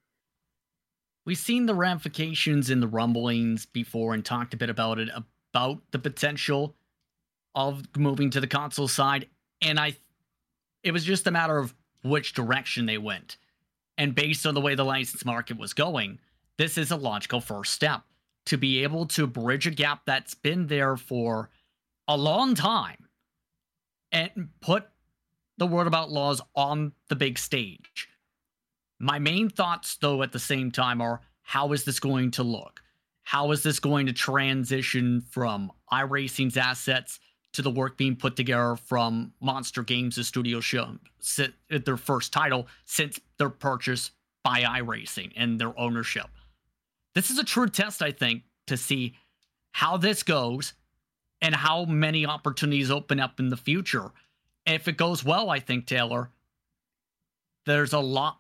We've 1.27 1.37
seen 1.37 1.67
the 1.67 1.75
ramifications 1.75 2.71
in 2.71 2.79
the 2.79 2.87
rumblings 2.87 3.67
before 3.67 4.15
and 4.15 4.25
talked 4.25 4.55
a 4.55 4.57
bit 4.57 4.71
about 4.71 5.01
it 5.01 5.09
about 5.53 5.83
the 5.91 5.99
potential 5.99 6.77
of 7.55 7.83
moving 7.97 8.31
to 8.31 8.41
the 8.41 8.47
console 8.47 8.89
side 8.89 9.29
and 9.61 9.79
I 9.79 9.97
it 10.85 10.93
was 10.93 11.05
just 11.05 11.27
a 11.27 11.33
matter 11.33 11.59
of 11.59 11.75
which 12.03 12.33
direction 12.33 12.87
they 12.87 12.99
went. 12.99 13.39
And 13.99 14.15
based 14.15 14.47
on 14.47 14.55
the 14.55 14.61
way 14.61 14.77
the 14.77 14.85
license 14.85 15.25
market 15.25 15.59
was 15.59 15.73
going, 15.73 16.21
this 16.59 16.79
is 16.79 16.93
a 16.93 16.97
logical 16.97 17.41
first 17.41 17.73
step 17.73 18.03
to 18.45 18.57
be 18.57 18.85
able 18.85 19.07
to 19.07 19.27
bridge 19.27 19.67
a 19.67 19.73
gap 19.73 20.03
that's 20.07 20.35
been 20.35 20.69
there 20.69 20.97
for 20.97 21.51
a 22.07 22.17
long 22.17 22.55
time 22.55 23.09
and 24.13 24.51
put 24.61 24.87
the 25.59 25.67
World 25.67 25.89
of 25.89 25.95
Outlaws 25.95 26.41
on 26.55 26.93
the 27.09 27.17
big 27.17 27.37
stage. 27.39 28.09
My 28.99 29.19
main 29.19 29.51
thoughts, 29.51 29.97
though, 29.97 30.23
at 30.23 30.33
the 30.33 30.39
same 30.39 30.71
time 30.71 31.01
are 31.01 31.21
how 31.43 31.73
is 31.73 31.85
this 31.85 32.01
going 32.01 32.31
to 32.33 32.43
look? 32.43 32.83
How 33.23 33.51
is 33.51 33.63
this 33.63 33.79
going 33.81 34.07
to 34.07 34.13
transition 34.13 35.21
from 35.21 35.71
iRacing's 35.93 36.57
assets 36.57 37.21
to 37.53 37.63
the 37.63 37.71
work 37.71 37.97
being 37.97 38.17
put 38.17 38.37
together 38.37 38.77
from 38.77 39.33
Monster 39.41 39.83
Games' 39.83 40.27
studio 40.27 40.61
show 40.61 40.97
their 41.69 41.97
first 41.97 42.33
title 42.33 42.67
since 42.85 43.21
their 43.39 43.51
purchase 43.51 44.13
by 44.43 44.63
iRacing 44.63 45.33
and 45.37 45.61
their 45.61 45.79
ownership? 45.79 46.29
This 47.15 47.31
is 47.31 47.39
a 47.39 47.45
true 47.45 47.69
test, 47.69 48.03
I 48.03 48.13
think, 48.13 48.43
to 48.67 48.77
see 48.77 49.15
how 49.73 49.97
this 49.97 50.23
goes 50.23 50.75
and 51.43 51.55
how 51.55 51.85
many 51.85 52.27
opportunities 52.27 52.91
open 52.91 53.21
up 53.21 53.41
in 53.41 53.49
the 53.49 53.57
future. 53.57 54.11
If 54.65 54.89
it 54.89 54.97
goes 54.97 55.25
well, 55.25 55.51
I 55.51 55.61
think, 55.61 55.87
Taylor, 55.87 56.31
there's 57.67 57.93
a 57.93 57.99
lot 57.99 58.39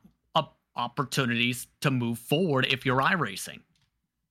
opportunities 0.76 1.66
to 1.80 1.90
move 1.90 2.18
forward 2.18 2.66
if 2.70 2.84
you're 2.84 3.00
iRacing. 3.00 3.60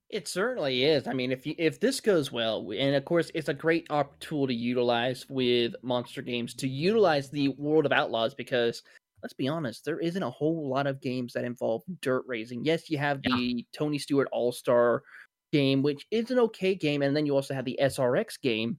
It 0.08 0.28
certainly 0.28 0.84
is. 0.84 1.08
I 1.08 1.12
mean, 1.12 1.32
if 1.32 1.46
you, 1.46 1.54
if 1.58 1.80
this 1.80 2.00
goes 2.00 2.30
well, 2.30 2.70
and 2.76 2.94
of 2.94 3.04
course, 3.04 3.30
it's 3.34 3.48
a 3.48 3.54
great 3.54 3.88
tool 4.20 4.46
to 4.46 4.54
utilize 4.54 5.26
with 5.28 5.74
Monster 5.82 6.22
Games 6.22 6.54
to 6.54 6.68
utilize 6.68 7.28
the 7.28 7.48
World 7.48 7.86
of 7.86 7.92
Outlaws 7.92 8.34
because 8.34 8.82
let's 9.22 9.34
be 9.34 9.48
honest, 9.48 9.84
there 9.84 9.98
isn't 9.98 10.22
a 10.22 10.30
whole 10.30 10.68
lot 10.68 10.86
of 10.86 11.00
games 11.00 11.32
that 11.32 11.44
involve 11.44 11.82
dirt 12.00 12.22
racing. 12.28 12.64
Yes, 12.64 12.88
you 12.88 12.98
have 12.98 13.20
the 13.22 13.30
yeah. 13.36 13.62
Tony 13.76 13.98
Stewart 13.98 14.28
All 14.30 14.52
Star 14.52 15.02
game, 15.52 15.82
which 15.82 16.06
is 16.12 16.30
an 16.30 16.38
okay 16.38 16.76
game, 16.76 17.02
and 17.02 17.16
then 17.16 17.26
you 17.26 17.34
also 17.34 17.54
have 17.54 17.64
the 17.64 17.78
SRX 17.82 18.40
game. 18.40 18.78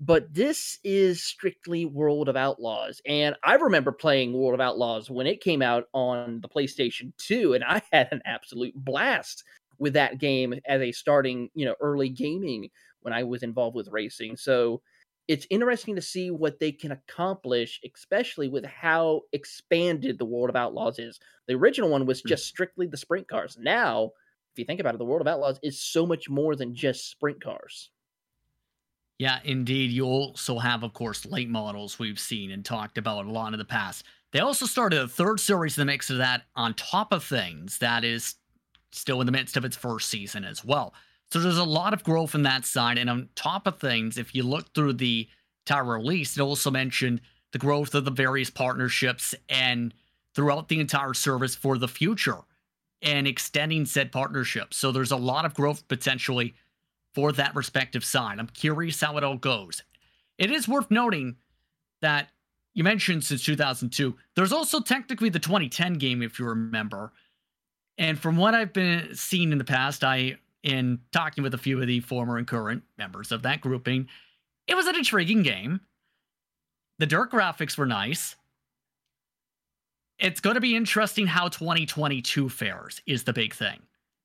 But 0.00 0.34
this 0.34 0.78
is 0.82 1.22
strictly 1.22 1.84
World 1.84 2.28
of 2.28 2.36
Outlaws. 2.36 3.00
And 3.06 3.36
I 3.44 3.54
remember 3.54 3.92
playing 3.92 4.32
World 4.32 4.54
of 4.54 4.60
Outlaws 4.60 5.10
when 5.10 5.26
it 5.26 5.40
came 5.40 5.62
out 5.62 5.84
on 5.92 6.40
the 6.40 6.48
PlayStation 6.48 7.12
2, 7.18 7.54
and 7.54 7.64
I 7.64 7.82
had 7.92 8.08
an 8.10 8.22
absolute 8.24 8.74
blast 8.74 9.44
with 9.78 9.92
that 9.94 10.18
game 10.18 10.54
as 10.66 10.80
a 10.80 10.92
starting, 10.92 11.50
you 11.54 11.64
know, 11.64 11.76
early 11.80 12.08
gaming 12.08 12.68
when 13.02 13.12
I 13.12 13.22
was 13.24 13.42
involved 13.42 13.76
with 13.76 13.88
racing. 13.88 14.36
So 14.36 14.80
it's 15.28 15.46
interesting 15.50 15.94
to 15.94 16.02
see 16.02 16.30
what 16.30 16.58
they 16.58 16.72
can 16.72 16.92
accomplish, 16.92 17.80
especially 17.94 18.48
with 18.48 18.64
how 18.64 19.22
expanded 19.32 20.18
the 20.18 20.24
World 20.24 20.50
of 20.50 20.56
Outlaws 20.56 20.98
is. 20.98 21.20
The 21.46 21.54
original 21.54 21.90
one 21.90 22.06
was 22.06 22.20
hmm. 22.20 22.28
just 22.28 22.46
strictly 22.46 22.86
the 22.86 22.96
sprint 22.96 23.28
cars. 23.28 23.56
Now, 23.60 24.10
if 24.52 24.58
you 24.58 24.64
think 24.64 24.80
about 24.80 24.94
it, 24.94 24.98
the 24.98 25.04
World 25.04 25.22
of 25.22 25.28
Outlaws 25.28 25.58
is 25.62 25.80
so 25.80 26.06
much 26.06 26.28
more 26.28 26.56
than 26.56 26.74
just 26.74 27.10
sprint 27.10 27.42
cars. 27.42 27.90
Yeah, 29.22 29.38
indeed. 29.44 29.92
You 29.92 30.04
also 30.06 30.58
have, 30.58 30.82
of 30.82 30.94
course, 30.94 31.24
late 31.24 31.48
models 31.48 31.96
we've 31.96 32.18
seen 32.18 32.50
and 32.50 32.64
talked 32.64 32.98
about 32.98 33.24
a 33.24 33.30
lot 33.30 33.52
in 33.52 33.58
the 33.60 33.64
past. 33.64 34.04
They 34.32 34.40
also 34.40 34.66
started 34.66 35.00
a 35.00 35.06
third 35.06 35.38
series 35.38 35.78
in 35.78 35.82
the 35.82 35.92
mix 35.92 36.10
of 36.10 36.18
that 36.18 36.42
on 36.56 36.74
top 36.74 37.12
of 37.12 37.22
things 37.22 37.78
that 37.78 38.02
is 38.02 38.34
still 38.90 39.20
in 39.20 39.26
the 39.26 39.32
midst 39.32 39.56
of 39.56 39.64
its 39.64 39.76
first 39.76 40.08
season 40.08 40.42
as 40.44 40.64
well. 40.64 40.92
So 41.30 41.38
there's 41.38 41.58
a 41.58 41.62
lot 41.62 41.94
of 41.94 42.02
growth 42.02 42.34
in 42.34 42.42
that 42.42 42.64
side. 42.64 42.98
And 42.98 43.08
on 43.08 43.28
top 43.36 43.68
of 43.68 43.78
things, 43.78 44.18
if 44.18 44.34
you 44.34 44.42
look 44.42 44.74
through 44.74 44.94
the 44.94 45.28
tower 45.66 45.98
release, 45.98 46.36
it 46.36 46.42
also 46.42 46.72
mentioned 46.72 47.20
the 47.52 47.60
growth 47.60 47.94
of 47.94 48.04
the 48.04 48.10
various 48.10 48.50
partnerships 48.50 49.36
and 49.48 49.94
throughout 50.34 50.68
the 50.68 50.80
entire 50.80 51.14
service 51.14 51.54
for 51.54 51.78
the 51.78 51.86
future 51.86 52.38
and 53.02 53.28
extending 53.28 53.86
said 53.86 54.10
partnerships. 54.10 54.78
So 54.78 54.90
there's 54.90 55.12
a 55.12 55.16
lot 55.16 55.44
of 55.44 55.54
growth 55.54 55.86
potentially 55.86 56.56
for 57.14 57.32
that 57.32 57.54
respective 57.54 58.04
side. 58.04 58.38
I'm 58.38 58.48
curious 58.48 59.00
how 59.00 59.16
it 59.16 59.24
all 59.24 59.36
goes. 59.36 59.82
It 60.38 60.50
is 60.50 60.68
worth 60.68 60.90
noting 60.90 61.36
that 62.00 62.28
you 62.74 62.84
mentioned 62.84 63.24
since 63.24 63.44
2002, 63.44 64.16
there's 64.34 64.52
also 64.52 64.80
technically 64.80 65.28
the 65.28 65.38
2010 65.38 65.94
game, 65.94 66.22
if 66.22 66.38
you 66.38 66.46
remember, 66.46 67.12
and 67.98 68.18
from 68.18 68.36
what 68.36 68.54
I've 68.54 68.72
been 68.72 69.14
seen 69.14 69.52
in 69.52 69.58
the 69.58 69.64
past, 69.64 70.02
I 70.04 70.36
in 70.62 71.00
talking 71.10 71.42
with 71.42 71.54
a 71.54 71.58
few 71.58 71.80
of 71.80 71.86
the 71.86 72.00
former 72.00 72.38
and 72.38 72.46
current 72.46 72.84
members 72.96 73.32
of 73.32 73.42
that 73.42 73.60
grouping, 73.60 74.08
it 74.68 74.76
was 74.76 74.86
an 74.86 74.96
intriguing 74.96 75.42
game. 75.42 75.80
The 76.98 77.06
dirt 77.06 77.32
graphics 77.32 77.76
were 77.76 77.86
nice. 77.86 78.36
It's 80.18 80.40
going 80.40 80.54
to 80.54 80.60
be 80.60 80.76
interesting 80.76 81.26
how 81.26 81.48
2022 81.48 82.48
fares 82.48 83.02
is 83.06 83.24
the 83.24 83.32
big 83.32 83.54
thing. 83.54 83.80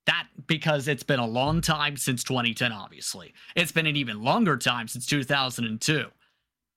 That 0.07 0.27
because 0.47 0.87
it's 0.87 1.03
been 1.03 1.19
a 1.19 1.27
long 1.27 1.61
time 1.61 1.97
since 1.97 2.23
2010 2.23 2.71
obviously. 2.71 3.33
It's 3.55 3.71
been 3.71 3.85
an 3.85 3.95
even 3.95 4.23
longer 4.23 4.57
time 4.57 4.87
since 4.87 5.05
2002. 5.05 6.07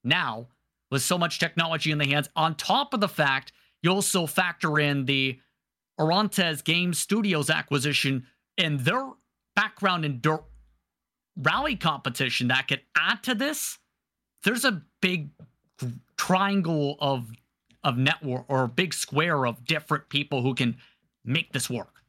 Now, 0.03 0.47
with 0.91 1.01
so 1.01 1.17
much 1.17 1.39
technology 1.39 1.91
in 1.91 1.97
the 1.97 2.05
hands 2.05 2.29
on 2.35 2.55
top 2.55 2.93
of 2.93 2.99
the 2.99 3.07
fact 3.07 3.53
you 3.81 3.89
also 3.89 4.27
factor 4.27 4.79
in 4.79 5.05
the 5.05 5.39
Orontes 5.97 6.61
Game 6.63 6.93
Studios 6.93 7.49
acquisition 7.49 8.27
and 8.57 8.79
their 8.81 9.07
background 9.55 10.05
in 10.05 10.19
dirt 10.21 10.43
rally 11.37 11.75
competition 11.75 12.49
that 12.49 12.67
could 12.67 12.81
add 12.95 13.23
to 13.23 13.33
this, 13.33 13.79
there's 14.43 14.65
a 14.65 14.81
big 15.01 15.29
triangle 16.17 16.97
of 16.99 17.31
of 17.83 17.97
network 17.97 18.45
or 18.47 18.63
a 18.63 18.67
big 18.67 18.93
square 18.93 19.47
of 19.47 19.65
different 19.65 20.07
people 20.09 20.43
who 20.43 20.53
can 20.53 20.77
make 21.25 21.51
this 21.51 21.67
work. 21.67 22.00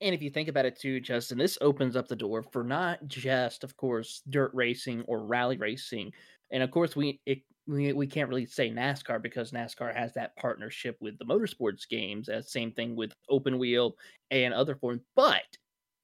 And 0.00 0.14
if 0.14 0.22
you 0.22 0.30
think 0.30 0.48
about 0.48 0.66
it 0.66 0.78
too, 0.78 1.00
Justin, 1.00 1.38
this 1.38 1.58
opens 1.60 1.96
up 1.96 2.06
the 2.08 2.16
door 2.16 2.42
for 2.42 2.62
not 2.62 3.06
just, 3.08 3.64
of 3.64 3.76
course, 3.76 4.22
dirt 4.30 4.52
racing 4.54 5.02
or 5.02 5.24
rally 5.24 5.56
racing. 5.56 6.12
And 6.52 6.62
of 6.62 6.70
course, 6.70 6.94
we 6.96 7.20
it 7.26 7.42
we, 7.66 7.92
we 7.92 8.06
can't 8.06 8.28
really 8.28 8.46
say 8.46 8.70
NASCAR 8.70 9.20
because 9.20 9.50
NASCAR 9.52 9.94
has 9.94 10.14
that 10.14 10.36
partnership 10.36 10.96
with 11.00 11.18
the 11.18 11.24
motorsports 11.26 11.88
games. 11.88 12.28
As 12.28 12.50
same 12.52 12.72
thing 12.72 12.96
with 12.96 13.12
open 13.28 13.58
wheel 13.58 13.96
and 14.30 14.54
other 14.54 14.76
forms. 14.76 15.02
But 15.16 15.42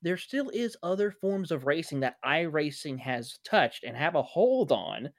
there 0.03 0.19
still 0.19 0.51
is 0.51 0.77
other 0.83 1.11
forms 1.11 1.51
of 1.51 1.65
racing 1.65 2.01
that 2.01 2.17
iRacing 2.25 2.99
has 2.99 3.39
touched 3.45 3.85
and 3.85 3.97
have 3.97 4.17
a 4.17 4.23
hold 4.23 4.73
on 4.73 5.11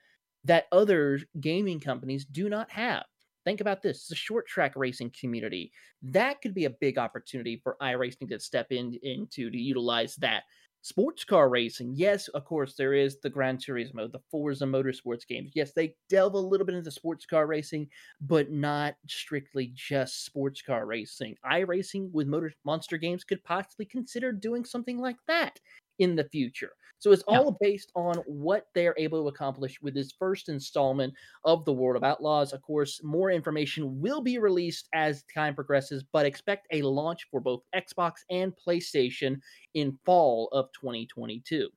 that 0.44 0.66
other 0.72 1.20
gaming 1.40 1.80
companies 1.80 2.26
do 2.26 2.50
not 2.50 2.70
have. 2.72 3.06
Think 3.46 3.62
about 3.62 3.82
this: 3.82 4.08
the 4.08 4.16
short 4.16 4.48
track 4.48 4.74
racing 4.76 5.12
community. 5.12 5.72
That 6.02 6.42
could 6.42 6.54
be 6.54 6.66
a 6.66 6.70
big 6.70 6.98
opportunity 6.98 7.58
for 7.64 7.78
iRacing 7.82 8.30
to 8.30 8.40
step 8.40 8.72
in 8.72 8.96
into 9.04 9.50
to 9.52 9.58
utilize 9.58 10.16
that 10.18 10.44
sports 10.82 11.24
car 11.24 11.50
racing, 11.50 11.94
yes, 11.96 12.28
of 12.30 12.46
course, 12.46 12.76
there 12.76 12.94
is 12.94 13.20
the 13.22 13.30
Gran 13.30 13.58
Turismo, 13.58 14.12
the 14.12 14.20
Forza 14.30 14.66
Motorsports 14.66 15.28
games. 15.28 15.52
Yes, 15.56 15.74
they 15.74 15.96
delve 16.10 16.36
a 16.36 16.40
little 16.40 16.66
bit 16.66 16.76
into 16.76 16.92
sports 16.92 17.26
car 17.26 17.48
racing, 17.48 17.90
but 18.22 18.52
not 18.52 18.96
strictly 19.08 19.72
just 19.74 20.26
sports 20.26 20.62
car 20.62 20.86
racing. 20.86 21.38
iRacing 21.46 22.12
with 22.12 22.28
Motor 22.28 22.54
Monster 22.64 22.98
Games 22.98 23.24
could 23.24 23.44
possibly 23.44 23.86
consider 23.86 24.32
doing 24.32 24.64
something 24.66 25.00
like 25.00 25.18
that 25.28 25.60
in 26.00 26.16
the 26.16 26.28
future. 26.30 26.72
So 27.00 27.12
it's 27.12 27.24
all 27.28 27.58
yeah. 27.62 27.70
based 27.70 27.92
on 27.96 28.16
what 28.26 28.68
they're 28.74 28.96
able 28.98 29.24
to 29.24 29.28
accomplish 29.28 29.80
with 29.82 29.94
this 29.94 30.14
first 30.18 30.50
installment 30.50 31.14
of 31.44 31.66
the 31.66 31.74
World 31.74 31.98
of 31.98 32.04
Outlaws. 32.04 32.54
Of 32.54 32.62
course, 32.62 33.02
more 33.04 33.30
information 33.32 34.02
will 34.02 34.22
be 34.22 34.38
released 34.38 34.88
as 34.94 35.24
time 35.34 35.54
progresses, 35.56 36.04
but 36.14 36.26
expect 36.26 36.68
a 36.72 36.82
launch 36.82 37.28
for 37.30 37.42
both 37.42 37.62
Xbox 37.76 38.14
and 38.30 38.54
PlayStation 38.68 39.38
in 39.74 39.98
fall 40.06 40.50
of 40.52 40.68
2022. 40.80 41.70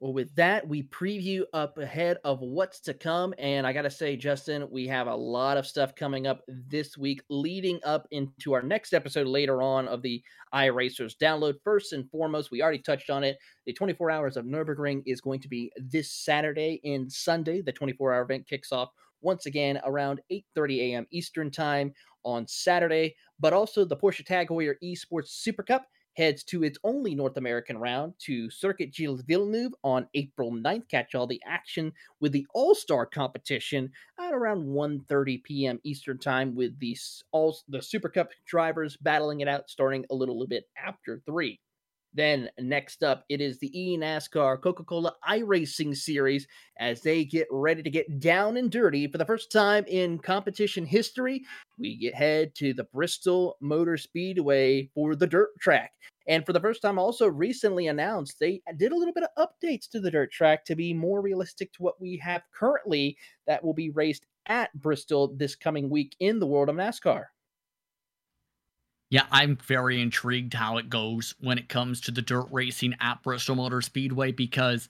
Well, 0.00 0.14
with 0.14 0.34
that, 0.36 0.66
we 0.66 0.84
preview 0.84 1.44
up 1.52 1.76
ahead 1.76 2.16
of 2.24 2.40
what's 2.40 2.80
to 2.80 2.94
come. 2.94 3.34
And 3.36 3.66
I 3.66 3.74
got 3.74 3.82
to 3.82 3.90
say, 3.90 4.16
Justin, 4.16 4.66
we 4.70 4.86
have 4.86 5.08
a 5.08 5.14
lot 5.14 5.58
of 5.58 5.66
stuff 5.66 5.94
coming 5.94 6.26
up 6.26 6.40
this 6.48 6.96
week, 6.96 7.20
leading 7.28 7.80
up 7.84 8.08
into 8.10 8.54
our 8.54 8.62
next 8.62 8.94
episode 8.94 9.26
later 9.26 9.60
on 9.60 9.86
of 9.88 10.00
the 10.00 10.22
iRacers 10.54 11.18
download. 11.18 11.56
First 11.64 11.92
and 11.92 12.10
foremost, 12.10 12.50
we 12.50 12.62
already 12.62 12.78
touched 12.78 13.10
on 13.10 13.24
it. 13.24 13.36
The 13.66 13.74
24 13.74 14.10
Hours 14.10 14.38
of 14.38 14.46
Nürburgring 14.46 15.02
is 15.04 15.20
going 15.20 15.40
to 15.40 15.48
be 15.48 15.70
this 15.76 16.10
Saturday 16.10 16.80
and 16.82 17.12
Sunday. 17.12 17.60
The 17.60 17.72
24 17.72 18.14
hour 18.14 18.22
event 18.22 18.48
kicks 18.48 18.72
off 18.72 18.88
once 19.20 19.44
again 19.44 19.80
around 19.84 20.22
8:30 20.32 20.78
a.m. 20.80 21.06
Eastern 21.10 21.50
Time 21.50 21.92
on 22.24 22.46
Saturday, 22.48 23.16
but 23.38 23.52
also 23.52 23.84
the 23.84 23.98
Porsche 23.98 24.24
Tag 24.24 24.48
Heuer 24.48 24.76
Esports 24.82 25.28
Super 25.28 25.62
Cup 25.62 25.86
heads 26.20 26.44
to 26.44 26.62
its 26.62 26.78
only 26.84 27.14
North 27.14 27.38
American 27.38 27.78
round 27.78 28.12
to 28.18 28.50
Circuit 28.50 28.94
Gilles 28.94 29.22
Villeneuve 29.22 29.72
on 29.82 30.06
April 30.12 30.52
9th. 30.52 30.86
Catch 30.90 31.14
all 31.14 31.26
the 31.26 31.40
action 31.46 31.94
with 32.20 32.32
the 32.32 32.46
All-Star 32.52 33.06
competition 33.06 33.90
at 34.18 34.34
around 34.34 34.66
1:30 34.66 35.42
p.m. 35.42 35.80
Eastern 35.82 36.18
Time 36.18 36.54
with 36.54 36.78
the 36.78 36.94
all 37.32 37.56
the 37.68 37.80
Super 37.80 38.10
Cup 38.10 38.28
drivers 38.44 38.98
battling 38.98 39.40
it 39.40 39.48
out 39.48 39.70
starting 39.70 40.04
a 40.10 40.14
little 40.14 40.46
bit 40.46 40.68
after 40.76 41.22
3. 41.24 41.58
Then 42.12 42.50
next 42.58 43.04
up, 43.04 43.24
it 43.28 43.40
is 43.40 43.58
the 43.58 43.70
eNASCAR 43.70 44.60
Coca 44.60 44.82
Cola 44.82 45.14
iRacing 45.28 45.96
Series 45.96 46.46
as 46.78 47.02
they 47.02 47.24
get 47.24 47.46
ready 47.50 47.82
to 47.82 47.90
get 47.90 48.18
down 48.18 48.56
and 48.56 48.70
dirty 48.70 49.06
for 49.06 49.18
the 49.18 49.24
first 49.24 49.52
time 49.52 49.84
in 49.86 50.18
competition 50.18 50.84
history. 50.84 51.44
We 51.78 51.96
get 51.96 52.14
head 52.14 52.54
to 52.56 52.74
the 52.74 52.84
Bristol 52.84 53.56
Motor 53.60 53.96
Speedway 53.96 54.90
for 54.94 55.14
the 55.14 55.26
dirt 55.26 55.50
track. 55.60 55.92
And 56.26 56.44
for 56.44 56.52
the 56.52 56.60
first 56.60 56.82
time, 56.82 56.98
also 56.98 57.26
recently 57.28 57.86
announced, 57.86 58.38
they 58.40 58.60
did 58.76 58.92
a 58.92 58.96
little 58.96 59.14
bit 59.14 59.24
of 59.24 59.48
updates 59.48 59.88
to 59.90 60.00
the 60.00 60.10
dirt 60.10 60.32
track 60.32 60.64
to 60.64 60.76
be 60.76 60.92
more 60.92 61.20
realistic 61.20 61.72
to 61.74 61.82
what 61.82 62.00
we 62.00 62.16
have 62.18 62.42
currently 62.52 63.16
that 63.46 63.64
will 63.64 63.74
be 63.74 63.90
raced 63.90 64.26
at 64.46 64.72
Bristol 64.74 65.34
this 65.36 65.54
coming 65.54 65.88
week 65.88 66.16
in 66.20 66.38
the 66.40 66.46
world 66.46 66.68
of 66.68 66.76
NASCAR. 66.76 67.26
Yeah, 69.10 69.26
I'm 69.32 69.56
very 69.56 70.00
intrigued 70.00 70.54
how 70.54 70.78
it 70.78 70.88
goes 70.88 71.34
when 71.40 71.58
it 71.58 71.68
comes 71.68 72.00
to 72.02 72.12
the 72.12 72.22
dirt 72.22 72.46
racing 72.52 72.94
at 73.00 73.22
Bristol 73.22 73.56
Motor 73.56 73.82
Speedway 73.82 74.30
because 74.30 74.88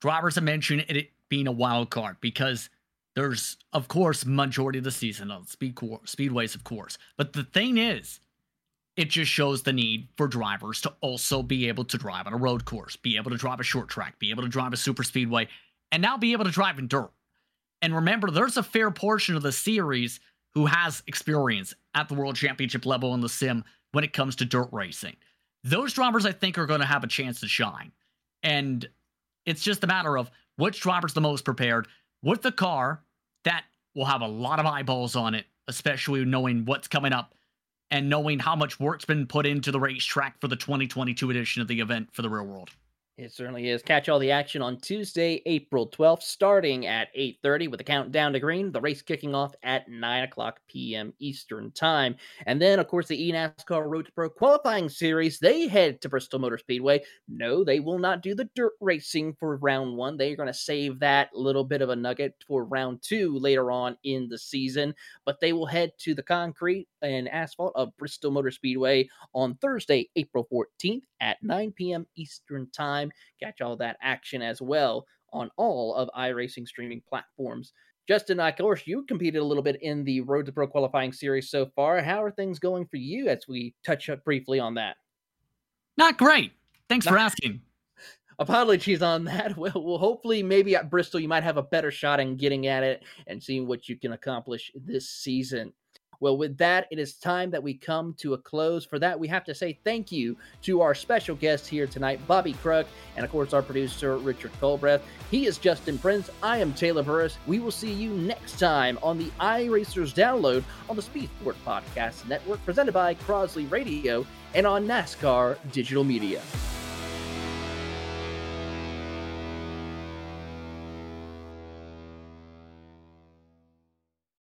drivers 0.00 0.36
have 0.36 0.44
mentioned 0.44 0.86
it 0.88 1.10
being 1.28 1.48
a 1.48 1.52
wild 1.52 1.90
card 1.90 2.16
because 2.20 2.70
there's, 3.16 3.56
of 3.72 3.88
course, 3.88 4.24
majority 4.24 4.78
of 4.78 4.84
the 4.84 4.92
season 4.92 5.32
on 5.32 5.44
speed 5.46 5.74
speedways, 5.74 6.54
of 6.54 6.62
course. 6.62 6.98
But 7.16 7.32
the 7.32 7.42
thing 7.42 7.78
is, 7.78 8.20
it 8.96 9.10
just 9.10 9.30
shows 9.30 9.62
the 9.62 9.72
need 9.72 10.08
for 10.16 10.28
drivers 10.28 10.80
to 10.82 10.94
also 11.00 11.42
be 11.42 11.68
able 11.68 11.84
to 11.86 11.98
drive 11.98 12.28
on 12.28 12.32
a 12.32 12.38
road 12.38 12.64
course, 12.64 12.94
be 12.94 13.16
able 13.16 13.32
to 13.32 13.36
drive 13.36 13.58
a 13.58 13.64
short 13.64 13.88
track, 13.88 14.20
be 14.20 14.30
able 14.30 14.44
to 14.44 14.48
drive 14.48 14.72
a 14.72 14.76
super 14.76 15.02
speedway, 15.02 15.48
and 15.90 16.00
now 16.00 16.16
be 16.16 16.32
able 16.32 16.44
to 16.44 16.50
drive 16.50 16.78
in 16.78 16.86
dirt. 16.86 17.10
And 17.82 17.94
remember, 17.94 18.30
there's 18.30 18.56
a 18.56 18.62
fair 18.62 18.90
portion 18.90 19.34
of 19.34 19.42
the 19.42 19.52
series 19.52 20.20
who 20.54 20.66
has 20.66 21.02
experience 21.06 21.74
at 21.94 22.08
the 22.08 22.14
world 22.14 22.36
championship 22.36 22.86
level 22.86 23.14
in 23.14 23.20
the 23.20 23.28
sim 23.28 23.64
when 23.92 24.04
it 24.04 24.12
comes 24.12 24.36
to 24.36 24.44
dirt 24.44 24.68
racing. 24.72 25.16
those 25.64 25.92
drivers 25.92 26.24
I 26.24 26.32
think 26.32 26.56
are 26.56 26.66
going 26.66 26.80
to 26.80 26.86
have 26.86 27.04
a 27.04 27.08
chance 27.08 27.40
to 27.40 27.48
shine. 27.48 27.92
And 28.42 28.88
it's 29.44 29.62
just 29.62 29.82
a 29.82 29.86
matter 29.86 30.16
of 30.16 30.30
which 30.56 30.80
driver's 30.80 31.14
the 31.14 31.20
most 31.20 31.44
prepared 31.44 31.88
with 32.22 32.42
the 32.42 32.52
car 32.52 33.02
that 33.44 33.64
will 33.94 34.04
have 34.04 34.20
a 34.20 34.26
lot 34.26 34.60
of 34.60 34.66
eyeballs 34.66 35.16
on 35.16 35.34
it, 35.34 35.46
especially 35.66 36.24
knowing 36.24 36.64
what's 36.64 36.88
coming 36.88 37.12
up 37.12 37.34
and 37.90 38.08
knowing 38.08 38.38
how 38.38 38.54
much 38.54 38.78
work's 38.78 39.04
been 39.04 39.26
put 39.26 39.46
into 39.46 39.72
the 39.72 39.80
racetrack 39.80 40.40
for 40.40 40.48
the 40.48 40.56
2022 40.56 41.30
edition 41.30 41.62
of 41.62 41.68
the 41.68 41.80
event 41.80 42.08
for 42.12 42.22
the 42.22 42.28
real 42.28 42.44
world. 42.44 42.70
It 43.18 43.32
certainly 43.32 43.68
is. 43.68 43.82
Catch 43.82 44.08
all 44.08 44.20
the 44.20 44.30
action 44.30 44.62
on 44.62 44.76
Tuesday, 44.76 45.42
April 45.44 45.88
12th, 45.88 46.22
starting 46.22 46.86
at 46.86 47.12
8.30 47.16 47.68
with 47.68 47.78
the 47.78 47.84
countdown 47.84 48.32
to 48.32 48.38
green, 48.38 48.70
the 48.70 48.80
race 48.80 49.02
kicking 49.02 49.34
off 49.34 49.56
at 49.64 49.88
9 49.88 50.22
o'clock 50.22 50.60
p.m. 50.68 51.12
Eastern 51.18 51.72
Time. 51.72 52.14
And 52.46 52.62
then, 52.62 52.78
of 52.78 52.86
course, 52.86 53.08
the 53.08 53.32
eNASCAR 53.32 53.90
Road 53.90 54.06
to 54.06 54.12
Pro 54.12 54.30
qualifying 54.30 54.88
series, 54.88 55.40
they 55.40 55.66
head 55.66 56.00
to 56.02 56.08
Bristol 56.08 56.38
Motor 56.38 56.58
Speedway. 56.58 57.02
No, 57.26 57.64
they 57.64 57.80
will 57.80 57.98
not 57.98 58.22
do 58.22 58.36
the 58.36 58.48
dirt 58.54 58.74
racing 58.80 59.34
for 59.34 59.56
round 59.56 59.96
one. 59.96 60.16
They're 60.16 60.36
going 60.36 60.46
to 60.46 60.54
save 60.54 61.00
that 61.00 61.34
little 61.34 61.64
bit 61.64 61.82
of 61.82 61.88
a 61.88 61.96
nugget 61.96 62.36
for 62.46 62.66
round 62.66 63.02
two 63.02 63.36
later 63.36 63.72
on 63.72 63.96
in 64.04 64.28
the 64.28 64.38
season. 64.38 64.94
But 65.24 65.40
they 65.40 65.52
will 65.52 65.66
head 65.66 65.90
to 65.98 66.14
the 66.14 66.22
concrete 66.22 66.86
and 67.02 67.28
asphalt 67.28 67.72
of 67.74 67.96
Bristol 67.96 68.30
Motor 68.30 68.52
Speedway 68.52 69.08
on 69.34 69.56
Thursday, 69.56 70.08
April 70.14 70.46
14th 70.52 71.02
at 71.20 71.42
9 71.42 71.72
p.m. 71.72 72.06
Eastern 72.14 72.68
Time. 72.70 73.07
Catch 73.42 73.60
all 73.60 73.76
that 73.76 73.96
action 74.02 74.42
as 74.42 74.60
well 74.60 75.06
on 75.32 75.50
all 75.56 75.94
of 75.94 76.08
iRacing 76.16 76.66
streaming 76.66 77.02
platforms. 77.08 77.72
Justin, 78.08 78.40
of 78.40 78.56
course, 78.56 78.86
you 78.86 79.04
competed 79.04 79.42
a 79.42 79.44
little 79.44 79.62
bit 79.62 79.82
in 79.82 80.02
the 80.02 80.22
Road 80.22 80.46
to 80.46 80.52
Pro 80.52 80.66
qualifying 80.66 81.12
series 81.12 81.50
so 81.50 81.66
far. 81.76 82.00
How 82.00 82.22
are 82.22 82.30
things 82.30 82.58
going 82.58 82.86
for 82.86 82.96
you 82.96 83.28
as 83.28 83.46
we 83.46 83.74
touch 83.84 84.08
up 84.08 84.24
briefly 84.24 84.58
on 84.58 84.74
that? 84.74 84.96
Not 85.98 86.16
great. 86.16 86.52
Thanks 86.88 87.04
Not- 87.04 87.12
for 87.12 87.18
asking. 87.18 87.60
Apologies 88.38 89.02
on 89.02 89.24
that. 89.24 89.56
Well, 89.58 89.72
well, 89.74 89.98
hopefully, 89.98 90.42
maybe 90.42 90.76
at 90.76 90.90
Bristol, 90.90 91.18
you 91.18 91.28
might 91.28 91.42
have 91.42 91.56
a 91.56 91.62
better 91.62 91.90
shot 91.90 92.20
in 92.20 92.36
getting 92.36 92.68
at 92.68 92.84
it 92.84 93.02
and 93.26 93.42
seeing 93.42 93.66
what 93.66 93.88
you 93.88 93.96
can 93.96 94.12
accomplish 94.12 94.70
this 94.76 95.10
season. 95.10 95.72
Well, 96.20 96.36
with 96.36 96.58
that, 96.58 96.86
it 96.90 96.98
is 96.98 97.14
time 97.14 97.50
that 97.50 97.62
we 97.62 97.74
come 97.74 98.14
to 98.18 98.34
a 98.34 98.38
close. 98.38 98.84
For 98.84 98.98
that, 98.98 99.18
we 99.18 99.28
have 99.28 99.44
to 99.44 99.54
say 99.54 99.78
thank 99.84 100.10
you 100.10 100.36
to 100.62 100.80
our 100.80 100.94
special 100.94 101.36
guest 101.36 101.68
here 101.68 101.86
tonight, 101.86 102.20
Bobby 102.26 102.54
Krug, 102.54 102.86
and 103.16 103.24
of 103.24 103.30
course, 103.30 103.52
our 103.52 103.62
producer, 103.62 104.16
Richard 104.18 104.52
Colbreth. 104.60 105.00
He 105.30 105.46
is 105.46 105.58
Justin 105.58 105.98
Prince. 105.98 106.30
I 106.42 106.58
am 106.58 106.72
Taylor 106.74 107.02
Burris. 107.02 107.38
We 107.46 107.60
will 107.60 107.70
see 107.70 107.92
you 107.92 108.10
next 108.10 108.58
time 108.58 108.98
on 109.02 109.18
the 109.18 109.30
iRacers 109.40 110.12
download 110.12 110.64
on 110.88 110.96
the 110.96 111.02
Speed 111.02 111.30
Sport 111.40 111.56
Podcast 111.64 112.26
Network, 112.26 112.64
presented 112.64 112.92
by 112.92 113.14
Crosley 113.14 113.70
Radio 113.70 114.26
and 114.54 114.66
on 114.66 114.86
NASCAR 114.86 115.56
Digital 115.72 116.04
Media. 116.04 116.42